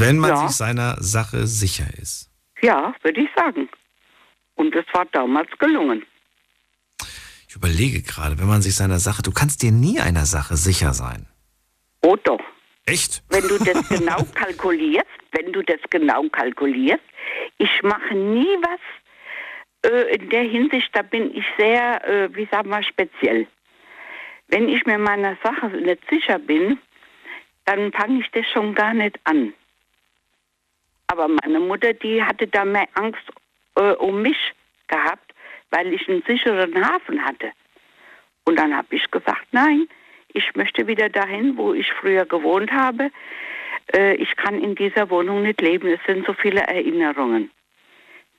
[0.00, 0.36] wenn man Ja.
[0.48, 2.30] sich seiner Sache sicher ist.
[2.62, 3.68] Ja, würde ich sagen.
[4.54, 6.04] Und es war damals gelungen.
[7.48, 10.92] Ich überlege gerade, wenn man sich seiner Sache, du kannst dir nie einer Sache sicher
[10.92, 11.26] sein.
[12.02, 12.40] Oh doch.
[12.86, 13.22] Echt?
[13.30, 17.02] Wenn du das genau kalkulierst, wenn du das genau kalkulierst,
[17.58, 22.70] ich mache nie was äh, in der Hinsicht, da bin ich sehr, äh, wie sagen
[22.70, 23.46] wir, speziell.
[24.48, 26.78] Wenn ich mir meiner Sache nicht sicher bin,
[27.64, 29.54] dann fange ich das schon gar nicht an.
[31.14, 33.22] Aber meine Mutter, die hatte da mehr Angst
[33.76, 34.52] äh, um mich
[34.88, 35.32] gehabt,
[35.70, 37.52] weil ich einen sicheren Hafen hatte.
[38.44, 39.86] Und dann habe ich gesagt, nein,
[40.32, 43.12] ich möchte wieder dahin, wo ich früher gewohnt habe.
[43.94, 45.86] Äh, ich kann in dieser Wohnung nicht leben.
[45.86, 47.48] Es sind so viele Erinnerungen.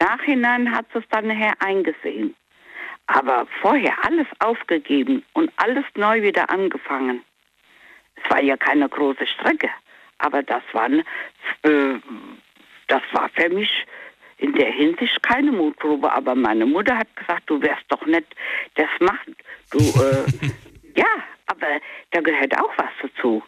[0.02, 2.36] Nachhinein hat sie es dann nachher eingesehen.
[3.08, 7.24] Aber vorher alles aufgegeben und alles neu wieder angefangen.
[8.16, 9.70] Es war ja keine große Strecke,
[10.18, 11.06] aber das war, ne-
[11.64, 11.94] äh,
[12.88, 13.70] das war für mich
[14.38, 16.12] in der Hinsicht keine Mutprobe.
[16.12, 18.26] Aber meine Mutter hat gesagt, du wirst doch nicht
[18.76, 19.36] das machen.
[19.72, 20.26] Du, äh,
[21.00, 21.06] ja,
[21.48, 21.68] aber
[22.12, 23.44] da gehört auch was dazu.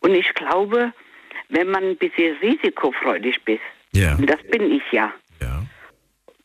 [0.00, 0.92] Und ich glaube,
[1.48, 3.62] wenn man ein bisschen risikofreudig bist,
[3.92, 4.14] Ja.
[4.14, 5.12] und das bin ich ja,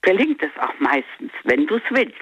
[0.05, 2.13] gelingt es auch meistens, wenn du es willst.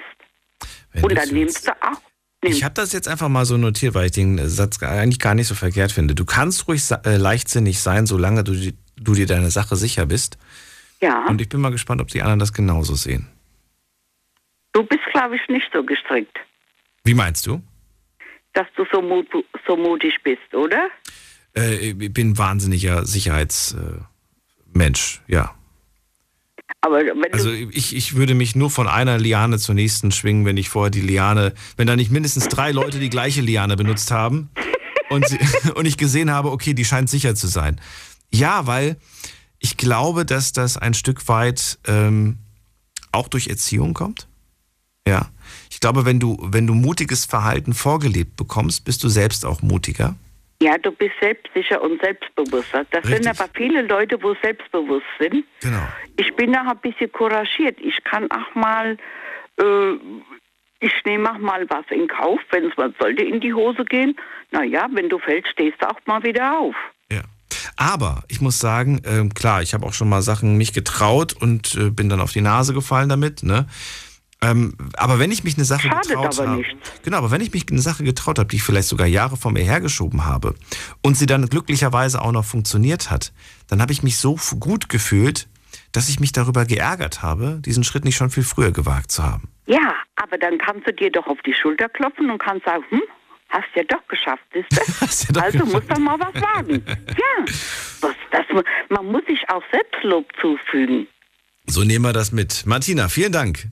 [0.92, 2.00] Wenn und dann nimmst du auch.
[2.42, 5.46] Ich habe das jetzt einfach mal so notiert, weil ich den Satz eigentlich gar nicht
[5.46, 6.14] so verkehrt finde.
[6.14, 8.52] Du kannst ruhig äh, leichtsinnig sein, solange du,
[8.96, 10.38] du dir deiner Sache sicher bist.
[11.00, 11.26] Ja.
[11.26, 13.28] Und ich bin mal gespannt, ob die anderen das genauso sehen.
[14.72, 16.36] Du bist, glaube ich, nicht so gestrickt,
[17.04, 17.62] Wie meinst du?
[18.54, 19.26] dass du so, mut,
[19.66, 20.88] so mutig bist, oder?
[21.56, 25.54] Äh, ich bin ein wahnsinniger Sicherheitsmensch, ja.
[26.80, 30.56] Aber wenn Also ich, ich würde mich nur von einer Liane zur nächsten schwingen, wenn
[30.56, 34.50] ich vorher die Liane, wenn da nicht mindestens drei Leute die gleiche Liane benutzt haben
[35.08, 35.38] und, sie,
[35.74, 37.80] und ich gesehen habe, okay, die scheint sicher zu sein.
[38.34, 38.96] Ja, weil
[39.60, 42.38] ich glaube, dass das ein Stück weit ähm,
[43.12, 44.28] auch durch Erziehung kommt.
[45.06, 45.30] Ja.
[45.70, 50.16] Ich glaube, wenn du, wenn du mutiges Verhalten vorgelebt bekommst, bist du selbst auch mutiger.
[50.62, 52.86] ja, du bist selbstsicher und selbstbewusster.
[52.90, 53.40] Das sind Richtig.
[53.40, 55.44] aber viele Leute, wo selbstbewusst sind.
[55.60, 55.86] Genau.
[56.16, 57.78] Ich bin auch ein bisschen couragiert.
[57.80, 58.96] Ich kann auch mal,
[59.60, 59.92] äh,
[60.80, 64.16] ich nehme auch mal was in Kauf, wenn es mal sollte in die Hose gehen.
[64.52, 66.76] Naja, wenn du fällst, stehst du auch mal wieder auf.
[67.76, 71.74] Aber ich muss sagen, ähm, klar, ich habe auch schon mal Sachen mich getraut und
[71.74, 73.42] äh, bin dann auf die Nase gefallen damit.
[73.42, 73.66] Ne?
[74.44, 76.64] Ähm, aber wenn ich mich eine Sache Schadet getraut habe,
[77.02, 79.52] genau, aber wenn ich mich eine Sache getraut habe, die ich vielleicht sogar Jahre vor
[79.52, 80.54] mir hergeschoben habe
[81.02, 83.32] und sie dann glücklicherweise auch noch funktioniert hat,
[83.68, 85.48] dann habe ich mich so gut gefühlt,
[85.92, 89.48] dass ich mich darüber geärgert habe, diesen Schritt nicht schon viel früher gewagt zu haben.
[89.66, 93.02] Ja, aber dann kannst du dir doch auf die Schulter klopfen und kannst sagen, hm,
[93.54, 94.72] hast ja doch geschafft, siehst
[95.34, 95.40] du?
[95.40, 96.84] also musst du mal was wagen.
[97.16, 97.44] Ja,
[98.00, 98.44] was, das,
[98.88, 101.06] man muss sich auch Selbstlob zufügen.
[101.66, 102.66] So nehmen wir das mit.
[102.66, 103.66] Martina, vielen Dank.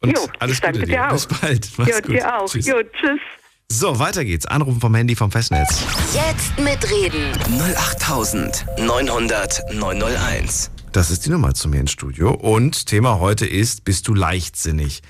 [0.00, 1.08] Und Jo, alles ich danke Gute dir dir.
[1.08, 1.12] auch.
[1.12, 1.68] Bis bald.
[1.78, 2.14] Mach's ja, gut.
[2.14, 2.46] dir auch.
[2.48, 2.66] Tschüss.
[2.66, 3.20] Jo, tschüss.
[3.68, 4.46] So, weiter geht's.
[4.46, 5.84] Anrufen vom Handy vom Festnetz.
[6.14, 7.32] Jetzt mitreden.
[7.58, 10.70] 08900 901.
[10.92, 12.30] Das ist die Nummer zu mir ins Studio.
[12.32, 15.02] Und Thema heute ist, bist du leichtsinnig?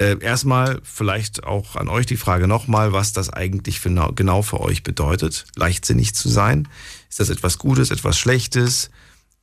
[0.00, 4.60] Äh, erstmal vielleicht auch an euch die Frage nochmal, was das eigentlich für, genau für
[4.60, 6.68] euch bedeutet, leichtsinnig zu sein.
[7.10, 8.90] Ist das etwas Gutes, etwas Schlechtes?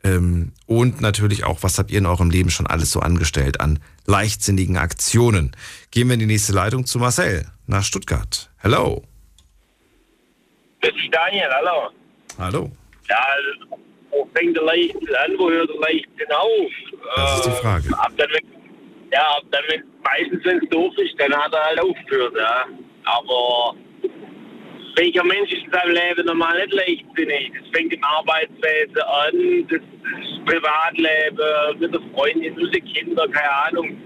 [0.05, 3.79] Ähm, und natürlich auch, was habt ihr in eurem Leben schon alles so angestellt an
[4.05, 5.51] leichtsinnigen Aktionen?
[5.91, 8.49] Gehen wir in die nächste Leitung zu Marcel nach Stuttgart.
[8.59, 9.03] Hello.
[10.79, 11.89] Das ist Daniel, hallo.
[12.37, 12.71] Hallo.
[13.09, 13.25] Ja,
[14.09, 16.71] wo fängt der Leichtsinn an, wo hört der Leichtsinn auf?
[17.15, 17.99] Das ist die Frage.
[17.99, 18.64] Ab dann, wenn,
[19.11, 19.37] ja,
[19.69, 22.65] wenn, meistens, wenn es doof ist, dann hat er halt aufgehört, ja.
[23.05, 23.75] Aber
[24.95, 27.51] welcher Mensch ist in seinem Leben normal nicht leichtsinnig?
[27.59, 33.51] Das fängt im Arbeitswesen an, das, das Privatleben, mit der Freundin, mit den Kindern, keine
[33.51, 33.97] Ahnung.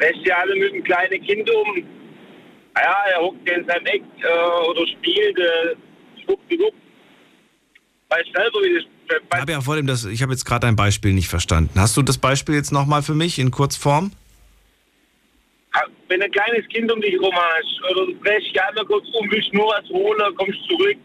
[0.00, 1.84] Lässt ja alle mit einem kleinen Kind um.
[2.76, 5.74] Ja, er hockt in seinem Eck äh, oder spielt, äh,
[6.24, 6.74] schwuppdiwupp.
[8.10, 8.84] Weiß selber, wie das
[9.32, 11.80] Ich habe ja vor dem das, ich habe jetzt gerade ein Beispiel nicht verstanden.
[11.80, 14.12] Hast du das Beispiel jetzt nochmal für mich in Kurzform?
[16.08, 19.30] Wenn ein kleines Kind um dich rum hast, oder du drehst dich einmal kurz um,
[19.30, 20.96] willst nur was holen, kommst zurück,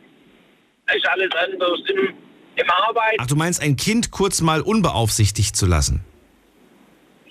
[0.96, 1.80] ist alles anders.
[1.90, 2.14] Im,
[2.56, 6.04] im Arbeit, Ach, du meinst ein Kind kurz mal unbeaufsichtigt zu lassen?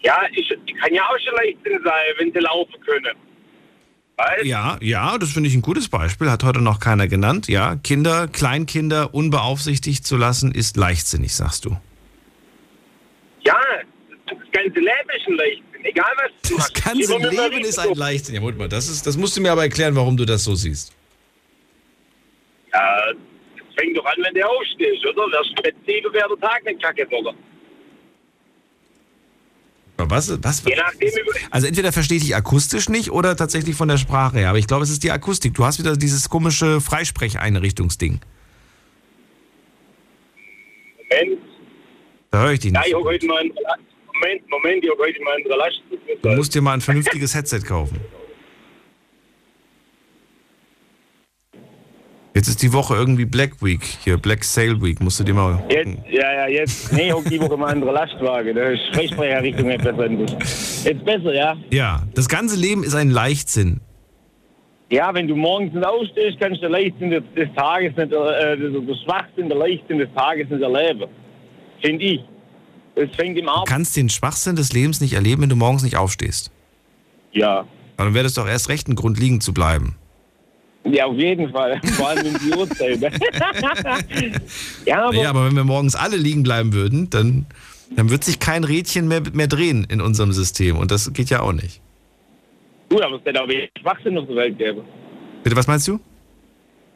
[0.02, 3.16] ja, ich, kann ja auch schon leicht sein, wenn sie laufen können.
[4.16, 4.44] Weißt?
[4.44, 7.48] Ja, ja, das finde ich ein gutes Beispiel, hat heute noch keiner genannt.
[7.48, 11.76] Ja, Kinder, Kleinkinder unbeaufsichtigt zu lassen, ist leichtsinnig, sagst du.
[13.42, 13.58] Ja,
[14.26, 16.84] das ganze Leben ist ein Leichtsinn, egal was du Das machst.
[16.84, 18.34] ganze Immer mit Leben ist ein Leichtsinn.
[18.34, 20.54] Ja, Moment mal, das, ist, das musst du mir aber erklären, warum du das so
[20.54, 20.92] siehst.
[22.72, 25.22] Ja, das fängt doch an, wenn du aufstehst, oder?
[25.32, 27.34] Wärst du mit sieben, wäre der Tag nicht kacke, oder?
[30.02, 30.72] Was, was, über
[31.50, 34.48] also entweder verstehe ich dich akustisch nicht oder tatsächlich von der Sprache her.
[34.48, 35.52] Aber ich glaube, es ist die Akustik.
[35.52, 38.18] Du hast wieder dieses komische Freisprecheinrichtungsding.
[41.10, 41.38] Moment,
[42.30, 42.88] Da höre ich dich ja, nicht.
[42.88, 43.44] ich so heute mal
[44.20, 45.82] Moment, Moment, ich habe heute mal einen Last.
[46.22, 47.98] Du musst dir mal ein vernünftiges Headset kaufen.
[52.34, 55.62] Jetzt ist die Woche irgendwie Black Week, hier Black Sale Week, musst du dir mal
[55.68, 56.92] Jetzt, ja, ja, jetzt.
[56.92, 58.54] Nee, ich hab die Woche mal einen anderen Lastwagen.
[58.54, 60.06] Da ist Freisprecherrichtung nicht besser.
[60.08, 61.56] Jetzt besser, ja?
[61.70, 63.80] Ja, das ganze Leben ist ein Leichtsinn.
[64.90, 67.22] Ja, wenn du morgens nicht aufstehst, kannst du den Leichtsinn des,
[67.56, 71.08] Tages nicht, äh, der der Schwachsinn, der Leichtsinn des Tages nicht erleben.
[71.80, 72.20] Finde ich.
[72.96, 73.68] Es fängt im Du Abend.
[73.68, 76.50] kannst den Schwachsinn des Lebens nicht erleben, wenn du morgens nicht aufstehst.
[77.32, 77.60] Ja.
[77.96, 79.96] Aber Dann wäre das doch erst recht ein Grund, liegen zu bleiben.
[80.84, 81.80] Ja, auf jeden Fall.
[81.96, 83.00] Vor allem um die Uhrzeit.
[84.86, 87.46] ja, aber, Ja, aber wenn wir morgens alle liegen bleiben würden, dann,
[87.94, 90.76] dann wird sich kein Rädchen mehr, mehr drehen in unserem System.
[90.78, 91.80] Und das geht ja auch nicht.
[92.88, 94.80] gut, aber es wird auch weniger Schwachsinn auf der Welt geben.
[95.44, 96.00] Bitte, was meinst du?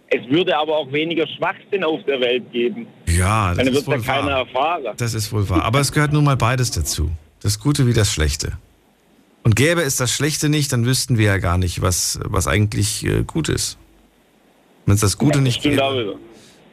[0.09, 2.86] Es würde aber auch weniger Schwachsinn auf der Welt geben.
[3.09, 4.39] Ja, das Dann ist wird wohl ja keiner wahr.
[4.39, 4.94] erfahren.
[4.97, 5.64] Das ist wohl wahr.
[5.64, 7.10] Aber es gehört nun mal beides dazu.
[7.43, 8.52] Das Gute wie das Schlechte.
[9.43, 13.05] Und gäbe es das Schlechte nicht, dann wüssten wir ja gar nicht, was, was eigentlich
[13.05, 13.76] äh, gut ist.
[14.86, 15.76] Wenn es das Gute nicht auch gäbe.
[15.76, 16.14] wieder.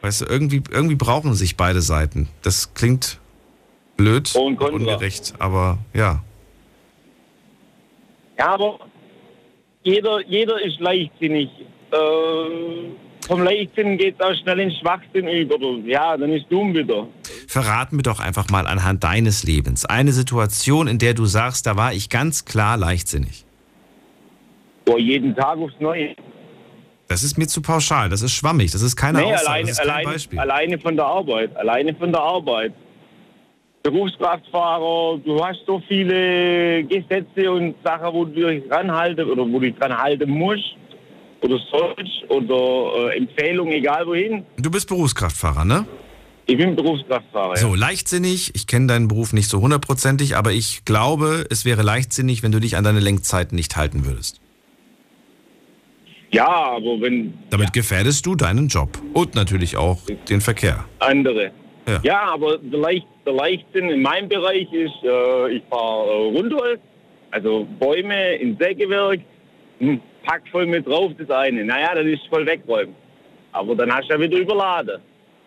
[0.02, 2.28] Weißt du, irgendwie, irgendwie brauchen sich beide Seiten.
[2.42, 3.18] Das klingt
[3.96, 6.22] blöd und und ungerecht, aber ja.
[8.38, 8.80] Ja, aber
[9.84, 11.48] jeder, jeder ist leichtsinnig.
[11.92, 11.96] Äh,
[13.32, 15.56] vom Leichtsinn geht es auch schnell in Schwachsinn über.
[15.86, 17.08] Ja, dann ist dumm wieder.
[17.48, 21.74] verrat mir doch einfach mal anhand deines Lebens eine Situation, in der du sagst, da
[21.76, 23.46] war ich ganz klar leichtsinnig.
[24.84, 26.14] Boah, jeden Tag aufs Neue.
[27.08, 29.70] Das ist mir zu pauschal, das ist schwammig, das ist keine nee, Aussage, alleine, das
[29.70, 30.38] ist kein alleine, Beispiel.
[30.38, 31.56] alleine von der Arbeit.
[31.56, 32.72] Alleine von der Arbeit.
[33.82, 39.60] Berufskraftfahrer, du hast so viele Gesetze und Sachen, wo du dich ranhalten oder wo du
[39.60, 40.76] dich dran halten musst
[41.42, 44.44] oder sollst oder äh, Empfehlungen, egal wohin.
[44.58, 45.86] Du bist Berufskraftfahrer, ne?
[46.46, 47.56] Ich bin Berufskraftfahrer.
[47.56, 52.42] So, leichtsinnig, ich kenne deinen Beruf nicht so hundertprozentig, aber ich glaube, es wäre leichtsinnig,
[52.42, 54.40] wenn du dich an deine Lenkzeiten nicht halten würdest.
[56.32, 59.98] Ja, aber wenn Damit gefährdest du deinen Job und natürlich auch
[60.28, 60.84] den Verkehr.
[60.98, 61.52] andere.
[61.86, 62.00] Ja.
[62.02, 66.80] Ja, aber der, Leicht, der Leichtsinn in meinem Bereich ist, äh, ich fahre äh, Rundholz,
[67.32, 69.20] also Bäume in Sägewerk,
[69.78, 71.64] hm, pack voll mit drauf das eine.
[71.64, 72.94] Naja, das ist voll wegräumen.
[73.52, 75.00] Aber dann hast du ja wieder überladen.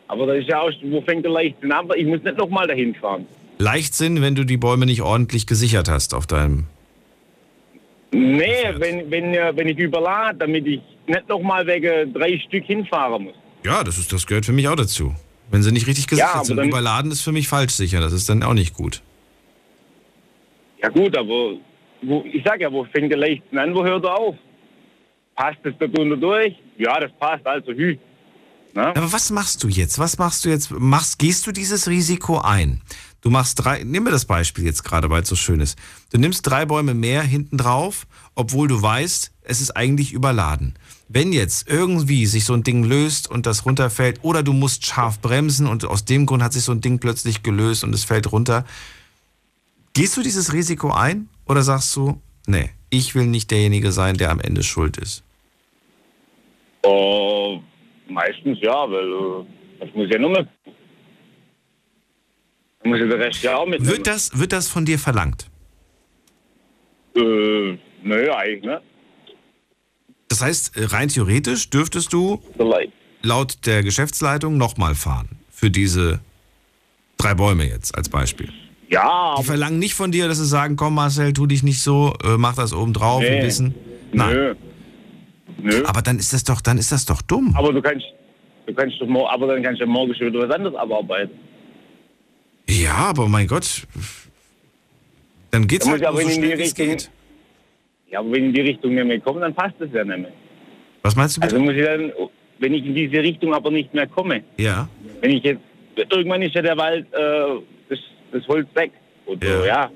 [0.07, 1.87] Aber das ist ja auch, wo fängt der Leichtsinn an?
[1.95, 3.25] Ich muss nicht nochmal dahin fahren.
[3.57, 6.65] Leichtsinn, wenn du die Bäume nicht ordentlich gesichert hast auf deinem.
[8.11, 13.23] Nee, wenn, wenn, äh, wenn ich überlade, damit ich nicht nochmal wegen drei Stück hinfahren
[13.25, 13.33] muss.
[13.63, 15.13] Ja, das, ist, das gehört für mich auch dazu.
[15.51, 16.57] Wenn sie nicht richtig Ja, gesichert aber sind.
[16.57, 17.99] dann- Überladen ist für mich falsch sicher.
[17.99, 19.01] Das ist dann auch nicht gut.
[20.81, 21.53] Ja gut, aber
[22.03, 24.35] wo, ich sag ja, wo fängt der Leichtsinn an, wo hört er auf?
[25.35, 26.55] Passt das da drunter durch?
[26.77, 27.97] Ja, das passt, also hü.
[28.73, 28.89] Na?
[28.89, 29.99] Aber was machst du jetzt?
[29.99, 30.71] Was machst du jetzt?
[30.71, 32.81] Machst, gehst du dieses Risiko ein?
[33.21, 35.79] Du machst drei, nimm mir das Beispiel jetzt gerade, weil es so schön ist.
[36.11, 38.05] Du nimmst drei Bäume mehr hinten drauf,
[38.35, 40.75] obwohl du weißt, es ist eigentlich überladen.
[41.07, 45.19] Wenn jetzt irgendwie sich so ein Ding löst und das runterfällt, oder du musst scharf
[45.21, 48.31] bremsen und aus dem Grund hat sich so ein Ding plötzlich gelöst und es fällt
[48.31, 48.65] runter,
[49.93, 54.31] gehst du dieses Risiko ein oder sagst du, nee, ich will nicht derjenige sein, der
[54.31, 55.23] am Ende schuld ist?
[56.83, 57.59] Oh,
[58.07, 59.45] meistens ja, weil äh,
[59.79, 60.33] das muss ja nur.
[60.33, 60.47] Dann
[62.83, 63.85] muss ja der Rest ja auch mit.
[63.85, 65.49] Wird das, wird das von dir verlangt?
[67.15, 68.81] Äh, nö, eigentlich, ne?
[70.27, 72.41] Das heißt, äh, rein theoretisch dürftest du
[73.21, 75.29] laut der Geschäftsleitung nochmal fahren.
[75.49, 76.19] Für diese
[77.17, 78.51] drei Bäume jetzt als Beispiel.
[78.89, 79.35] Ja.
[79.39, 82.37] Die verlangen nicht von dir, dass sie sagen, komm Marcel, tu dich nicht so, äh,
[82.37, 83.43] mach das oben drauf, wir Nee.
[83.43, 83.73] wissen.
[84.11, 84.33] Nein.
[84.35, 84.55] Nö.
[85.61, 85.83] Nö.
[85.85, 87.53] Aber dann ist das doch, dann ist das doch dumm.
[87.57, 88.05] Aber du kannst,
[88.67, 91.33] du kannst doch morgen, aber dann kannst du morgen schon wieder was anderes abarbeiten.
[92.69, 93.87] Ja, aber mein Gott.
[95.51, 97.11] Dann geht's Dann halt ich so aber in die Richtung- geht.
[98.11, 100.19] Ja, aber wenn ich in die Richtung nicht mehr komme, dann passt das ja nicht
[100.19, 100.31] mehr.
[101.01, 101.55] Was meinst du bitte?
[101.55, 102.11] Also muss ich dann,
[102.59, 104.87] wenn ich in diese Richtung aber nicht mehr komme, Ja.
[105.21, 105.61] wenn ich jetzt,
[105.95, 107.61] irgendwann ist ja der Wald, äh,
[108.39, 108.91] das, Holz weg.
[109.25, 109.91] Oder, ja.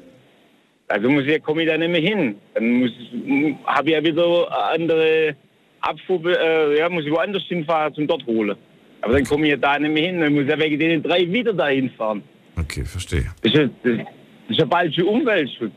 [0.88, 2.36] Also muss ich, komme ich da nicht mehr hin.
[2.54, 5.36] Dann muss ich, habe ich ja wieder andere
[5.82, 8.56] Abfuhr, äh, ja, muss ich woanders hinfahren zum dort holen.
[9.02, 11.04] Aber dann komme ich ja da nicht mehr hin, dann muss ich ja wegen den
[11.04, 12.24] drei wieder da hinfahren.
[12.58, 13.26] Okay, verstehe.
[13.42, 14.08] Das ist ja, das, das
[14.50, 15.72] ist ja bald schon Umweltschutz.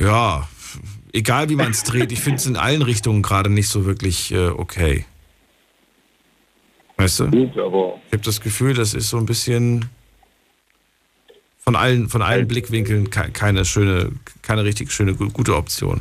[0.00, 0.48] Ja,
[1.12, 4.32] egal wie man es dreht, ich finde es in allen Richtungen gerade nicht so wirklich
[4.32, 5.04] äh, okay.
[6.96, 7.30] Weißt du?
[7.30, 9.88] Gut, aber ich habe das Gefühl, das ist so ein bisschen
[11.68, 16.00] von allen, von allen Blickwinkeln ke- keine schöne, keine richtig schöne, gu- gute Option.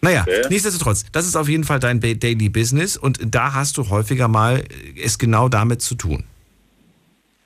[0.00, 0.48] Naja, Okay.
[0.50, 4.64] nichtsdestotrotz, das ist auf jeden Fall dein Daily Business und da hast du häufiger mal
[5.00, 6.24] es genau damit zu tun.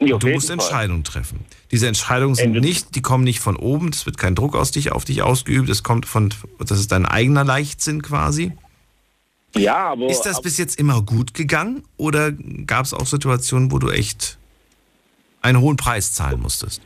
[0.01, 0.49] Ja, du musst.
[0.49, 1.41] Entscheidungen treffen.
[1.71, 4.91] Diese Entscheidungen sind nicht, die kommen nicht von oben, es wird kein Druck aus dich,
[4.91, 8.53] auf dich ausgeübt, es kommt von, das ist dein eigener Leichtsinn quasi.
[9.55, 10.09] Ja, aber.
[10.09, 14.39] Ist das bis jetzt immer gut gegangen oder gab es auch Situationen, wo du echt
[15.41, 16.83] einen hohen Preis zahlen musstest?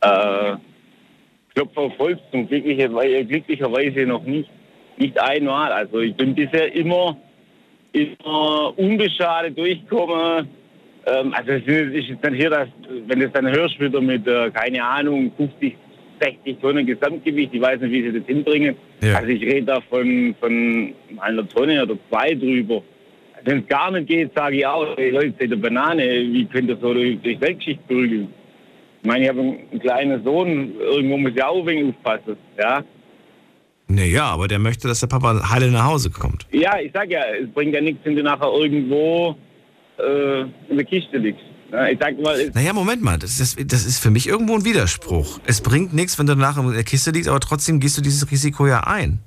[0.00, 0.56] Äh,
[1.54, 4.50] Klopfer auf Holz zum glücklicherweise, glücklicherweise noch nicht.
[4.98, 5.72] Nicht einmal.
[5.72, 7.16] Also ich bin bisher immer,
[7.92, 10.48] immer unbeschadet durchgekommen.
[11.06, 12.68] Ähm, also es ist jetzt dann hier, das,
[13.06, 15.76] wenn du es dann hörst wieder mit, äh, keine Ahnung, 50,
[16.20, 18.76] 60 Tonnen Gesamtgewicht, ich weiß nicht, wie sie das hinbringen.
[19.02, 19.16] Ja.
[19.16, 22.82] Also ich rede da von, von einer Tonne oder zwei drüber.
[23.46, 26.68] Wenn es gar nicht geht, sage ich auch, hey Leute, seid ihr Banane, wie könnt
[26.68, 28.28] ihr so durch durch Weltschicht prügeln?
[29.02, 32.36] Ich meine, ich habe einen, einen kleinen Sohn, irgendwo muss ich auch ein wenig aufpassen,
[32.58, 32.82] ja.
[33.88, 36.44] Naja, aber der möchte, dass der Papa heile nach Hause kommt.
[36.50, 39.36] Ja, ich sag ja, es bringt ja nichts, wenn du nachher irgendwo
[39.98, 41.44] äh, in der Kiste liegst.
[41.92, 45.38] Ich sag mal, Naja, Moment mal, das ist, das ist für mich irgendwo ein Widerspruch.
[45.46, 48.28] Es bringt nichts, wenn du nachher in der Kiste liegst, aber trotzdem gehst du dieses
[48.28, 49.20] Risiko ja ein.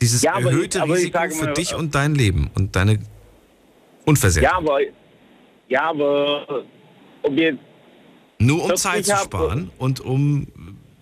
[0.00, 2.98] Dieses Ja, erhöhte ich Risiko sage für mal, dich äh, und dein Leben und deine
[4.06, 4.52] Unversehrtheit.
[4.52, 4.78] ja, aber,
[5.68, 6.64] ja, aber
[7.22, 7.58] ob jetzt
[8.38, 10.46] Nur um 40 Zeit zu hab- sparen und um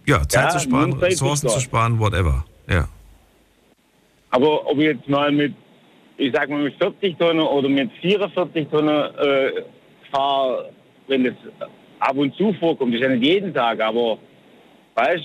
[0.06, 1.98] ja, Zeit Ja, zu sparen, um Zeit Ressourcen zu sparen.
[2.00, 2.44] whatever.
[2.68, 2.88] Ja.
[4.30, 5.54] Aber ob ich jetzt mal mit,
[6.16, 9.62] ich sag mal mit 40 Tonnen oder mit 44 Tonnen äh,
[10.10, 10.70] fahre,
[11.06, 11.34] wenn es
[12.00, 14.18] ab und zu vorkommt, ist ja nicht jeden Tag, aber
[14.94, 15.24] weißt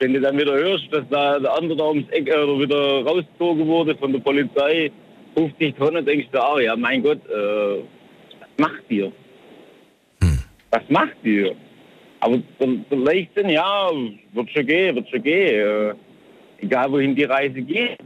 [0.00, 3.04] wenn du dann wieder hörst, dass da der andere da ums Eck äh, oder wieder
[3.04, 4.92] rausgezogen wurde von der Polizei,
[5.34, 7.78] 50 Tonnen, denkst du, ah ja, mein Gott, äh,
[8.40, 9.12] was macht ihr?
[10.70, 11.54] Was macht ihr?
[12.20, 13.90] Aber der, der Leichtsinn, ja,
[14.32, 15.90] wird schon gehen, wird schon gehen.
[15.90, 15.94] Äh,
[16.64, 17.98] egal wohin die Reise geht.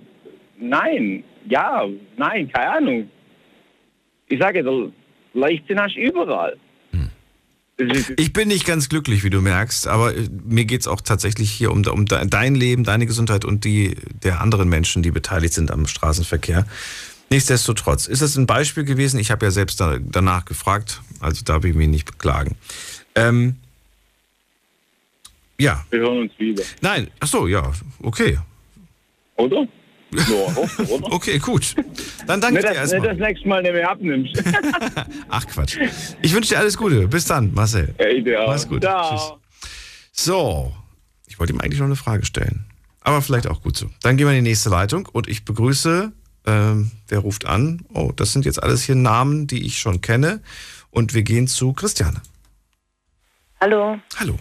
[0.58, 1.86] Nein, ja,
[2.16, 3.10] nein, keine Ahnung.
[4.28, 4.88] Ich sage, der
[5.34, 6.56] Leichtsinn hast du überall.
[8.16, 11.50] Ich bin nicht ganz glücklich, wie du merkst, aber äh, mir geht es auch tatsächlich
[11.50, 15.54] hier um, um de- dein Leben, deine Gesundheit und die der anderen Menschen, die beteiligt
[15.54, 16.64] sind am Straßenverkehr.
[17.32, 19.18] Nichtsdestotrotz, ist das ein Beispiel gewesen?
[19.18, 22.56] Ich habe ja selbst da, danach gefragt, also darf ich mich nicht beklagen.
[23.14, 23.56] Ähm,
[25.58, 25.82] ja.
[25.88, 26.62] Wir hören uns wieder.
[26.82, 27.72] Nein, ach so, ja,
[28.02, 28.38] okay.
[29.36, 29.66] Oder?
[30.14, 31.10] Ja, oder?
[31.10, 31.74] Okay, gut.
[32.26, 33.00] Dann danke nicht, dir dass, erstmal.
[33.00, 34.42] nicht das nächste Mal nicht mehr abnimmst.
[35.30, 35.78] Ach Quatsch.
[36.20, 37.08] Ich wünsche dir alles Gute.
[37.08, 37.94] Bis dann, Marcel.
[37.96, 38.44] Hey, dir.
[38.46, 38.82] Mach's gut.
[38.82, 39.08] Ciao.
[39.08, 39.32] Tschüss.
[40.12, 40.76] So,
[41.26, 42.66] ich wollte ihm eigentlich noch eine Frage stellen.
[43.00, 43.88] Aber vielleicht auch gut so.
[44.02, 46.12] Dann gehen wir in die nächste Leitung und ich begrüße,
[46.46, 47.84] ähm, wer ruft an?
[47.94, 50.40] Oh, das sind jetzt alles hier Namen, die ich schon kenne.
[50.90, 52.20] Und wir gehen zu Christiane.
[53.60, 53.98] Hallo.
[54.18, 54.38] Hallo.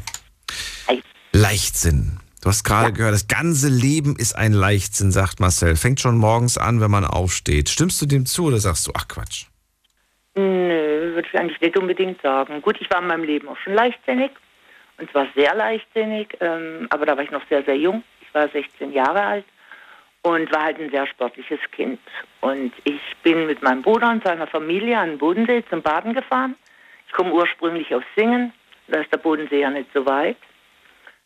[1.34, 2.19] Leichtsinn.
[2.41, 5.76] Du hast gerade gehört, das ganze Leben ist ein Leichtsinn, sagt Marcel.
[5.76, 7.69] Fängt schon morgens an, wenn man aufsteht.
[7.69, 9.45] Stimmst du dem zu oder sagst du, ach Quatsch?
[10.36, 12.61] Nö, würde ich eigentlich nicht unbedingt sagen.
[12.61, 14.32] Gut, ich war in meinem Leben auch schon leichtsinnig.
[14.98, 16.36] Und zwar sehr leichtsinnig.
[16.41, 18.03] Ähm, aber da war ich noch sehr, sehr jung.
[18.22, 19.45] Ich war 16 Jahre alt
[20.23, 21.99] und war halt ein sehr sportliches Kind.
[22.41, 26.56] Und ich bin mit meinem Bruder und seiner Familie an den Bodensee zum Baden gefahren.
[27.07, 28.53] Ich komme ursprünglich aus Singen.
[28.88, 30.38] Da ist der Bodensee ja nicht so weit.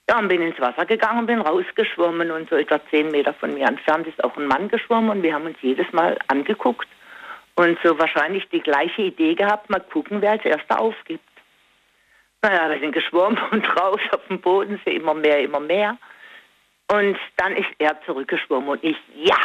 [0.09, 3.53] Ja, und bin ins Wasser gegangen und bin rausgeschwommen und so etwa zehn Meter von
[3.53, 6.87] mir entfernt ist auch ein Mann geschwommen und wir haben uns jedes Mal angeguckt
[7.55, 11.23] und so wahrscheinlich die gleiche Idee gehabt, mal gucken, wer als erster aufgibt.
[12.43, 15.97] Naja, wir sind geschwommen und raus auf dem Bodensee, immer mehr, immer mehr.
[16.91, 19.37] Und dann ist er zurückgeschwommen und ich, ja!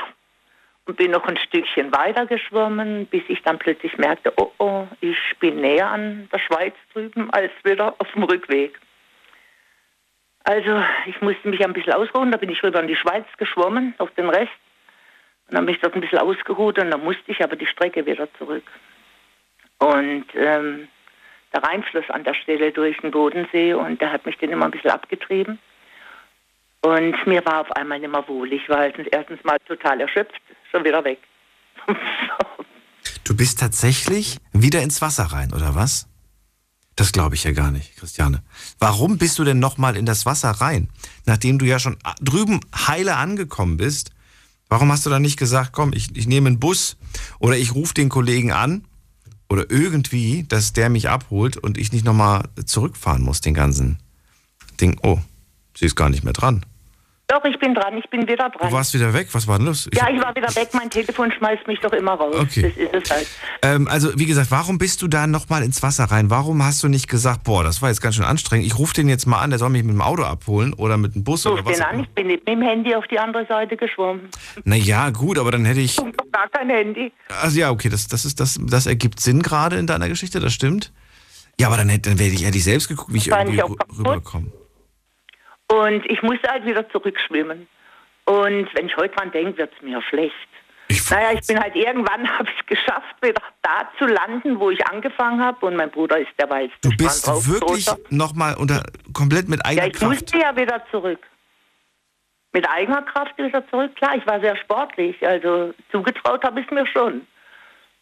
[0.86, 5.18] Und bin noch ein Stückchen weiter geschwommen, bis ich dann plötzlich merkte, oh oh, ich
[5.38, 8.78] bin näher an der Schweiz drüben als wieder auf dem Rückweg.
[10.44, 13.94] Also ich musste mich ein bisschen ausruhen, da bin ich rüber in die Schweiz geschwommen,
[13.98, 14.52] auf den Rest.
[15.48, 18.06] Und dann bin ich dort ein bisschen ausgeruht und dann musste ich aber die Strecke
[18.06, 18.64] wieder zurück.
[19.78, 20.88] Und ähm,
[21.52, 24.66] der Rhein floss an der Stelle durch den Bodensee und der hat mich dann immer
[24.66, 25.58] ein bisschen abgetrieben.
[26.82, 28.52] Und mir war auf einmal nicht mehr wohl.
[28.52, 30.40] Ich war erstens mal total erschöpft,
[30.70, 31.18] schon wieder weg.
[33.24, 36.08] Du bist tatsächlich wieder ins Wasser rein, oder was?
[36.96, 38.42] Das glaube ich ja gar nicht, Christiane.
[38.78, 40.88] Warum bist du denn nochmal in das Wasser rein?
[41.26, 44.10] Nachdem du ja schon drüben heile angekommen bist,
[44.68, 46.96] warum hast du dann nicht gesagt, komm, ich, ich nehme einen Bus
[47.38, 48.84] oder ich rufe den Kollegen an
[49.48, 53.98] oder irgendwie, dass der mich abholt und ich nicht nochmal zurückfahren muss, den ganzen
[54.80, 54.98] Ding.
[55.02, 55.20] Oh,
[55.76, 56.66] sie ist gar nicht mehr dran.
[57.30, 58.68] Doch, ich bin dran, ich bin wieder dran.
[58.70, 59.88] Du warst wieder weg, was war denn los?
[59.92, 62.34] Ich- ja, ich war wieder weg, mein Telefon schmeißt mich doch immer raus.
[62.34, 62.62] Okay.
[62.62, 63.26] Das ist es halt.
[63.62, 66.28] Ähm, also, wie gesagt, warum bist du da nochmal ins Wasser rein?
[66.28, 69.08] Warum hast du nicht gesagt, boah, das war jetzt ganz schön anstrengend, ich rufe den
[69.08, 71.52] jetzt mal an, der soll mich mit dem Auto abholen oder mit dem Bus Ruf
[71.52, 71.76] oder was?
[71.76, 74.28] den an, ich bin nicht mit dem Handy auf die andere Seite geschwommen.
[74.64, 75.98] Naja, gut, aber dann hätte ich.
[75.98, 77.12] Ich doch gar kein Handy.
[77.42, 80.52] Also ja, okay, das, das, ist, das, das ergibt Sinn gerade in deiner Geschichte, das
[80.52, 80.92] stimmt.
[81.60, 83.60] Ja, aber dann hätte, dann hätte ich, hätte ich selbst geguckt, wie ich irgendwie
[83.96, 84.46] rüberkomme.
[85.72, 87.68] Und ich musste halt wieder zurückschwimmen.
[88.24, 90.34] Und wenn ich heute dran denke, wird es mir schlecht.
[91.10, 94.84] naja, ich bin halt irgendwann, habe ich es geschafft, wieder da zu landen, wo ich
[94.88, 95.64] angefangen habe.
[95.66, 98.82] Und mein Bruder ist derweil Du bist wirklich nochmal unter
[99.12, 100.10] komplett mit Ja, eigener ich Kraft.
[100.12, 101.20] musste ja wieder zurück.
[102.52, 103.94] Mit eigener Kraft wieder zurück.
[103.94, 107.26] Klar, ich war sehr sportlich, also zugetraut habe ich es mir schon.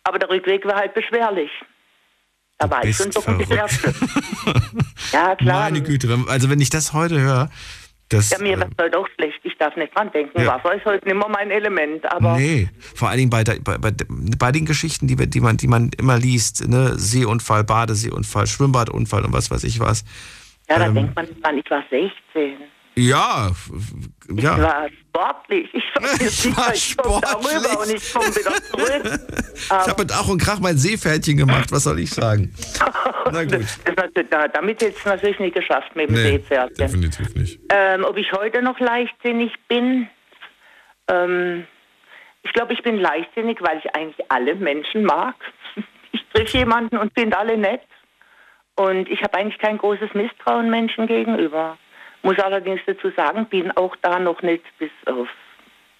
[0.04, 1.50] Aber der Rückweg war halt beschwerlich.
[2.56, 3.58] Da war ich schon doch ein bisschen.
[5.12, 5.64] Ja, klar.
[5.70, 7.50] Meine Güte, also wenn ich das heute höre,
[8.10, 8.30] das.
[8.30, 9.38] Ja, mir äh, wird heute auch schlecht.
[9.42, 10.40] Ich darf nicht dran denken.
[10.40, 10.54] Ja.
[10.62, 12.10] Wasser ist heute nicht mehr mein Element.
[12.10, 13.92] Aber Nee, vor allen Dingen bei, bei, bei,
[14.38, 16.92] bei den Geschichten, die, wir- die, man, die man immer liest, ne?
[16.98, 20.04] Seeunfall, Badeseeunfall, Schwimmbadunfall und was weiß ich was.
[20.70, 22.56] ja, da Ähm, denkt man dran, ich war 16.
[23.00, 23.70] Ja, f-
[24.36, 24.60] Ich ja.
[24.60, 25.68] war sportlich.
[25.72, 29.20] Ich war sicher, ich komme darüber und ich komme wieder zurück.
[29.56, 32.52] Ich habe mit Ach und Krach mein Seepferdchen gemacht, was soll ich sagen?
[33.32, 33.52] Na gut.
[33.54, 36.76] Das ist natürlich- da- damit hätte ich es natürlich nicht geschafft mit dem Nee, Seepferdchen.
[36.76, 37.60] definitiv nicht.
[37.70, 40.08] Ähm, ob ich heute noch leichtsinnig bin?
[41.08, 41.66] Ähm,
[42.42, 45.34] ich glaube, ich bin leichtsinnig, weil ich eigentlich alle Menschen mag.
[46.10, 47.82] Ich treffe jemanden und finde alle nett.
[48.76, 51.76] Und ich habe eigentlich kein großes Misstrauen Menschen gegenüber.
[52.22, 55.28] Muss allerdings dazu sagen, bin auch da noch nicht bis auf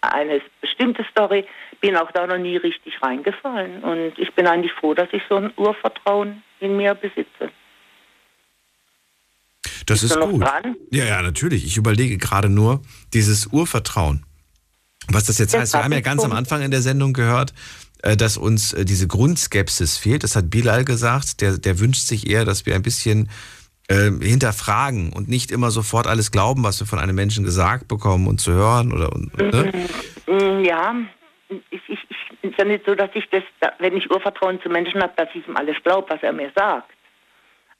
[0.01, 1.45] eine bestimmte Story,
[1.81, 3.83] bin auch da noch nie richtig reingefallen.
[3.83, 7.51] Und ich bin eigentlich froh, dass ich so ein Urvertrauen in mir besitze.
[9.87, 10.43] Das Bist ist gut.
[10.43, 10.77] dran?
[10.91, 11.65] Ja, ja, natürlich.
[11.65, 12.83] Ich überlege gerade nur
[13.15, 14.25] dieses Urvertrauen.
[15.11, 16.39] Was das jetzt Das heißt, wir hab haben ja ganz am schon.
[16.39, 17.55] Anfang in der Sendung gehört,
[18.03, 20.25] äh, dass uns äh, diese Grundskepsis fehlt.
[20.25, 21.41] Das hat Bilal gesagt.
[21.41, 23.31] Der, der wünscht sich eher, dass wir ein bisschen
[23.89, 28.27] äh, hinterfragen und nicht immer sofort alles glauben, was wir von einem Menschen gesagt bekommen
[28.29, 29.73] und zu hören oder und, ne?
[30.27, 30.95] Mm, Ja,
[31.49, 34.69] ich, ich, ich, ist ja nicht so, dass ich das, da- wenn ich Urvertrauen zu
[34.69, 36.91] Menschen habe, dass ich ihm alles glaube, was er mir sagt.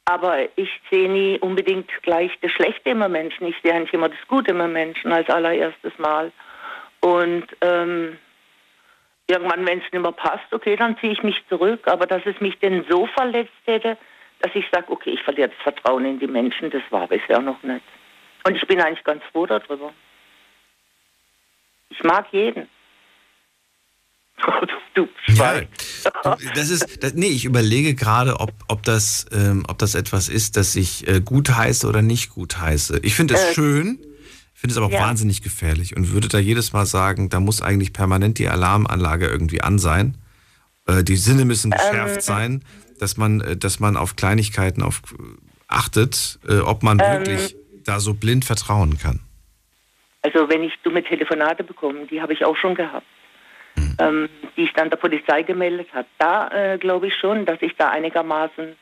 [0.07, 3.47] Aber ich sehe nie unbedingt gleich das Schlechte im Menschen.
[3.47, 6.33] Ich sehe eigentlich immer das Gute im Menschen als allererstes Mal.
[7.01, 8.17] Und ähm,
[9.27, 11.87] irgendwann, wenn es nicht mehr passt, okay, dann ziehe ich mich zurück.
[11.87, 13.99] Aber dass es mich denn so verletzt hätte,
[14.41, 17.63] dass ich sage, okay, ich verliere das Vertrauen in die Menschen, das war bisher noch
[17.63, 17.85] nicht.
[18.45, 19.93] Und ich bin eigentlich ganz froh darüber.
[21.91, 22.69] Ich mag jeden.
[24.95, 25.63] du Ja,
[26.55, 30.57] das ist, das, nee, ich überlege gerade, ob, ob, das, ähm, ob das etwas ist,
[30.57, 33.01] das ich äh, gut heiße oder nicht gut heiße.
[33.03, 33.99] Ich finde es Äh, schön,
[34.55, 35.01] finde es aber auch ja.
[35.01, 39.61] wahnsinnig gefährlich und würde da jedes Mal sagen, da muss eigentlich permanent die Alarmanlage irgendwie
[39.61, 40.17] an sein.
[40.87, 42.21] Äh, die Sinne müssen geschärft Ähm.
[42.21, 42.65] sein,
[42.99, 45.03] dass man, äh, dass man auf Kleinigkeiten auf,
[45.69, 47.21] achtet, äh, ob man Ähm.
[47.21, 49.21] wirklich da so blind vertrauen kann.
[50.23, 53.07] Also wenn ich dumme Telefonate bekomme, die habe ich auch schon gehabt,
[53.99, 56.09] ähm, die ich dann der Polizei gemeldet habe.
[56.19, 58.77] Da äh, glaube ich schon, dass ich da einigermaßen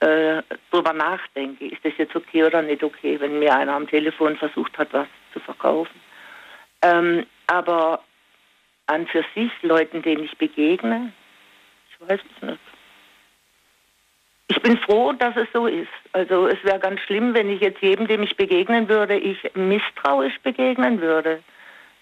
[0.00, 1.66] äh, drüber nachdenke.
[1.66, 5.08] Ist das jetzt okay oder nicht okay, wenn mir einer am Telefon versucht hat, was
[5.32, 6.00] zu verkaufen.
[6.82, 8.02] Ähm, aber
[8.86, 11.12] an für sich Leuten, denen ich begegne,
[11.90, 12.60] ich weiß es nicht.
[14.50, 15.88] Ich bin froh, dass es so ist.
[16.12, 20.38] Also es wäre ganz schlimm, wenn ich jetzt jedem, dem ich begegnen würde, ich misstrauisch
[20.42, 21.42] begegnen würde.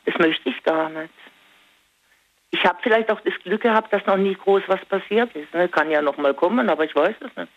[0.05, 1.13] Das möchte ich gar nicht.
[2.53, 5.53] Ich habe vielleicht auch das Glück gehabt, dass noch nie groß was passiert ist.
[5.53, 5.69] Ne?
[5.69, 7.53] Kann ja noch mal kommen, aber ich weiß es nicht.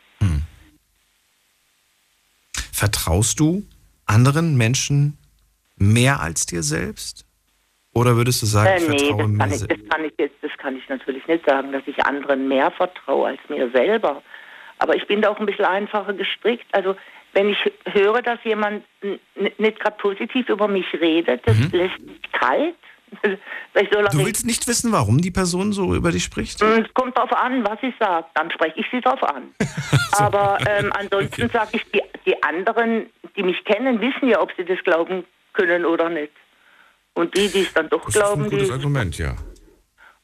[2.74, 3.64] Vertraust du
[4.06, 5.18] anderen Menschen
[5.76, 7.26] mehr als dir selbst?
[7.94, 9.82] Oder würdest du sagen, Äh, ich nee, vertraue das mir kann, ich, selbst?
[9.84, 13.28] das kann ich jetzt, das kann ich natürlich nicht sagen, dass ich anderen mehr vertraue
[13.30, 14.24] als mir selber.
[14.80, 16.66] Aber ich bin da auch ein bisschen einfacher gestrickt.
[16.72, 16.96] Also
[17.34, 18.84] wenn ich höre, dass jemand
[19.58, 22.76] nicht gerade positiv über mich redet, das lässt mich kalt.
[24.12, 26.62] Du willst nicht wissen, warum die Person so über dich spricht?
[26.62, 28.26] Mm, Es kommt darauf an, was ich sage.
[28.36, 29.50] Dann spreche ich sie darauf an.
[30.18, 34.66] Aber ähm, ansonsten sage ich, die, die anderen, die mich kennen, wissen ja, ob sie
[34.66, 35.24] das glauben
[35.54, 36.32] können oder nicht.
[37.14, 38.74] Und die, die es dann doch Das ist ein glauben, gutes die.
[38.74, 39.36] Argument, ja.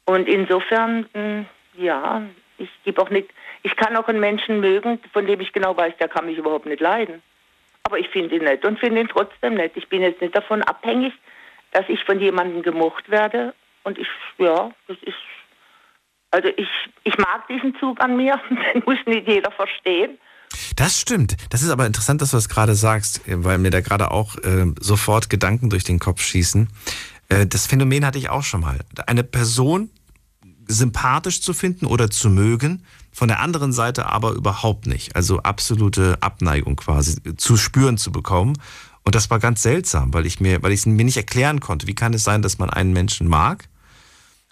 [0.05, 1.45] Und insofern, mh,
[1.77, 2.21] ja,
[2.57, 3.29] ich gebe auch nicht.
[3.63, 6.65] Ich kann auch einen Menschen mögen, von dem ich genau weiß, der kann mich überhaupt
[6.65, 7.21] nicht leiden.
[7.83, 9.73] Aber ich finde ihn nett und finde ihn trotzdem nett.
[9.75, 11.13] Ich bin jetzt nicht davon abhängig,
[11.71, 13.53] dass ich von jemandem gemocht werde.
[13.83, 14.07] Und ich,
[14.37, 15.15] ja, das ist.
[16.31, 16.67] Also ich,
[17.03, 18.39] ich mag diesen Zug an mir,
[18.73, 20.17] den muss nicht jeder verstehen.
[20.75, 21.35] Das stimmt.
[21.49, 24.35] Das ist aber interessant, dass du das gerade sagst, äh, weil mir da gerade auch
[24.37, 26.69] äh, sofort Gedanken durch den Kopf schießen.
[27.29, 28.79] Äh, das Phänomen hatte ich auch schon mal.
[29.07, 29.89] Eine Person
[30.67, 35.15] sympathisch zu finden oder zu mögen, von der anderen Seite aber überhaupt nicht.
[35.15, 38.57] Also absolute Abneigung quasi zu spüren zu bekommen.
[39.03, 41.87] Und das war ganz seltsam, weil ich mir, weil ich es mir nicht erklären konnte.
[41.87, 43.65] Wie kann es sein, dass man einen Menschen mag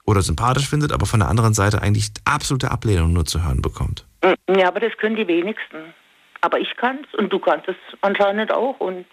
[0.05, 4.05] oder sympathisch findet, aber von der anderen Seite eigentlich absolute Ablehnung nur zu hören bekommt?
[4.21, 5.93] Mm, Ja, aber das können die wenigsten.
[6.41, 8.79] Aber ich kann es und du kannst es anscheinend auch.
[8.79, 9.05] Und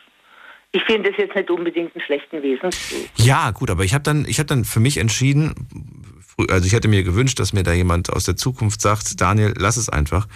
[0.72, 3.09] ich finde es jetzt nicht unbedingt einen schlechten Wesenszug.
[3.16, 5.55] Ja, gut, aber ich habe dann, ich habe dann für mich entschieden,
[6.41, 9.55] frü- also ich hätte mir gewünscht, dass mir da jemand aus der Zukunft sagt, Daniel,
[9.57, 10.27] lass es einfach.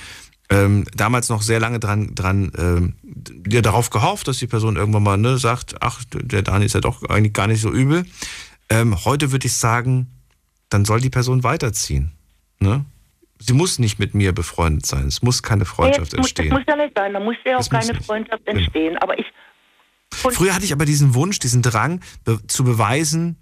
[0.51, 5.03] Ähm, damals noch sehr lange dran, dran ähm, dir darauf gehofft, dass die Person irgendwann
[5.03, 8.05] mal ne, sagt, ach, der Daniel ist ja doch eigentlich gar nicht so übel.
[8.69, 10.09] Ähm, heute würde ich sagen,
[10.69, 12.13] dann soll die Person weiterziehen.
[12.61, 12.85] Ne?
[13.39, 15.07] Sie muss nicht mit mir befreundet sein.
[15.07, 16.59] Es muss keine Freundschaft Nee, das, muss, das entstehen.
[16.59, 17.13] muss ja nicht sein.
[17.15, 18.05] Da muss ja auch Das keine nicht.
[18.05, 18.97] Freundschaft entstehen.
[18.99, 19.27] Aber ich.
[20.13, 23.37] Früher hatte ich aber diesen Wunsch, diesen Drang, be zu beweisen,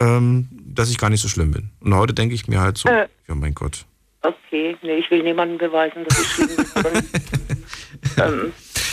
[0.00, 1.70] ähm, dass ich gar nicht so schlimm bin.
[1.80, 3.08] Und heute denke ich mir halt so, Äh.
[3.28, 3.84] ja mein Gott.
[4.22, 7.02] Okay, nee, ich will niemandem beweisen, dass ich schlimm bin.
[8.16, 8.52] Ähm,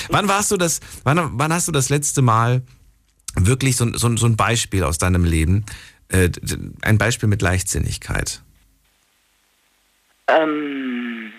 [0.09, 2.61] Wann warst du das, wann, wann hast du das letzte Mal
[3.35, 5.65] wirklich so, so, so ein Beispiel aus deinem Leben,
[6.09, 6.29] äh,
[6.81, 8.41] ein Beispiel mit Leichtsinnigkeit?
[10.27, 11.31] ähm,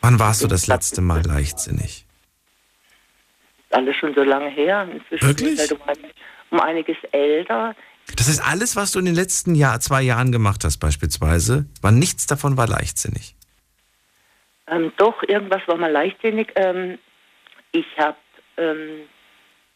[0.00, 2.06] Wann warst du das letzte Mal leichtsinnig?
[3.70, 4.88] alles schon so lange her.
[4.90, 5.58] Inzwischen Wirklich?
[5.58, 5.96] halt um, ein,
[6.54, 7.74] um einiges älter.
[8.16, 11.90] Das ist alles, was du in den letzten Jahr, zwei Jahren gemacht hast beispielsweise, war
[11.90, 13.34] nichts davon war leichtsinnig.
[14.66, 16.52] Ähm, doch, irgendwas war mal leichtsinnig.
[16.54, 16.98] Ähm,
[17.72, 18.16] ich habe
[18.56, 19.08] ähm,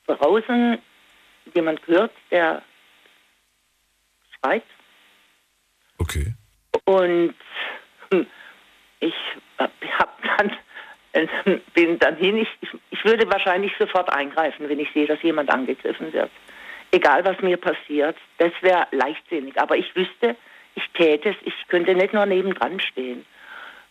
[0.07, 0.79] draußen
[1.55, 2.63] jemand gehört, der
[4.39, 4.65] schreit.
[5.99, 6.35] Okay.
[6.85, 7.35] Und
[8.11, 8.27] hm,
[9.01, 9.15] ich
[9.59, 10.53] habe hab dann
[11.13, 12.37] Und bin dann hin.
[12.37, 12.49] Ich,
[12.91, 16.31] ich würde wahrscheinlich sofort eingreifen, wenn ich sehe, dass jemand angegriffen wird.
[16.91, 18.17] Egal, was mir passiert.
[18.39, 19.61] Das wäre leichtsinnig.
[19.61, 20.37] Aber ich wüsste,
[20.75, 21.37] ich täte es.
[21.45, 23.27] Ich könnte nicht nur nebendran stehen.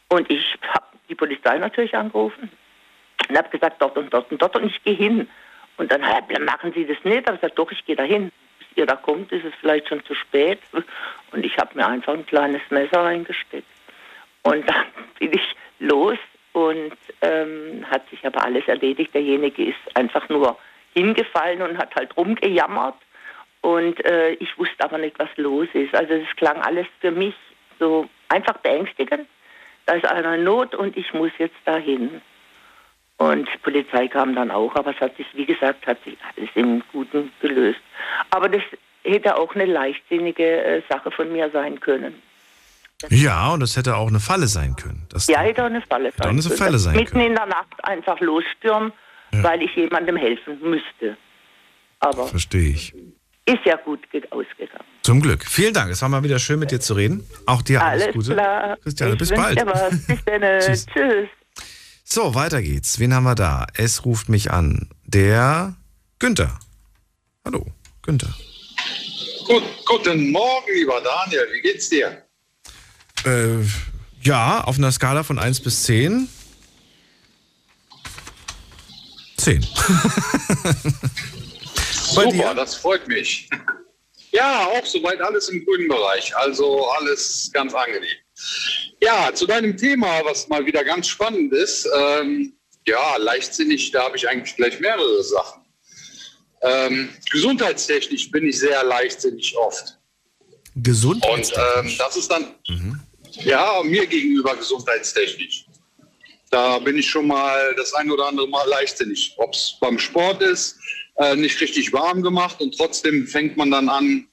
[0.09, 2.49] Und ich habe die Polizei natürlich angerufen
[3.29, 5.27] und habe gesagt, dort und dort und dort und ich gehe hin.
[5.77, 6.01] Und dann
[6.45, 7.27] machen Sie das nicht.
[7.27, 8.31] Da habe ich gesagt, doch, ich gehe da hin.
[8.57, 10.59] Bis ihr da kommt, ist es vielleicht schon zu spät.
[11.31, 13.67] Und ich habe mir einfach ein kleines Messer reingesteckt.
[14.43, 14.85] Und dann
[15.19, 16.17] bin ich los
[16.53, 19.13] und ähm, hat sich aber alles erledigt.
[19.13, 20.57] Derjenige ist einfach nur
[20.97, 22.95] hingefallen und hat halt rumgejammert.
[23.61, 25.93] Und äh, ich wusste aber nicht, was los ist.
[25.95, 27.35] Also es klang alles für mich
[27.79, 29.27] so einfach beängstigend.
[29.85, 32.21] Da ist einer in Not und ich muss jetzt dahin.
[33.17, 36.49] Und die Polizei kam dann auch, aber es hat sich, wie gesagt, hat sich alles
[36.55, 37.79] im Guten gelöst.
[38.29, 38.61] Aber das
[39.03, 42.21] hätte auch eine leichtsinnige äh, Sache von mir sein können.
[43.09, 45.05] Ja, und das hätte auch eine Falle sein können.
[45.09, 46.79] Das ja, hätte auch eine Falle hätte auch eine sein Falle können.
[46.79, 47.25] sein Mitten können.
[47.27, 48.91] in der Nacht einfach losstürmen,
[49.43, 51.17] weil ich jemandem helfen müsste.
[51.99, 52.93] Aber Verstehe ich.
[53.45, 54.83] ist ja gut ge- ausgegangen.
[55.03, 55.45] Zum Glück.
[55.45, 55.91] Vielen Dank.
[55.91, 57.23] Es war mal wieder schön, mit dir zu reden.
[57.45, 58.33] Auch dir alles, Alles Gute.
[58.33, 58.77] klar.
[58.83, 59.59] Christiane, Ich bis bald.
[59.59, 60.05] dir was.
[60.05, 60.41] Bis dann.
[60.61, 60.85] Tschüss.
[60.85, 61.29] Tschüss.
[62.03, 62.99] So, weiter geht's.
[62.99, 63.67] Wen haben wir da?
[63.75, 64.89] Es ruft mich an.
[65.05, 65.75] Der
[66.19, 66.59] Günther.
[67.45, 67.65] Hallo,
[68.03, 68.33] Günther.
[69.47, 71.47] Gut, guten Morgen, lieber Daniel.
[71.53, 72.23] Wie geht's dir?
[73.25, 73.63] Äh,
[74.21, 76.27] ja, auf einer Skala von 1 bis 10.
[79.37, 79.61] 10.
[82.03, 83.49] Super, das freut mich.
[84.31, 86.35] Ja, auch soweit alles im grünen Bereich.
[86.35, 88.17] Also alles ganz angenehm.
[89.01, 91.87] Ja, zu deinem Thema, was mal wieder ganz spannend ist.
[91.95, 92.53] Ähm,
[92.85, 95.63] ja, leichtsinnig, da habe ich eigentlich gleich mehrere Sachen.
[96.61, 99.97] Ähm, gesundheitstechnisch bin ich sehr leichtsinnig oft.
[100.75, 101.23] Gesund?
[101.25, 102.55] Und ähm, das ist dann,
[103.43, 105.65] ja, mir gegenüber gesundheitstechnisch.
[106.49, 109.33] Da bin ich schon mal das ein oder andere Mal leichtsinnig.
[109.37, 110.79] Ob es beim Sport ist,
[111.17, 114.27] äh, nicht richtig warm gemacht und trotzdem fängt man dann an,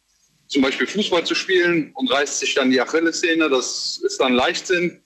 [0.46, 3.48] zum Beispiel Fußball zu spielen und reißt sich dann die Achillessehne.
[3.48, 5.02] Das ist dann Leichtsinn.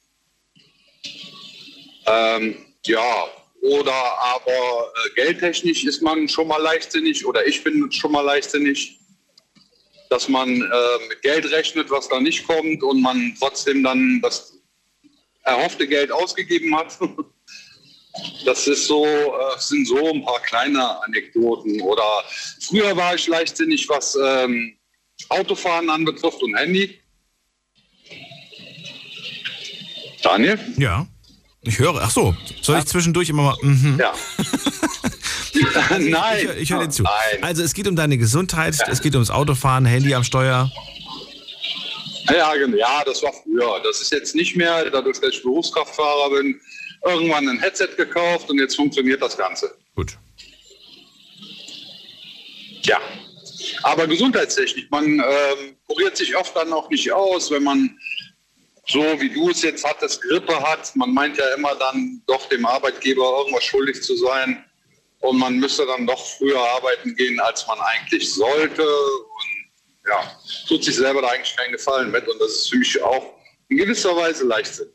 [2.06, 3.28] Ähm, ja,
[3.62, 8.98] oder aber äh, geldtechnisch ist man schon mal leichtsinnig oder ich bin schon mal leichtsinnig,
[10.10, 14.57] dass man äh, mit Geld rechnet, was da nicht kommt und man trotzdem dann das
[15.49, 16.99] erhoffte Geld ausgegeben hat.
[18.45, 21.81] Das ist so, äh, sind so ein paar kleine Anekdoten.
[21.81, 22.03] Oder
[22.66, 24.77] früher war ich leichtsinnig, was ähm,
[25.29, 26.99] Autofahren anbetrifft und Handy.
[30.20, 30.59] Daniel?
[30.79, 31.07] Ja.
[31.62, 32.01] Ich höre.
[32.03, 33.57] Ach so, soll ich zwischendurch immer mal.
[33.62, 33.99] Mhm.
[34.01, 34.12] Ja.
[35.99, 36.49] Nein.
[36.57, 37.05] Ich, ich höre dir zu.
[37.41, 40.70] Also, es geht um deine Gesundheit, es geht ums Autofahren, Handy am Steuer.
[42.31, 42.77] Ja, genau.
[42.77, 43.81] ja, das war früher.
[43.85, 46.61] Das ist jetzt nicht mehr, dadurch, dass ich Berufskraftfahrer bin,
[47.05, 49.75] irgendwann ein Headset gekauft und jetzt funktioniert das Ganze.
[49.95, 50.17] Gut.
[52.83, 53.01] Ja,
[53.83, 57.99] aber gesundheitstechnisch, man ähm, kuriert sich oft dann auch nicht aus, wenn man
[58.91, 60.95] so wie du es jetzt hattest, Grippe hat.
[60.97, 64.65] Man meint ja immer dann doch dem Arbeitgeber irgendwas schuldig zu sein
[65.21, 68.87] und man müsste dann doch früher arbeiten gehen, als man eigentlich sollte.
[70.09, 70.32] Ja,
[70.66, 73.35] tut sich selber da eigentlich keinen Gefallen mit und das ist für mich auch
[73.68, 74.89] in gewisser Weise Leichtsinn.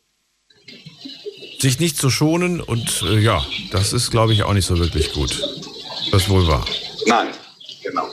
[1.59, 5.13] Sich nicht zu schonen und äh, ja, das ist, glaube ich, auch nicht so wirklich
[5.13, 5.39] gut.
[6.11, 6.65] Das ist wohl wahr.
[7.05, 7.29] Nein,
[7.83, 8.09] genau.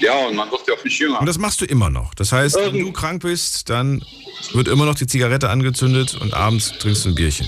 [0.00, 1.20] Ja, und man wird ja auch nicht jünger.
[1.20, 2.14] Und das machst du immer noch.
[2.14, 4.04] Das heißt, wenn du krank bist, dann
[4.52, 7.46] wird immer noch die Zigarette angezündet und abends trinkst du ein Bierchen.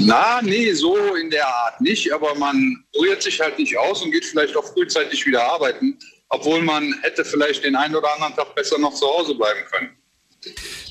[0.00, 4.12] Na, nee, so in der Art nicht, aber man rührt sich halt nicht aus und
[4.12, 5.98] geht vielleicht auch frühzeitig wieder arbeiten,
[6.28, 9.90] obwohl man hätte vielleicht den einen oder anderen Tag besser noch zu Hause bleiben können.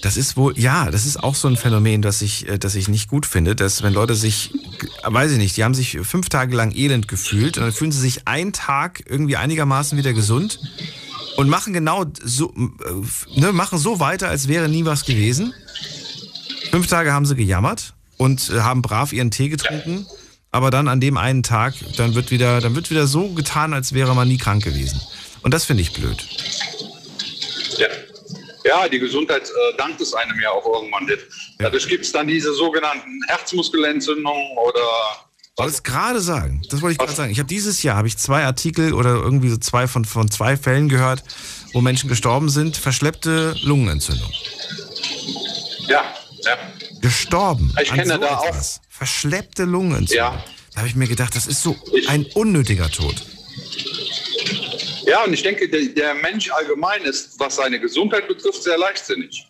[0.01, 2.87] Das ist wohl, ja, das ist auch so ein Phänomen, das ich, äh, das ich
[2.87, 4.53] nicht gut finde, dass wenn Leute sich,
[5.03, 7.91] äh, weiß ich nicht, die haben sich fünf Tage lang elend gefühlt und dann fühlen
[7.91, 10.59] sie sich einen Tag irgendwie einigermaßen wieder gesund
[11.37, 15.53] und machen genau so, äh, ne, machen so weiter, als wäre nie was gewesen.
[16.71, 20.05] Fünf Tage haben sie gejammert und haben brav ihren Tee getrunken,
[20.51, 23.93] aber dann an dem einen Tag, dann wird wieder, dann wird wieder so getan, als
[23.93, 24.99] wäre man nie krank gewesen.
[25.47, 26.17] Und das finde ich blöd.
[27.77, 27.87] Ja.
[28.65, 31.19] Ja, die Gesundheit äh, dankt es einem ja auch irgendwann nicht.
[31.57, 34.81] Dadurch gibt es dann diese sogenannten Herzmuskelentzündungen oder
[35.53, 36.63] Ich wollte es gerade sagen.
[36.69, 37.31] Das wollte ich gerade sagen.
[37.31, 40.57] Ich habe dieses Jahr habe ich zwei Artikel oder irgendwie so zwei von, von zwei
[40.57, 41.23] Fällen gehört,
[41.71, 44.29] wo Menschen gestorben sind, verschleppte Lungenentzündung.
[45.87, 46.13] ja,
[46.43, 46.57] ja.
[46.99, 47.73] Gestorben.
[47.81, 48.81] Ich kenne so da auch- etwas.
[48.89, 50.17] Verschleppte Lungenentzündung.
[50.33, 50.43] Ja.
[50.73, 51.77] Da habe ich mir gedacht, das ist so
[52.09, 53.15] ein unnötiger Tod.
[55.07, 59.47] Ja, und ich denke, der, der Mensch allgemein ist, was seine Gesundheit betrifft, sehr leichtsinnig.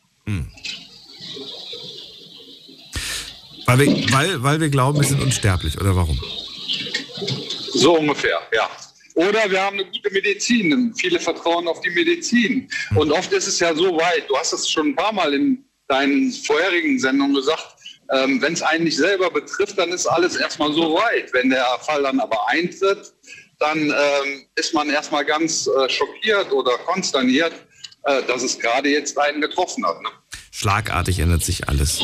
[3.66, 6.18] Weil wir, weil, weil wir glauben, wir sind unsterblich, oder warum?
[7.74, 8.70] So ungefähr, ja.
[9.16, 10.94] Oder wir haben eine gute Medizin.
[10.96, 12.70] Viele vertrauen auf die Medizin.
[12.94, 15.66] Und oft ist es ja so weit, du hast es schon ein paar Mal in
[15.88, 17.78] deinen vorherigen Sendungen gesagt,
[18.14, 21.34] ähm, wenn es einen nicht selber betrifft, dann ist alles erstmal so weit.
[21.34, 23.12] Wenn der Fall dann aber eintritt,
[23.60, 27.54] dann ähm, ist man erstmal ganz äh, schockiert oder konsterniert,
[28.04, 30.02] äh, dass es gerade jetzt einen getroffen hat.
[30.02, 30.10] Ne?
[30.52, 32.00] Schlagartig ändert sich alles.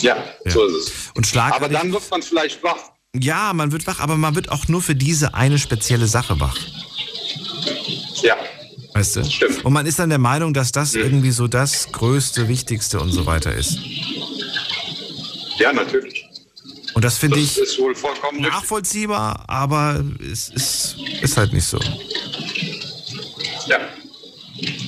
[0.00, 0.16] Ja,
[0.46, 0.92] so ist es.
[1.14, 2.78] Und schlagartig, Aber dann wird man vielleicht wach.
[3.14, 6.56] ja, man wird wach, aber man wird auch nur für diese eine spezielle Sache wach.
[8.22, 8.36] Ja.
[8.94, 9.24] Weißt du?
[9.24, 9.64] Stimmt.
[9.64, 13.26] Und man ist dann der Meinung, dass das irgendwie so das Größte, Wichtigste und so
[13.26, 13.78] weiter ist.
[15.58, 16.17] Ja, natürlich.
[16.98, 18.52] Und das finde ich ist wohl vollkommen richtig.
[18.52, 21.78] nachvollziehbar, aber es ist, ist halt nicht so.
[23.68, 23.78] Ja.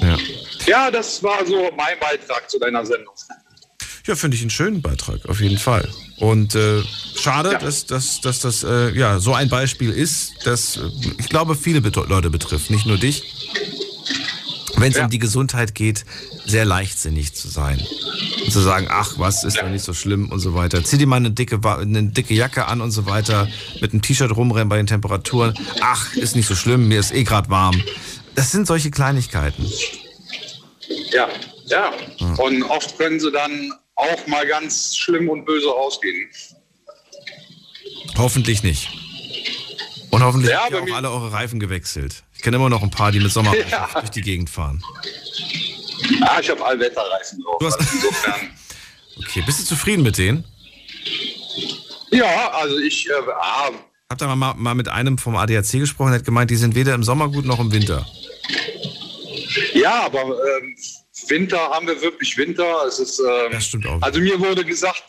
[0.03, 0.19] Ja,
[0.67, 3.15] ja, das war so mein Beitrag zu deiner Sendung.
[4.09, 5.89] ja finde ich einen schönen Beitrag, auf jeden Fall.
[6.17, 6.83] Und äh,
[7.17, 11.55] schade, dass, dass, dass das äh, ja, so ein Beispiel ist, das äh, ich glaube
[11.55, 13.23] viele Bet Leute betrifft, nicht nur dich.
[14.81, 16.05] Wenn es um die Gesundheit geht,
[16.47, 17.79] sehr leichtsinnig zu sein.
[18.45, 20.83] Und zu sagen, ach, was ist doch nicht so schlimm und so weiter.
[20.83, 23.49] Zieh dir mal eine dicke, eine dicke Jacke an und so weiter,
[23.81, 25.55] mit einem T-Shirt rumrennen bei den Temperaturen.
[25.81, 27.81] Ach, ist nicht so schlimm, mir ist eh gerade warm.
[28.35, 29.71] Das sind solche Kleinigkeiten.
[31.13, 31.29] Ja,
[31.67, 31.93] ja.
[32.39, 36.29] Und oft können sie dann auch mal ganz schlimm und böse ausgehen.
[38.17, 38.89] Hoffentlich nicht.
[40.11, 42.25] Und hoffentlich Ja, habt ihr auch alle eure Reifen gewechselt.
[42.41, 43.87] Ich kenne immer noch ein paar, die mit Sommerreifen Ja.
[43.93, 44.83] durch die Gegend fahren.
[46.23, 47.63] Ah, ich habe Allwetterreifen drauf.
[47.63, 48.51] Also insofern.
[49.19, 50.43] Okay, bist du zufrieden mit denen?
[52.11, 53.69] Ja, also ich, äh, ah,
[54.09, 56.95] Habt ihr mal, mal mit einem vom ADAC gesprochen, der hat gemeint, die sind weder
[56.95, 58.07] im Sommer gut noch im Winter.
[59.75, 60.75] ja, aber ähm,
[61.29, 62.87] Winter haben wir wirklich Winter.
[62.89, 64.01] Es ist, ähm, Das stimmt auch.
[64.01, 65.05] Also mir wurde gesagt,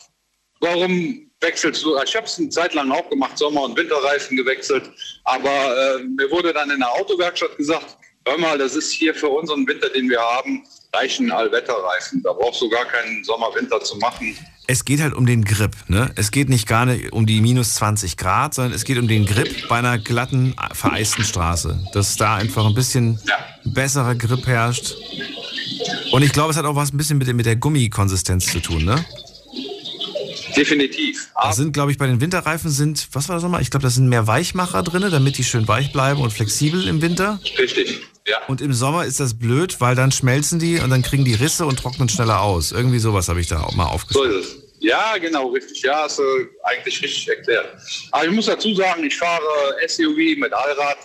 [0.62, 1.96] warum wechselst du?
[2.04, 4.90] Ich habe es eine Zeit lang auch gemacht, Sommer- und Winterreifen gewechselt.
[5.24, 5.48] Aber
[5.98, 9.66] äh, mir wurde dann in der Autowerkstatt gesagt, hör mal, das ist hier für unseren
[9.66, 10.62] Winter, den wir haben,
[10.94, 12.22] reichen Allwetterreifen.
[12.22, 14.36] Da brauchst du gar keinen Sommer-Winter zu machen.
[14.68, 15.72] Es geht halt um den Grip.
[15.88, 16.12] Ne?
[16.14, 19.26] Es geht nicht gar nicht um die minus 20 Grad, sondern es geht um den
[19.26, 21.80] Grip bei einer glatten, vereisten Straße.
[21.92, 23.18] Dass da einfach ein bisschen
[23.64, 24.94] besserer Grip herrscht.
[26.12, 28.60] Und ich glaube, es hat auch was ein bisschen mit, der- mit der Gummikonsistenz zu
[28.60, 29.04] tun, ne?
[30.56, 31.28] Definitiv.
[31.40, 33.62] Da sind, glaube ich, bei den Winterreifen sind, was war das nochmal?
[33.62, 37.02] Ich glaube, da sind mehr Weichmacher drin, damit die schön weich bleiben und flexibel im
[37.02, 37.40] Winter.
[37.58, 38.38] Richtig, ja.
[38.48, 41.66] Und im Sommer ist das blöd, weil dann schmelzen die und dann kriegen die Risse
[41.66, 42.72] und trocknen schneller aus.
[42.72, 44.40] Irgendwie sowas habe ich da auch mal So aufgeschrieben.
[44.40, 44.56] ist es.
[44.80, 45.80] Ja, genau, richtig.
[45.82, 46.22] Ja, hast du
[46.64, 47.68] eigentlich richtig erklärt.
[48.10, 49.40] Aber ich muss dazu sagen, ich fahre
[49.86, 50.98] SUV mit Allrad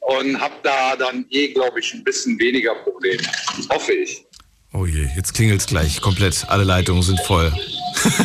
[0.00, 3.22] und habe da dann eh, glaube ich, ein bisschen weniger Probleme.
[3.70, 4.23] Hoffe ich.
[4.76, 6.46] Oh je, jetzt klingelt's gleich komplett.
[6.48, 7.52] Alle Leitungen sind voll.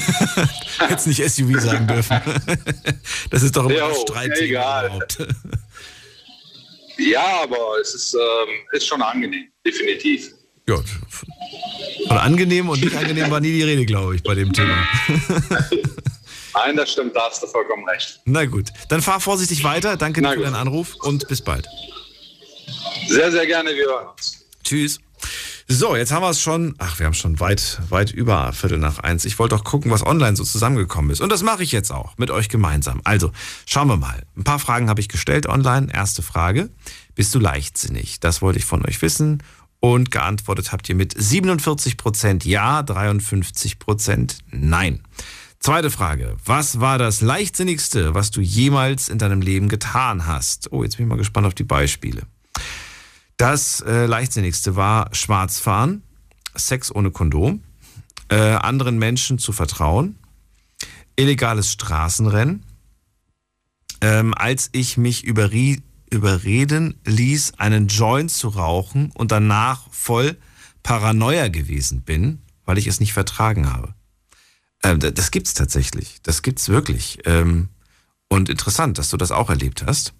[0.89, 2.19] Jetzt nicht SUV sagen dürfen.
[3.29, 4.85] Das ist doch immer ein Streitthema egal.
[4.87, 5.17] überhaupt.
[6.97, 10.31] Ja, aber es ist, ähm, ist schon angenehm, definitiv.
[10.67, 10.75] Ja,
[12.09, 14.85] von angenehm und nicht angenehm war nie die Rede, glaube ich, bei dem Thema.
[16.53, 18.19] Nein, das stimmt, da hast du vollkommen recht.
[18.25, 19.95] Na gut, dann fahr vorsichtig weiter.
[19.95, 21.69] Danke dir für deinen Anruf und bis bald.
[23.07, 24.45] Sehr, sehr gerne, wir hören uns.
[24.61, 24.99] Tschüss.
[25.71, 26.73] So, jetzt haben wir es schon.
[26.79, 29.23] Ach, wir haben schon weit, weit über Viertel nach eins.
[29.23, 31.21] Ich wollte auch gucken, was online so zusammengekommen ist.
[31.21, 33.01] Und das mache ich jetzt auch mit euch gemeinsam.
[33.03, 33.31] Also,
[33.67, 34.23] schauen wir mal.
[34.35, 35.93] Ein paar Fragen habe ich gestellt online.
[35.93, 36.71] Erste Frage.
[37.13, 38.19] Bist du leichtsinnig?
[38.19, 39.43] Das wollte ich von euch wissen.
[39.79, 45.03] Und geantwortet habt ihr mit 47% Ja, 53% Nein.
[45.59, 46.35] Zweite Frage.
[46.43, 50.71] Was war das Leichtsinnigste, was du jemals in deinem Leben getan hast?
[50.71, 52.23] Oh, jetzt bin ich mal gespannt auf die Beispiele.
[53.39, 56.03] Das äh, Leichtsinnigste war Schwarzfahren,
[56.55, 57.63] Sex ohne Kondom,
[58.27, 60.17] äh, anderen Menschen zu vertrauen,
[61.15, 62.65] illegales Straßenrennen,
[64.01, 70.37] ähm, als ich mich überri überreden ließ, einen Joint zu rauchen und danach voll
[70.83, 73.93] Paranoia gewesen bin, weil ich es nicht vertragen habe.
[74.83, 76.17] Ähm, das gibt's tatsächlich.
[76.23, 77.19] Das gibt's wirklich.
[77.23, 77.69] Ähm,
[78.27, 80.13] und interessant, dass du das auch erlebt hast.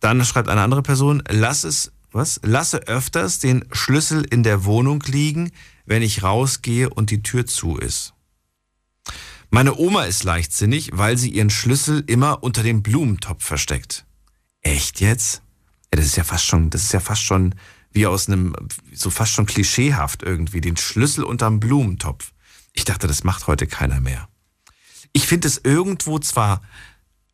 [0.00, 2.40] Dann schreibt eine andere Person, lass es, was?
[2.42, 5.50] Lasse öfters den Schlüssel in der Wohnung liegen,
[5.84, 8.14] wenn ich rausgehe und die Tür zu ist.
[9.50, 14.06] Meine Oma ist leichtsinnig, weil sie ihren Schlüssel immer unter dem Blumentopf versteckt.
[14.62, 15.42] Echt jetzt?
[15.92, 17.54] Ja, das ist ja fast schon, das ist ja fast schon
[17.90, 18.56] wie aus einem,
[18.94, 22.32] so fast schon klischeehaft irgendwie, den Schlüssel unterm Blumentopf.
[22.72, 24.28] Ich dachte, das macht heute keiner mehr.
[25.12, 26.62] Ich finde es irgendwo zwar,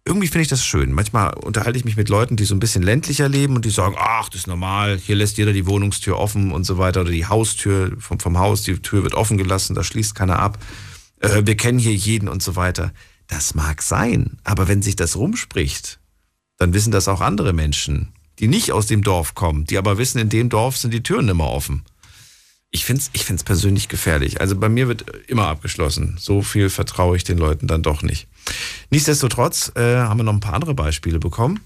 [0.09, 0.93] irgendwie finde ich das schön.
[0.93, 3.95] Manchmal unterhalte ich mich mit Leuten, die so ein bisschen ländlicher leben und die sagen,
[3.99, 7.27] ach, das ist normal, hier lässt jeder die Wohnungstür offen und so weiter oder die
[7.27, 10.59] Haustür vom, vom Haus, die Tür wird offen gelassen, da schließt keiner ab.
[11.21, 12.93] äh, wir kennen hier jeden und so weiter.
[13.27, 16.01] Das mag sein, aber wenn sich das rumspricht,
[16.57, 20.19] dann wissen das auch andere Menschen, die nicht aus dem Dorf kommen, die aber wissen,
[20.19, 21.85] in dem Dorf sind die Türen immer offen.
[22.71, 24.41] Ich finde es ich find's persönlich gefährlich.
[24.41, 26.17] Also bei mir wird immer abgeschlossen.
[26.21, 28.29] So viel vertraue ich den Leuten dann doch nicht.
[28.91, 31.61] Nichtsdestotrotz äh, haben wir noch ein paar andere Beispiele bekommen.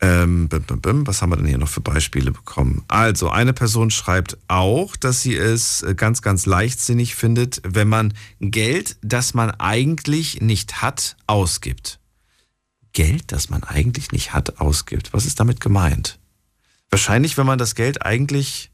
[0.00, 1.06] Ähm, bim, bim, bim.
[1.06, 2.84] Was haben wir denn hier noch für Beispiele bekommen?
[2.88, 8.12] Also, eine Person schreibt auch, dass sie es äh, ganz, ganz leichtsinnig findet, wenn man
[8.40, 12.00] Geld, das man eigentlich nicht hat, ausgibt.
[12.92, 15.12] Geld, das man eigentlich nicht hat, ausgibt.
[15.12, 16.18] Was ist damit gemeint?
[16.90, 18.70] Wahrscheinlich, wenn man das Geld eigentlich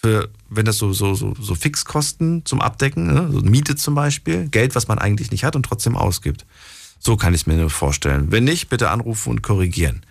[0.00, 3.28] für, wenn das so, so, so, so Fixkosten zum Abdecken, ne?
[3.32, 6.46] so Miete zum Beispiel, Geld, was man eigentlich nicht hat und trotzdem ausgibt.
[7.00, 8.30] So kann ich es mir nur vorstellen.
[8.30, 10.04] Wenn nicht, bitte anrufen und korrigieren.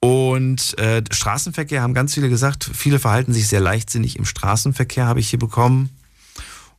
[0.00, 5.20] Und äh, Straßenverkehr haben ganz viele gesagt, viele verhalten sich sehr leichtsinnig im Straßenverkehr, habe
[5.20, 5.90] ich hier bekommen.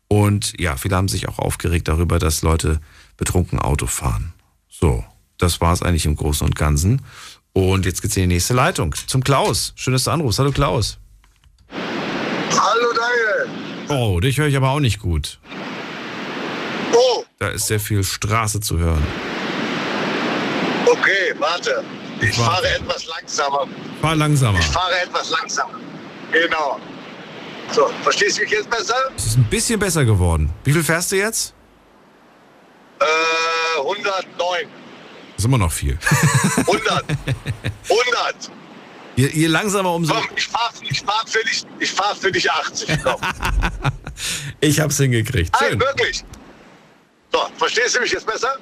[0.07, 2.79] Und ja, viele haben sich auch aufgeregt darüber, dass Leute
[3.17, 4.33] betrunken Auto fahren.
[4.69, 5.03] So,
[5.37, 7.01] das war es eigentlich im Großen und Ganzen.
[7.53, 9.73] Und jetzt geht's in die nächste Leitung zum Klaus.
[9.75, 10.39] Schön, dass du anrufst.
[10.39, 10.97] Hallo Klaus.
[12.51, 13.49] Hallo Daniel.
[13.89, 15.39] Oh, dich höre ich aber auch nicht gut.
[16.93, 19.05] Oh, Da ist sehr viel Straße zu hören.
[20.91, 21.83] okay, warte.
[22.21, 22.51] Ich Warte.
[22.51, 23.67] fahre etwas langsamer.
[24.01, 24.59] Fahr langsamer.
[24.59, 25.79] Ich fahre etwas langsamer.
[26.31, 26.79] Genau.
[27.71, 28.95] So, verstehst du mich jetzt besser?
[29.15, 30.49] Es ist ein bisschen besser geworden.
[30.65, 31.53] Wie viel fährst du jetzt?
[32.99, 34.25] Äh, 109.
[34.37, 34.65] Das
[35.37, 35.97] ist immer noch viel.
[36.57, 37.05] 100.
[37.07, 38.51] 100.
[39.19, 40.13] Je, je langsamer, umso.
[40.13, 42.99] Komm, ich fahre ich fahr für, dich- ich fahr für dich 80.
[43.03, 43.15] Komm.
[44.61, 45.53] Ich hab's hingekriegt.
[45.61, 45.79] Nein, Schön.
[45.79, 46.23] wirklich.
[47.31, 48.53] So, verstehst du mich jetzt besser?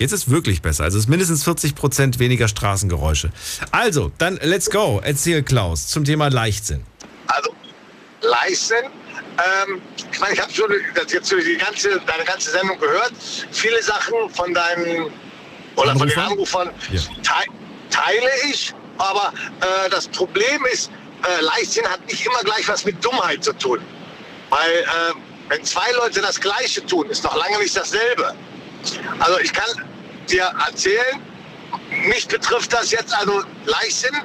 [0.00, 0.82] Jetzt ist wirklich besser.
[0.84, 3.30] Also es ist mindestens 40 Prozent weniger Straßengeräusche.
[3.70, 5.00] Also, dann let's go.
[5.04, 6.84] Erzähl Klaus zum Thema Leichtsinn.
[7.28, 7.50] Also,
[8.22, 8.74] Leisten.
[9.66, 9.80] Ähm,
[10.12, 13.12] ich meine, ich habe schon das jetzt die ganze, deine ganze Sendung gehört.
[13.52, 15.12] Viele Sachen von deinen
[15.76, 16.70] oder von den Anrufern
[17.22, 17.44] tei
[17.90, 20.90] teile ich, aber äh, das Problem ist,
[21.24, 23.80] äh, Leichtsinn hat nicht immer gleich was mit Dummheit zu tun.
[24.50, 25.14] Weil äh,
[25.48, 28.34] wenn zwei Leute das Gleiche tun, ist noch lange nicht dasselbe.
[29.18, 29.68] Also ich kann
[30.28, 31.20] dir erzählen,
[32.06, 34.16] mich betrifft das jetzt also Leichtsinn.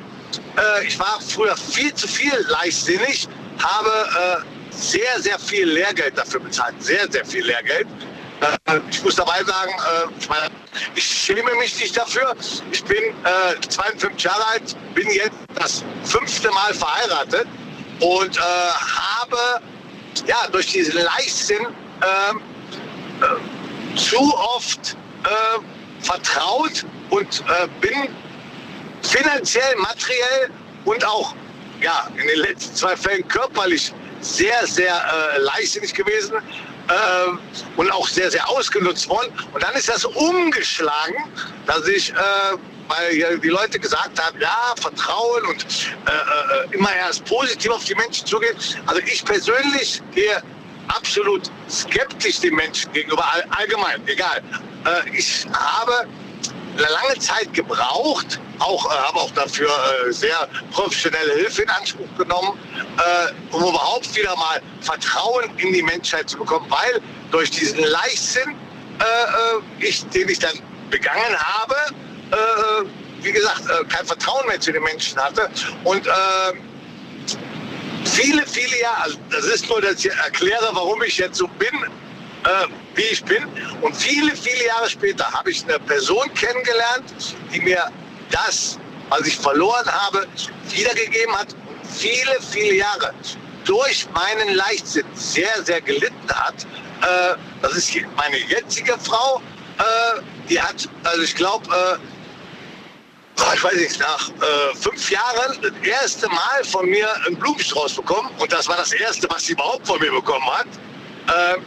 [0.58, 3.28] Äh, ich war früher viel zu viel leichtsinnig,
[3.62, 6.76] habe äh, sehr, sehr viel Lehrgeld dafür bezahlt.
[6.80, 7.88] Sehr, sehr viel Lehrgeld.
[8.44, 10.50] Äh, ich muss dabei sagen, äh,
[10.96, 12.36] ich, schäme mich nicht dafür.
[12.72, 17.48] Ich bin äh, 52 Jahre alt, bin jetzt das fünfte Mal verheiratet
[18.00, 19.62] und äh, habe
[20.28, 21.66] ja, durch diesen Leichtsinn
[22.02, 22.42] ähm,
[23.22, 28.10] äh, zu oft äh, vertraut und äh, bin
[29.02, 30.50] finanziell, materiell
[30.86, 31.34] und auch
[31.82, 36.36] ja, in den letzten zwei Fällen körperlich sehr, sehr äh, leichtsinnig gewesen
[36.88, 39.32] äh, und auch sehr, sehr ausgenutzt worden.
[39.54, 41.16] Und dann ist das umgeschlagen,
[41.66, 42.16] dass ich, äh,
[42.88, 45.66] weil die Leute gesagt haben, ja, Vertrauen und
[46.06, 48.56] äh, äh, immer erst positiv auf die Menschen zugehen.
[48.86, 50.42] Also ich persönlich gehe
[50.90, 54.42] absolut skeptisch den Menschen gegenüber, all, allgemein, egal.
[54.86, 56.08] Äh, ich habe
[56.78, 62.58] lange Zeit gebraucht, auch, äh, habe auch dafür äh, sehr professionelle Hilfe in Anspruch genommen,
[62.98, 67.02] äh, um überhaupt wieder mal Vertrauen in die Menschheit zu bekommen, weil
[67.32, 68.56] durch diesen Leichtsinn,
[69.00, 70.58] äh, äh, ich, den ich dann
[70.90, 71.76] begangen habe,
[72.32, 72.86] äh,
[73.22, 75.50] wie gesagt, kein Vertrauen mehr zu den Menschen hatte.
[75.86, 76.06] Und
[78.04, 81.70] viele, viele Jahre, also das ist nur, dass ich erkläre, warum ich jetzt so bin,
[82.96, 83.44] wie ich bin.
[83.82, 87.14] Und viele, viele Jahre später habe ich eine Person kennengelernt,
[87.54, 87.92] die mir
[88.32, 88.80] das,
[89.10, 90.28] was ich verloren habe,
[90.70, 91.54] wiedergegeben hat.
[91.54, 93.14] Und viele, viele Jahre
[93.66, 96.66] durch meinen Leichtsinn sehr, sehr gelitten hat.
[97.02, 99.42] Äh, das ist meine jetzige Frau.
[99.80, 101.98] Äh, die hat, also ich glaube, äh,
[103.56, 108.30] ich weiß nicht, nach äh, fünf Jahren das erste Mal von mir einen Blumenstrauß bekommen.
[108.38, 110.68] Und das war das erste, was sie überhaupt von mir bekommen hat.
[111.28, 111.58] Äh,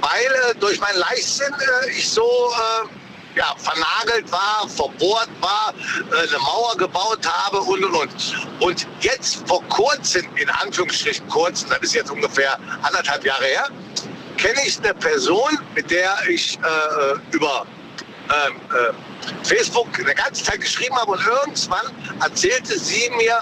[0.00, 5.74] weil äh, durch meinen Leichtsinn äh, ich so äh, ja, vernagelt war, verbohrt war,
[6.12, 8.46] äh, eine Mauer gebaut habe und und und.
[8.60, 13.68] Und jetzt vor kurzem, in Anführungsstrichen kurz, das ist jetzt ungefähr anderthalb Jahre her,
[14.36, 17.66] kenne ich eine Person, mit der ich äh, über
[18.30, 21.86] ähm, äh, Facebook eine ganze Zeit geschrieben habe und irgendwann
[22.20, 23.38] erzählte sie mir,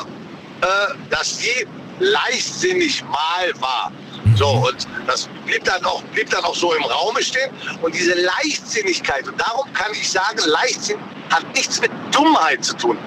[0.60, 0.66] äh,
[1.10, 1.66] dass sie
[1.98, 3.92] leichtsinnig mal war.
[4.36, 7.50] So, und das blieb dann, auch, blieb dann auch so im Raume stehen.
[7.82, 10.98] Und diese Leichtsinnigkeit, und darum kann ich sagen, Leichtsinn
[11.30, 12.98] hat nichts mit Dummheit zu tun.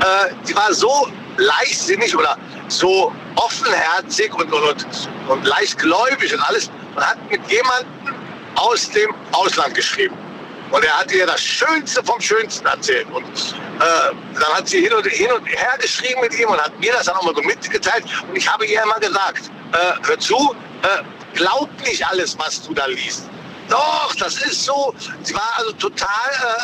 [0.00, 2.36] Äh, sie war so leichtsinnig oder
[2.68, 4.86] so offenherzig und, und, und,
[5.28, 8.14] und leichtgläubig und alles und hat mit jemandem
[8.56, 10.16] aus dem Ausland geschrieben.
[10.70, 13.06] Und er hat ihr das Schönste vom Schönsten erzählt.
[13.10, 16.78] Und äh, dann hat sie hin und, hin und her geschrieben mit ihm und hat
[16.78, 18.04] mir das dann auch mal so mitgeteilt.
[18.28, 21.02] Und ich habe ihr immer gesagt, äh, hör zu, äh,
[21.34, 23.28] glaub nicht alles, was du da liest.
[23.68, 24.94] Doch, das ist so.
[25.22, 26.08] Sie war also total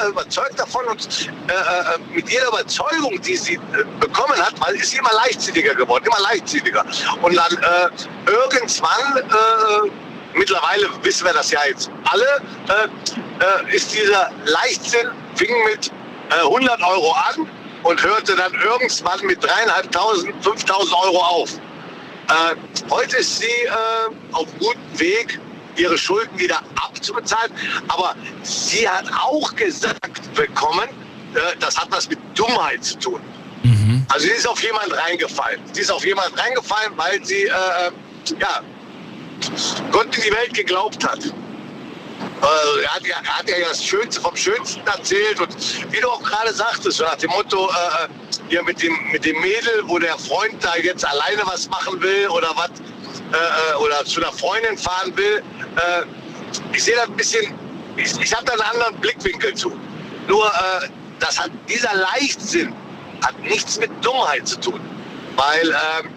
[0.03, 4.75] äh, überzeugt davon und äh, äh, mit jeder Überzeugung, die sie äh, bekommen hat, weil
[4.77, 6.85] ist sie immer leichtsinniger geworden, immer leichtsinniger.
[7.21, 9.91] Und dann äh, irgendwann, äh,
[10.35, 12.27] mittlerweile wissen wir das ja jetzt alle,
[12.69, 15.91] äh, äh, ist dieser Leichtsinn, fing mit
[16.31, 17.49] äh, 100 Euro an
[17.83, 21.51] und hörte dann irgendwann mit 3.500, 5.000 Euro auf.
[22.29, 23.73] Äh, heute ist sie äh,
[24.33, 25.39] auf gutem Weg,
[25.77, 27.53] ihre Schulden wieder abzubezahlen.
[27.89, 30.89] Aber sie hat auch gesagt bekommen,
[31.35, 33.21] äh, das hat was mit Dummheit zu tun.
[34.09, 35.61] Also sie ist auf jemand reingefallen.
[35.73, 37.45] Sie ist auf jemand reingefallen, weil sie
[38.39, 38.61] ja,
[39.91, 41.25] Gott in die Welt geglaubt hat.
[41.25, 46.09] Äh, er, hat ja, er hat ja das Schönste vom Schönsten erzählt und wie du
[46.09, 48.09] auch gerade sagtest, nach dem Motto, äh,
[48.49, 52.29] hier mit dem, mit dem Mädel, wo der Freund da jetzt alleine was machen will
[52.29, 55.43] oder was, äh, oder zu einer Freundin fahren will.
[55.77, 56.03] Äh,
[56.73, 57.55] ich sehe da ein bisschen,
[57.97, 59.73] ich, ich habe da einen anderen Blickwinkel zu.
[60.29, 60.89] Nur äh,
[61.21, 62.75] das hat, dieser Leichtsinn
[63.25, 64.81] hat nichts mit Dummheit zu tun.
[65.37, 66.11] Weil ähm,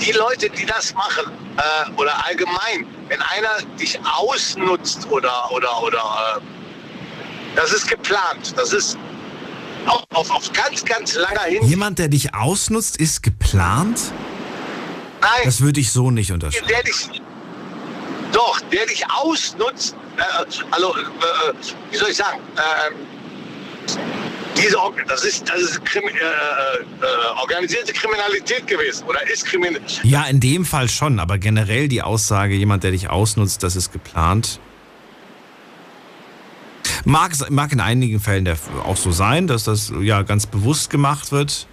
[0.00, 6.38] die Leute, die das machen, äh, oder allgemein, wenn einer dich ausnutzt oder, oder, oder,
[6.38, 6.40] äh,
[7.54, 8.54] das ist geplant.
[8.56, 8.96] Das ist
[9.86, 11.62] auf, auf, auf ganz, ganz langer Hin.
[11.64, 14.00] Jemand, der dich ausnutzt, ist geplant?
[15.20, 15.30] Nein.
[15.44, 16.68] Das würde ich so nicht unterschreiben.
[16.68, 17.22] Der dich,
[18.32, 20.22] doch, der dich ausnutzt, äh,
[20.70, 20.94] also,
[21.90, 22.90] wie soll ich sagen, äh,
[24.56, 24.76] diese,
[25.08, 29.82] das ist, das ist Krimi äh, äh, organisierte Kriminalität gewesen oder ist kriminell.
[30.02, 33.92] Ja, in dem Fall schon, aber generell die Aussage, jemand, der dich ausnutzt, das ist
[33.92, 34.60] geplant.
[37.04, 41.32] Mag, mag in einigen Fällen der, auch so sein, dass das ja ganz bewusst gemacht
[41.32, 41.66] wird.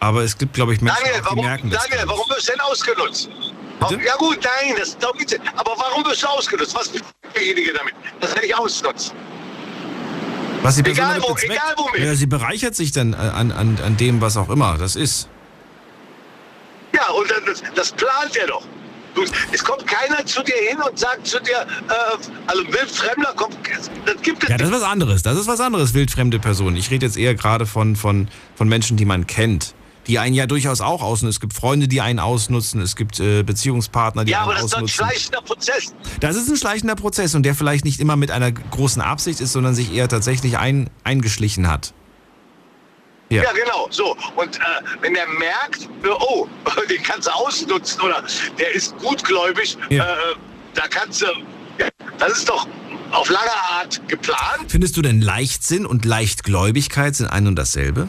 [0.00, 1.86] Aber es gibt, glaube ich, Menschen, Daniel, auch, die warum, merken das.
[1.86, 3.30] Daniel, warum wirst du denn ausgenutzt?
[4.04, 5.38] Ja gut, nein, das ist doch nicht.
[5.56, 6.74] Aber warum wirst du ausgenutzt?
[6.74, 7.04] Was ist
[7.34, 7.94] derjenige damit?
[8.20, 9.14] Das hätte ich ausnutzt.
[10.62, 12.04] Was die Person Egal wo, egal womit.
[12.04, 15.28] Ja, sie bereichert sich dann an, an, an dem, was auch immer das ist.
[16.94, 18.64] Ja, und dann, das, das plant er doch.
[19.52, 21.92] Es kommt keiner zu dir hin und sagt zu dir, äh,
[22.46, 23.56] also Wildfremder kommt,
[24.06, 25.22] das gibt es Ja, das ist was anderes.
[25.22, 26.76] Das ist was anderes, wildfremde Personen.
[26.76, 29.74] Ich rede jetzt eher gerade von, von, von Menschen, die man kennt.
[30.06, 31.28] Die einen ja durchaus auch ausnutzen.
[31.28, 32.80] Es gibt Freunde, die einen ausnutzen.
[32.80, 35.06] Es gibt äh, Beziehungspartner, die Ja, einen aber das ist doch ein ausnutzen.
[35.06, 35.94] schleichender Prozess.
[36.20, 39.52] Das ist ein schleichender Prozess und der vielleicht nicht immer mit einer großen Absicht ist,
[39.52, 41.92] sondern sich eher tatsächlich ein, eingeschlichen hat.
[43.28, 43.44] Ja.
[43.44, 44.16] Ja, genau, so.
[44.34, 44.60] Und äh,
[45.02, 46.48] wenn er merkt, äh, oh,
[46.90, 48.24] den kannst du ausnutzen oder
[48.58, 50.04] der ist gutgläubig, Ja.
[50.04, 50.16] äh,
[50.74, 51.26] da kannst du,
[51.78, 51.86] ja,
[52.18, 52.66] das ist doch
[53.12, 54.64] auf lange Art geplant.
[54.68, 58.08] Findest du denn Leichtsinn und Leichtgläubigkeit sind ein und dasselbe?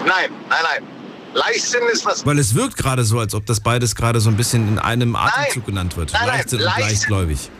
[0.00, 0.86] Nein, nein, nein.
[1.34, 2.26] Leichtsinn ist was.
[2.26, 5.16] Weil es wirkt gerade so, als ob das beides gerade so ein bisschen in einem
[5.16, 5.64] Atemzug Nein.
[5.66, 6.12] genannt wird.
[6.12, 7.50] Nein, nein, Leichtsinn und Leichtsinn- leichtgläubig.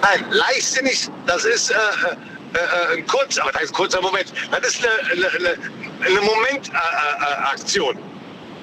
[0.00, 2.58] Nein, leichtsinnig, das ist äh, äh,
[2.94, 4.32] äh, ein kurzer, das ist ein kurzer Moment.
[4.50, 5.58] Das ist eine, eine,
[6.06, 7.98] eine, Momentaktion.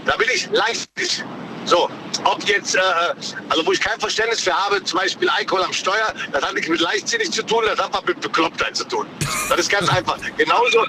[0.05, 1.23] da bin ich leichtsinnig.
[1.65, 1.89] So,
[2.23, 2.79] ob jetzt, äh,
[3.49, 6.69] also wo ich kein Verständnis für habe, zum Beispiel Alkohol am Steuer, das hat nichts
[6.69, 9.07] mit leichtsinnig zu tun, das hat was mit Beklopptheit zu tun.
[9.49, 10.17] Das ist ganz einfach.
[10.37, 10.85] Genauso,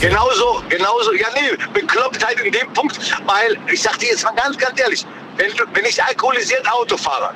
[0.00, 4.56] genauso, genauso, ja nee, Beklopptheit in dem Punkt, weil ich sag dir jetzt mal ganz,
[4.56, 5.06] ganz ehrlich,
[5.36, 7.34] wenn, wenn ich alkoholisiert Auto fahre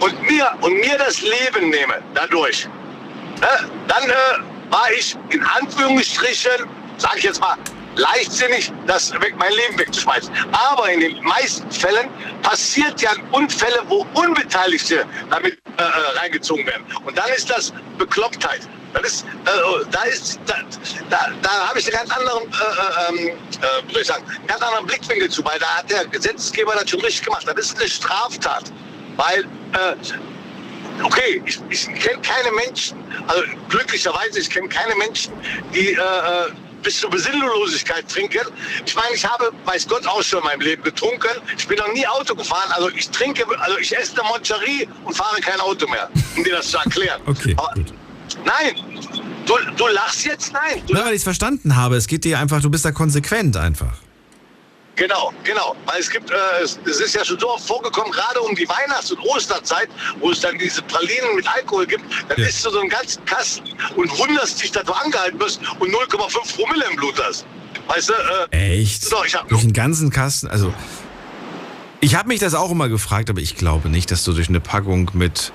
[0.00, 2.68] und mir, und mir das Leben nehme dadurch,
[3.40, 4.14] ne, dann äh,
[4.70, 6.66] war ich in Anführungsstrichen,
[6.96, 7.56] sage ich jetzt mal,
[7.96, 10.32] leichtsinnig, das weg, mein Leben wegzuschmeißen.
[10.52, 12.08] Aber in den meisten Fällen
[12.42, 16.84] passiert ja Unfälle, wo Unbeteiligte damit äh, äh, reingezogen werden.
[17.04, 18.62] Und dann ist das Beklopptheit.
[18.94, 20.54] Das ist, äh, da ist, da,
[21.10, 24.46] da, da habe ich einen ganz anderen, äh, äh, ähm, äh, soll ich sagen, einen
[24.46, 27.44] ganz anderen Blickwinkel zu, weil da hat der Gesetzgeber das schon richtig gemacht.
[27.46, 28.72] Das ist eine Straftat,
[29.16, 29.42] weil
[29.72, 29.96] äh,
[31.02, 32.96] Okay, ich, ich kenne keine Menschen,
[33.26, 35.32] also glücklicherweise, ich kenne keine Menschen,
[35.74, 36.50] die äh, äh,
[36.82, 38.46] bis zur Besinnlosigkeit trinken.
[38.86, 41.28] Ich meine, ich habe, weiß Gott, auch schon in meinem Leben getrunken.
[41.56, 42.70] Ich bin noch nie Auto gefahren.
[42.70, 46.56] Also ich trinke, also ich esse eine Moncherie und fahre kein Auto mehr, um dir
[46.56, 47.20] das zu erklären.
[47.26, 47.74] Okay, Aber,
[48.44, 48.74] Nein,
[49.46, 50.82] du, du lachst jetzt, nein.
[50.86, 51.96] Du, Na, weil ich es verstanden habe.
[51.96, 53.96] Es geht dir einfach, du bist da konsequent einfach.
[54.96, 55.74] Genau, genau.
[55.86, 58.68] Weil es gibt, äh, es, es ist ja schon so oft vorgekommen, gerade um die
[58.68, 59.88] Weihnachts- und Osterzeit,
[60.20, 62.46] wo es dann diese Pralinen mit Alkohol gibt, dann Ja.
[62.46, 63.64] isst du so einen ganzen Kasten
[63.96, 67.44] und wunderst dich, dass du angehalten wirst und 0,5 Promille im Blut hast.
[67.88, 68.12] Weißt du?
[68.52, 69.04] Äh, Echt?
[69.04, 70.72] So, ich hab, Durch einen ganzen Kasten, also
[72.00, 74.60] ich habe mich das auch immer gefragt, aber ich glaube nicht, dass du durch eine
[74.60, 75.52] Packung mit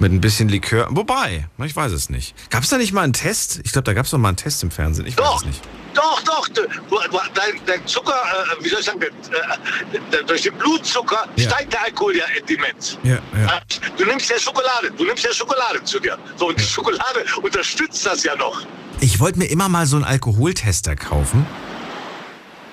[0.00, 0.88] Mit ein bisschen Likör.
[0.90, 2.34] Wobei, ich weiß es nicht.
[2.50, 3.60] Gab es da nicht mal einen Test?
[3.64, 5.06] Ich glaube, da gab es doch mal einen Test im Fernsehen.
[5.06, 5.62] Ich weiß es nicht.
[5.94, 11.50] Doch, doch, dein, dein Zucker, äh, wie soll ich sagen, äh, durch den Blutzucker Ja.
[11.50, 12.96] steigt der Alkohol ja immens.
[13.02, 13.60] Ja, ja.
[13.98, 16.16] Du nimmst ja Schokolade, du nimmst ja Schokolade zu dir.
[16.36, 18.62] So, und die Schokolade unterstützt das ja noch.
[19.00, 21.44] Ich wollte mir immer mal so einen Alkoholtester kaufen.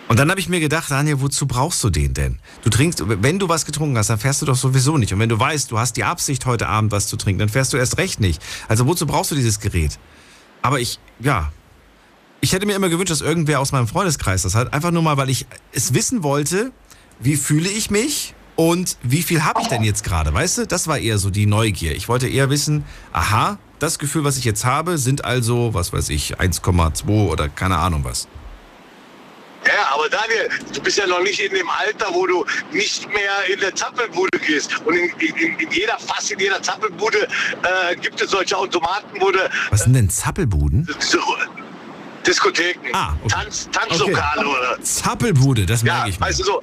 [0.08, 2.40] Und dann habe ich mir gedacht, Daniel, wozu brauchst du den denn?
[2.64, 5.14] Du trinkst, wenn du was getrunken hast, dann fährst du doch sowieso nicht.
[5.14, 7.74] Und wenn du weißt, du hast die Absicht, heute Abend was zu trinken, dann fährst
[7.74, 8.42] du erst recht nicht.
[8.70, 10.00] Also wozu brauchst du dieses Gerät?
[10.62, 11.52] Aber ich, ja,
[12.40, 14.74] ich hätte mir immer gewünscht, dass irgendwer aus meinem Freundeskreis das hat.
[14.74, 16.72] Einfach nur mal, weil ich es wissen wollte,
[17.20, 20.68] wie fühle ich mich und wie viel habe ich denn jetzt gerade, weißt du?
[20.68, 21.96] Das war eher so die Neugier.
[21.96, 26.10] Ich wollte eher wissen, aha, das Gefühl, was ich jetzt habe, sind also, was weiß
[26.10, 28.28] ich, 1,2 oder keine Ahnung was.
[29.68, 33.32] Ja, aber Daniel, du bist ja noch nicht in dem Alter, wo du nicht mehr
[33.54, 34.78] in der Zappelbude gehst.
[34.86, 37.28] Und in, in, in jeder Fass, in jeder Zappelbude
[37.64, 39.40] äh, gibt es solche Automaten, wo du
[39.72, 40.88] Was sind denn Zappelbuden?
[41.00, 41.20] so,
[42.26, 44.82] Diskotheken, Ah, Tanz, Tanzlokale oder.
[44.84, 46.26] Zappelbude, das merke ich mir.
[46.26, 46.62] Weißt du so,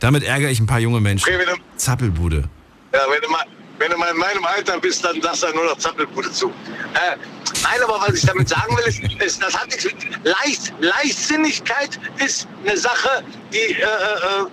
[0.00, 1.32] Damit ärgere ich ein paar junge Menschen.
[1.34, 2.44] Okay, du- Zappelbude.
[2.92, 3.44] ja, wenn, du mal,
[3.78, 6.48] wenn du mal in meinem Alter bist, dann sagst du nur noch Zappelbude zu.
[6.94, 7.16] Äh,
[7.70, 9.94] nein, aber was ich damit sagen will, ist, ist das hat nichts mit
[10.24, 13.22] Leicht, Leichtsinnigkeit ist eine Sache,
[13.52, 14.46] die, äh, äh,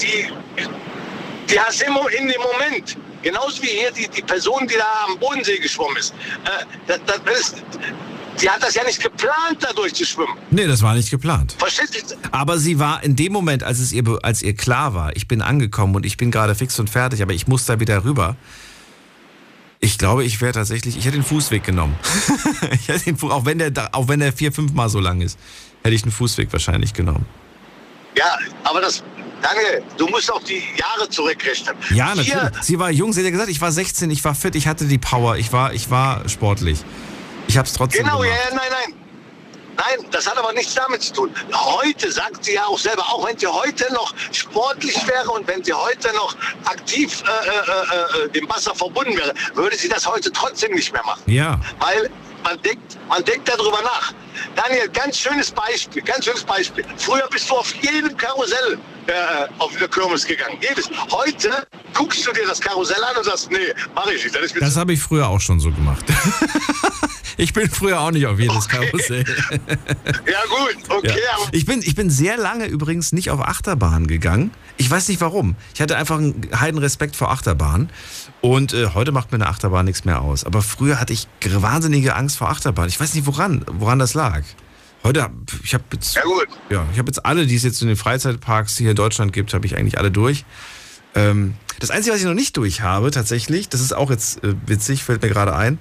[0.00, 0.30] die,
[1.50, 2.96] die hast du in dem Moment.
[3.22, 6.14] Genauso wie hier die, die Person, die da am Bodensee geschwommen ist.
[6.44, 7.62] Äh, das, das ist.
[8.40, 10.36] Die hat das ja nicht geplant, da durchzuschwimmen.
[10.50, 11.56] Nee, das war nicht geplant.
[11.58, 12.16] Verstehst du?
[12.32, 15.40] Aber sie war in dem Moment, als es ihr, als ihr klar war, ich bin
[15.40, 18.36] angekommen und ich bin gerade fix und fertig, aber ich muss da wieder rüber.
[19.80, 21.94] Ich glaube, ich wäre tatsächlich, ich hätte den Fußweg genommen.
[22.72, 25.38] ich hätte den, Fu- auch wenn der, auch wenn der vier, fünfmal so lang ist,
[25.82, 27.26] hätte ich den Fußweg wahrscheinlich genommen.
[28.16, 29.02] Ja, aber das.
[29.42, 31.74] Daniel, du musst auch die Jahre zurückrechnen.
[31.90, 32.32] Ja, natürlich.
[32.32, 34.66] Hier, Sie war jung, sie hat ja gesagt, ich war 16, ich war fit, ich
[34.66, 36.78] hatte die Power, ich war, ich war sportlich.
[37.46, 38.48] Ich habe es trotzdem Genau, ja, gemacht.
[38.50, 38.94] ja, nein, nein.
[39.76, 41.34] Nein, das hat aber nichts damit zu tun.
[41.52, 45.62] Heute sagt sie ja auch selber, auch wenn sie heute noch sportlich wäre und wenn
[45.62, 46.34] sie heute noch
[46.64, 51.04] aktiv äh, äh, äh, dem Wasser verbunden wäre, würde sie das heute trotzdem nicht mehr
[51.04, 51.22] machen.
[51.26, 51.60] Ja.
[51.78, 52.10] Weil
[52.42, 54.12] man denkt, man denkt darüber nach.
[54.54, 56.84] Daniel, ganz schönes Beispiel, ganz schönes Beispiel.
[56.96, 59.12] Früher bist du auf jedem Karussell äh,
[59.58, 60.58] auf eine Kirmes gegangen.
[60.60, 60.88] Jedes.
[61.10, 64.34] Heute guckst du dir das Karussell an und sagst, nee, mach ich nicht.
[64.34, 66.04] Das Das habe ich früher auch schon so gemacht.
[67.36, 69.24] ich bin früher auch nicht auf jedes Karussell.
[70.26, 71.48] Ja gut, okay, Ja.
[71.52, 74.50] Ich, bin, ich bin sehr lange übrigens nicht auf Achterbahn gegangen.
[74.76, 75.56] Ich weiß nicht warum.
[75.74, 77.90] Ich hatte einfach einen heiden Respekt vor Achterbahn.
[78.40, 80.44] Und äh, heute macht mir eine Achterbahn nichts mehr aus.
[80.44, 82.88] Aber früher hatte ich wahnsinnige Angst vor Achterbahn.
[82.88, 84.42] Ich weiß nicht woran, woran das lag.
[85.02, 85.30] Heute,
[85.62, 86.16] ich habe jetzt,
[86.68, 89.54] ja, ich habe jetzt alle, die es jetzt in den Freizeitparks hier in Deutschland gibt,
[89.54, 90.44] habe ich eigentlich alle durch.
[91.14, 94.54] Ähm, das Einzige, was ich noch nicht durch habe, tatsächlich, das ist auch jetzt äh,
[94.66, 95.78] witzig, fällt mir gerade ein.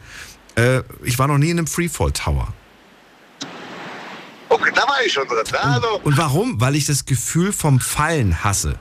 [0.55, 2.53] Äh, ich war noch nie in einem Freefall Tower.
[4.49, 5.43] okay, da war ich schon drin.
[5.61, 6.61] Also, Und warum?
[6.61, 8.79] Weil ich das Gefühl vom Fallen hasse.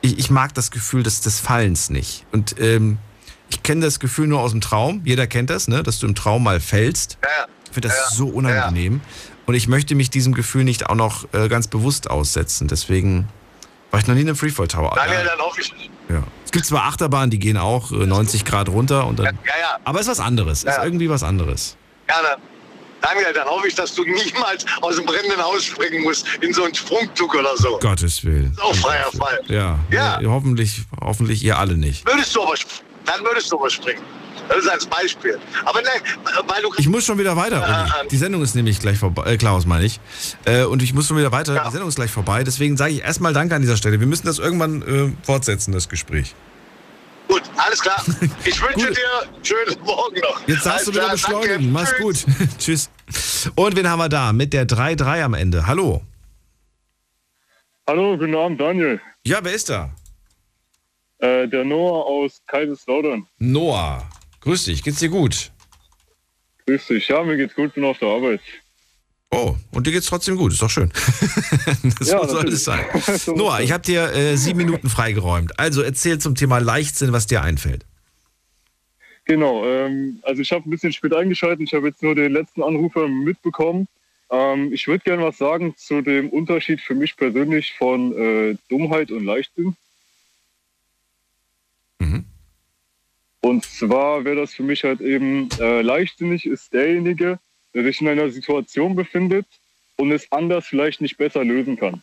[0.00, 2.24] Ich, ich mag das Gefühl des, des Fallens nicht.
[2.32, 2.98] Und ähm,
[3.50, 5.02] ich kenne das Gefühl nur aus dem Traum.
[5.04, 5.82] Jeder kennt das, ne?
[5.82, 7.18] dass du im Traum mal fällst.
[7.66, 9.00] Ich finde das so unangenehm.
[9.46, 12.68] Und ich möchte mich diesem Gefühl nicht auch noch äh, ganz bewusst aussetzen.
[12.68, 13.28] Deswegen
[13.90, 14.92] war ich noch nie in einem Freefall Tower.
[14.94, 15.72] Daniel, dann hoffe ich.
[16.08, 16.22] Ja.
[16.44, 19.06] Es gibt zwar Achterbahnen, die gehen auch äh, 90 Grad runter.
[19.06, 19.78] Und dann, Ja, ja.
[19.84, 20.64] Aber es ist was anderes.
[20.64, 21.76] Es ist irgendwie was anderes.
[22.08, 22.40] Ja, dann,
[23.00, 26.64] Daniel, dann hoffe ich, dass du niemals aus dem brennenden Haus springen musst in so
[26.64, 27.78] einen Sprungzug oder so.
[27.78, 28.54] Gottes Willen.
[28.56, 29.40] Das ist auch freier Fall.
[29.46, 30.20] Ja, Ja.
[30.20, 32.06] äh, hoffentlich, hoffentlich ihr alle nicht.
[32.06, 32.54] Würdest du aber,
[33.04, 34.02] dann würdest du aber springen.
[34.48, 35.38] Das ist als Beispiel.
[35.64, 36.00] Aber nein,
[36.46, 36.70] weil du.
[36.78, 37.62] Ich muss schon wieder weiter.
[37.62, 38.08] Uli.
[38.08, 39.32] Die Sendung ist nämlich gleich vorbei.
[39.32, 40.00] Äh, Klaus meine ich.
[40.44, 41.62] Äh, und ich muss schon wieder weiter.
[41.66, 42.44] Die Sendung ist gleich vorbei.
[42.44, 44.00] Deswegen sage ich erstmal Danke an dieser Stelle.
[44.00, 46.34] Wir müssen das irgendwann äh, fortsetzen, das Gespräch.
[47.28, 48.02] Gut, alles klar.
[48.44, 50.48] Ich wünsche dir einen schönen Morgen noch.
[50.48, 51.70] Jetzt darfst du wieder beschleunigen.
[51.70, 52.24] Mach's Tschüss.
[52.24, 52.48] gut.
[52.58, 52.90] Tschüss.
[53.54, 54.32] Und wen haben wir da?
[54.32, 55.66] Mit der 3-3 am Ende.
[55.66, 56.02] Hallo.
[57.86, 59.00] Hallo, guten Abend, Daniel.
[59.24, 59.90] Ja, wer ist da?
[61.18, 63.26] Äh, der Noah aus Kaiserslautern.
[63.38, 64.08] Noah.
[64.40, 64.82] Grüß dich.
[64.82, 65.50] Geht's dir gut?
[66.66, 67.08] Grüß dich.
[67.08, 68.40] Ja, mir geht's gut, bin auf der Arbeit.
[69.30, 70.52] Oh, und dir geht's trotzdem gut.
[70.52, 70.90] Ist doch schön.
[72.00, 72.84] so Ja, soll es sein.
[73.34, 75.58] Noah, ich habe dir äh, sieben Minuten freigeräumt.
[75.58, 77.84] Also erzähl zum Thema Leichtsinn, was dir einfällt.
[79.24, 81.60] Genau, ähm, also ich habe ein bisschen spät eingeschaltet.
[81.60, 83.86] Ich habe jetzt nur den letzten Anrufer mitbekommen.
[84.30, 89.10] Ähm, ich würde gerne was sagen zu dem Unterschied für mich persönlich von äh, Dummheit
[89.10, 89.76] und Leichtsinn.
[93.48, 97.38] Und zwar wäre das für mich halt eben, äh, leichtsinnig ist derjenige,
[97.72, 99.46] der sich in einer Situation befindet
[99.96, 102.02] und es anders vielleicht nicht besser lösen kann.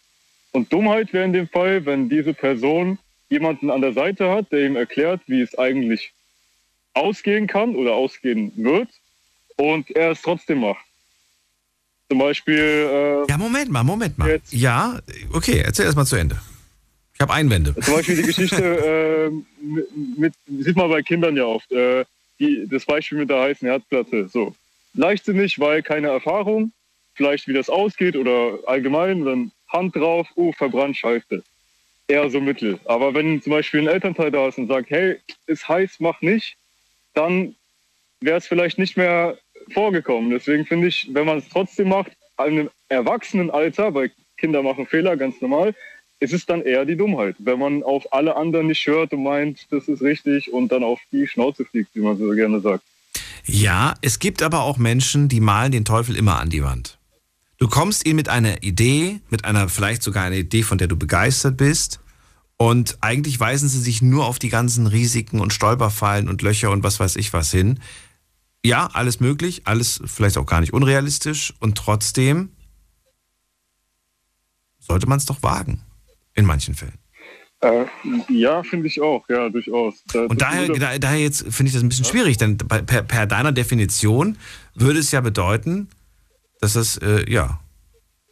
[0.54, 2.98] Und Dummheit wäre in dem Fall, wenn diese Person
[3.30, 6.14] jemanden an der Seite hat, der ihm erklärt, wie es eigentlich
[6.96, 8.90] ausgehen kann oder ausgehen wird
[9.56, 10.84] und er es trotzdem macht.
[12.10, 12.56] Zum Beispiel.
[13.28, 14.42] Äh, ja, Moment mal, Moment mal.
[14.50, 15.00] Ja,
[15.32, 16.40] okay, erzähl erst mal zu Ende.
[17.16, 17.74] Ich habe Einwände.
[17.76, 21.72] Zum Beispiel die Geschichte äh, mit, sieht man bei Kindern ja oft.
[21.72, 22.04] Äh,
[22.40, 24.28] die, das Beispiel mit der heißen Herzplatte.
[24.28, 24.54] So.
[24.94, 26.74] Leichtsinnig, weil keine Erfahrung,
[27.14, 31.42] vielleicht wie das ausgeht oder allgemein, dann Hand drauf, oh, verbrannt, scheiße.
[32.08, 32.80] Eher so mittel.
[32.86, 35.18] Aber wenn zum Beispiel ein Elternteil da ist und sagt, hey,
[35.48, 36.58] ist heiß, mach nicht,
[37.14, 37.56] dann
[38.20, 39.38] wäre es vielleicht nicht mehr
[39.74, 40.32] vorgekommen.
[40.32, 45.40] Deswegen finde ich, wenn man es trotzdem macht, einem Erwachsenenalter, weil Kinder machen Fehler, ganz
[45.42, 45.74] normal,
[46.20, 47.36] ist es dann eher die Dummheit.
[47.40, 51.00] Wenn man auf alle anderen nicht hört und meint, das ist richtig und dann auf
[51.12, 52.84] die Schnauze fliegt, wie man so gerne sagt.
[53.46, 56.98] Ja, es gibt aber auch Menschen, die malen den Teufel immer an die Wand.
[57.58, 60.98] Du kommst ihnen mit einer Idee, mit einer vielleicht sogar einer Idee, von der du
[60.98, 62.00] begeistert bist.
[62.58, 66.84] Und eigentlich weisen sie sich nur auf die ganzen Risiken und Stolperfallen und Löcher und
[66.84, 67.80] was weiß ich was hin.
[68.64, 71.54] Ja, alles möglich, alles vielleicht auch gar nicht unrealistisch.
[71.60, 72.50] Und trotzdem
[74.80, 75.85] sollte man es doch wagen.
[76.36, 76.98] In manchen Fällen.
[77.62, 77.86] Äh,
[78.30, 80.04] ja, finde ich auch, ja, durchaus.
[80.12, 83.26] Da, und daher, da, daher jetzt finde ich das ein bisschen schwierig, denn per, per,
[83.26, 84.38] deiner Definition
[84.76, 85.88] würde es ja bedeuten,
[86.60, 87.60] dass es, äh, ja.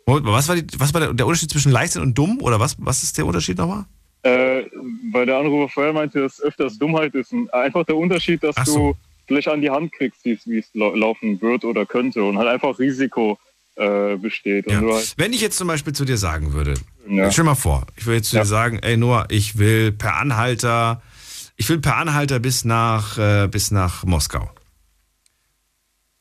[0.06, 2.40] Was war, die, was war der, Unterschied zwischen Leichtsinn und dumm?
[2.42, 3.86] Oder was, was ist der Unterschied nochmal?
[4.24, 4.66] Äh,
[5.14, 7.34] weil der Anrufer vorher meinte, dass öfters Dummheit ist.
[7.54, 8.76] einfach der Unterschied, dass so.
[8.76, 8.98] du
[9.28, 13.38] vielleicht an die Hand kriegst, wie es laufen wird oder könnte und halt einfach Risiko
[13.76, 14.70] äh, besteht.
[14.70, 14.82] Ja.
[14.82, 16.76] Halt Wenn ich jetzt zum Beispiel zu dir sagen würde,
[17.08, 17.32] ja.
[17.32, 18.44] stell mal vor, ich würde jetzt zu ja.
[18.44, 21.02] dir sagen, ey Noah, ich will per Anhalter,
[21.56, 24.50] ich will per Anhalter bis nach, äh, bis nach Moskau.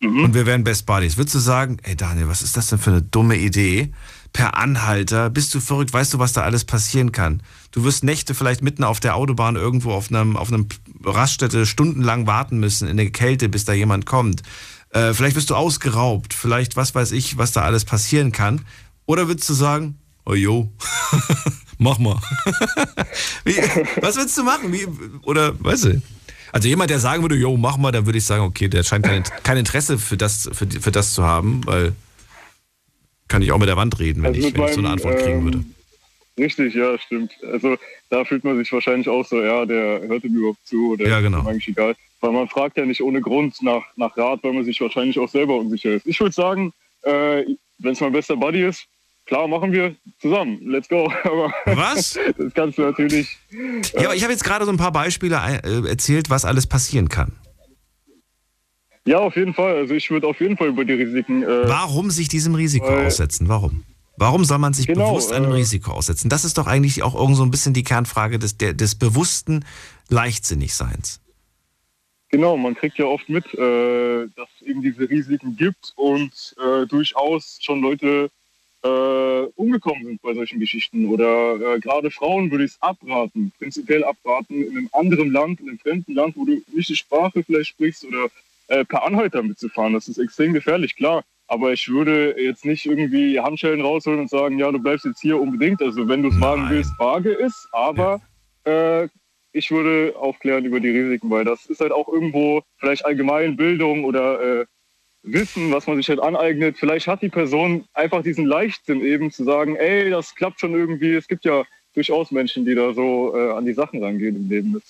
[0.02, 0.24] Mhm.
[0.24, 1.16] Und wir wären Best Buddies.
[1.16, 3.92] Würdest du sagen, ey Daniel, was ist das denn für eine dumme Idee?
[4.32, 7.42] Per Anhalter, bist du verrückt, weißt du, was da alles passieren kann?
[7.70, 10.68] Du wirst Nächte vielleicht mitten auf der Autobahn irgendwo auf einem, auf einem
[11.04, 14.42] Raststätte stundenlang warten müssen in der Kälte, bis da jemand kommt.
[14.92, 18.60] Äh, vielleicht wirst du ausgeraubt, vielleicht was weiß ich, was da alles passieren kann.
[19.06, 20.70] Oder würdest du sagen, oh jo,
[21.78, 22.20] mach mal.
[23.44, 23.56] Wie,
[24.00, 24.72] was würdest du machen?
[24.72, 24.86] Wie,
[25.22, 26.02] oder, weißt du?
[26.52, 29.06] Also jemand, der sagen würde, jo, mach mal, dann würde ich sagen, okay, der scheint
[29.06, 31.94] kein, kein Interesse für das, für, für das zu haben, weil
[33.28, 35.18] kann ich auch mit der Wand reden, wenn, also ich, wenn ich so eine Antwort
[35.20, 35.64] kriegen ähm, würde.
[36.38, 37.32] Richtig, ja, stimmt.
[37.42, 37.76] Also
[38.08, 41.20] da fühlt man sich wahrscheinlich auch so, ja, der hört ihm überhaupt zu oder ja,
[41.20, 41.40] genau.
[41.40, 41.94] ist eigentlich egal.
[42.20, 45.28] Weil man fragt ja nicht ohne Grund nach, nach Rat, weil man sich wahrscheinlich auch
[45.28, 46.06] selber unsicher ist.
[46.06, 46.72] Ich würde sagen,
[47.02, 47.44] äh,
[47.78, 48.86] wenn es mein bester Buddy ist,
[49.26, 50.58] klar, machen wir zusammen.
[50.62, 51.12] Let's go.
[51.24, 52.18] Aber was?
[52.38, 53.36] das kannst du natürlich.
[53.52, 56.66] Äh, ja, aber ich habe jetzt gerade so ein paar Beispiele äh, erzählt, was alles
[56.66, 57.32] passieren kann.
[59.04, 59.76] Ja, auf jeden Fall.
[59.76, 61.42] Also ich würde auf jeden Fall über die Risiken.
[61.42, 63.48] Äh, Warum sich diesem Risiko aussetzen?
[63.48, 63.82] Warum?
[64.16, 66.28] Warum soll man sich genau, bewusst einem äh, Risiko aussetzen?
[66.28, 69.64] Das ist doch eigentlich auch irgend so ein bisschen die Kernfrage des, der, des bewussten
[70.08, 71.20] Leichtsinnigseins.
[72.28, 76.86] Genau, man kriegt ja oft mit, äh, dass es eben diese Risiken gibt und äh,
[76.86, 78.30] durchaus schon Leute
[78.82, 81.06] äh, umgekommen sind bei solchen Geschichten.
[81.06, 85.68] Oder äh, gerade Frauen würde ich es abraten, prinzipiell abraten, in einem anderen Land, in
[85.68, 88.28] einem fremden Land, wo du nicht die Sprache vielleicht sprichst oder
[88.68, 89.92] äh, per Anhalter mitzufahren.
[89.92, 91.24] Das ist extrem gefährlich, klar.
[91.52, 95.38] Aber ich würde jetzt nicht irgendwie Handschellen rausholen und sagen, ja, du bleibst jetzt hier
[95.38, 95.82] unbedingt.
[95.82, 97.68] Also wenn du es wagen willst, wage es.
[97.72, 98.22] Aber
[98.66, 99.02] ja.
[99.02, 99.08] äh,
[99.52, 104.04] ich würde aufklären über die Risiken, weil das ist halt auch irgendwo vielleicht allgemein Bildung
[104.04, 104.64] oder äh,
[105.24, 106.78] Wissen, was man sich halt aneignet.
[106.78, 111.12] Vielleicht hat die Person einfach diesen Leichtsinn eben zu sagen, ey, das klappt schon irgendwie.
[111.12, 114.82] Es gibt ja durchaus Menschen, die da so äh, an die Sachen rangehen im Leben.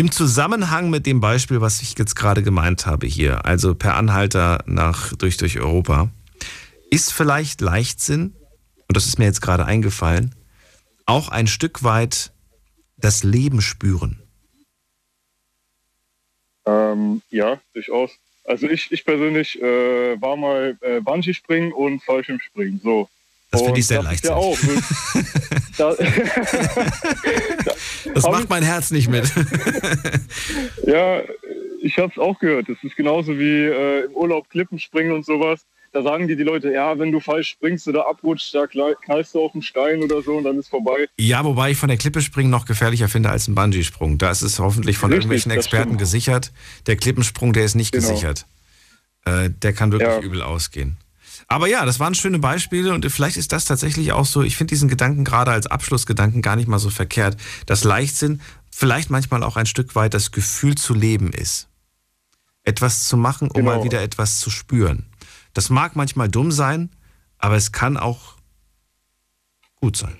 [0.00, 4.64] Im Zusammenhang mit dem Beispiel, was ich jetzt gerade gemeint habe hier, also per Anhalter
[4.64, 6.08] nach, durch, durch Europa,
[6.90, 8.34] ist vielleicht Leichtsinn,
[8.88, 10.34] und das ist mir jetzt gerade eingefallen,
[11.04, 12.32] auch ein Stück weit
[12.96, 14.22] das Leben spüren?
[16.64, 18.12] Ähm, ja, durchaus.
[18.44, 22.80] Also ich, ich persönlich äh, war mal äh, Bungee-Springen und Fallschirmspringen.
[22.82, 23.10] So.
[23.50, 24.24] Das finde ich sehr leicht.
[24.24, 24.56] Ja auch.
[25.80, 25.94] da,
[28.14, 29.24] das macht mein Herz nicht mit.
[30.86, 31.22] ja,
[31.82, 32.68] ich habe es auch gehört.
[32.68, 36.44] Das ist genauso wie äh, im Urlaub Klippen springen und sowas da sagen die die
[36.44, 40.22] Leute, ja, wenn du falsch springst oder abrutschst, da knallst du auf einen Stein oder
[40.22, 41.08] so und dann ist vorbei.
[41.18, 44.18] Ja, wobei ich von der Klippe springen noch gefährlicher finde als ein Bungee-Sprung.
[44.18, 46.52] Da ist es hoffentlich von Richtig, irgendwelchen Experten gesichert.
[46.86, 48.08] Der Klippensprung, der ist nicht genau.
[48.08, 48.46] gesichert.
[49.24, 50.20] Äh, der kann wirklich ja.
[50.20, 50.96] übel ausgehen.
[51.50, 54.70] Aber ja, das waren schöne Beispiele und vielleicht ist das tatsächlich auch so, ich finde
[54.70, 57.36] diesen Gedanken gerade als Abschlussgedanken gar nicht mal so verkehrt,
[57.66, 58.40] dass Leichtsinn
[58.70, 61.68] vielleicht manchmal auch ein Stück weit das Gefühl zu leben ist.
[62.62, 63.78] Etwas zu machen, um genau.
[63.78, 65.06] mal wieder etwas zu spüren.
[65.52, 66.88] Das mag manchmal dumm sein,
[67.38, 68.36] aber es kann auch
[69.80, 70.16] gut sein.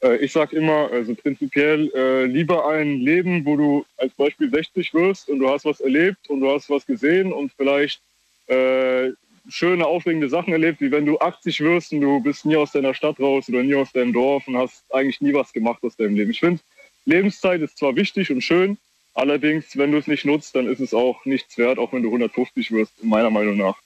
[0.00, 4.94] Äh, ich sag immer, also prinzipiell äh, lieber ein Leben, wo du als Beispiel 60
[4.94, 8.00] wirst und du hast was erlebt und du hast was gesehen und vielleicht
[8.46, 9.10] äh,
[9.48, 12.94] schöne, aufregende Sachen erlebt, wie wenn du 80 wirst und du bist nie aus deiner
[12.94, 16.16] Stadt raus oder nie aus deinem Dorf und hast eigentlich nie was gemacht aus deinem
[16.16, 16.30] Leben.
[16.30, 16.60] Ich finde,
[17.04, 18.78] Lebenszeit ist zwar wichtig und schön,
[19.14, 22.08] allerdings, wenn du es nicht nutzt, dann ist es auch nichts wert, auch wenn du
[22.08, 23.76] 150 wirst, meiner Meinung nach.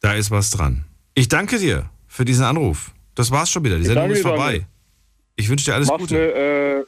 [0.00, 0.84] Da ist was dran.
[1.14, 2.92] Ich danke dir für diesen Anruf.
[3.14, 3.76] Das war's schon wieder.
[3.76, 4.52] Die Sendung danke ist vorbei.
[4.52, 4.66] Daniel.
[5.36, 6.16] Ich wünsche dir alles machst Gute.
[6.16, 6.84] Eine, äh,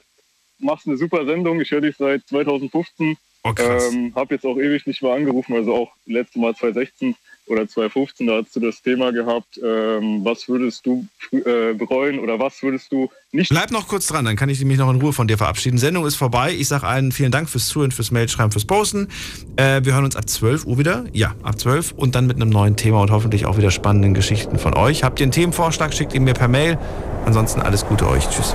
[0.58, 1.60] machst eine super Sendung.
[1.60, 3.16] Ich höre dich seit 2015.
[3.42, 3.92] Oh, krass.
[3.92, 7.16] ähm, hab jetzt auch ewig nicht mehr angerufen, also auch letztes Mal 2016
[7.50, 12.38] oder 2015, da hast du das Thema gehabt, ähm, was würdest du äh, bereuen oder
[12.38, 13.50] was würdest du nicht...
[13.50, 15.78] Bleib noch kurz dran, dann kann ich mich noch in Ruhe von dir verabschieden.
[15.78, 16.54] Sendung ist vorbei.
[16.54, 19.08] Ich sage allen vielen Dank fürs Zuhören, fürs Mailschreiben, fürs Posten.
[19.56, 21.04] Äh, wir hören uns ab 12 Uhr wieder.
[21.12, 24.58] Ja, ab 12 und dann mit einem neuen Thema und hoffentlich auch wieder spannenden Geschichten
[24.58, 25.02] von euch.
[25.02, 26.78] Habt ihr einen Themenvorschlag, schickt ihn mir per Mail.
[27.26, 28.28] Ansonsten alles Gute euch.
[28.28, 28.54] Tschüss.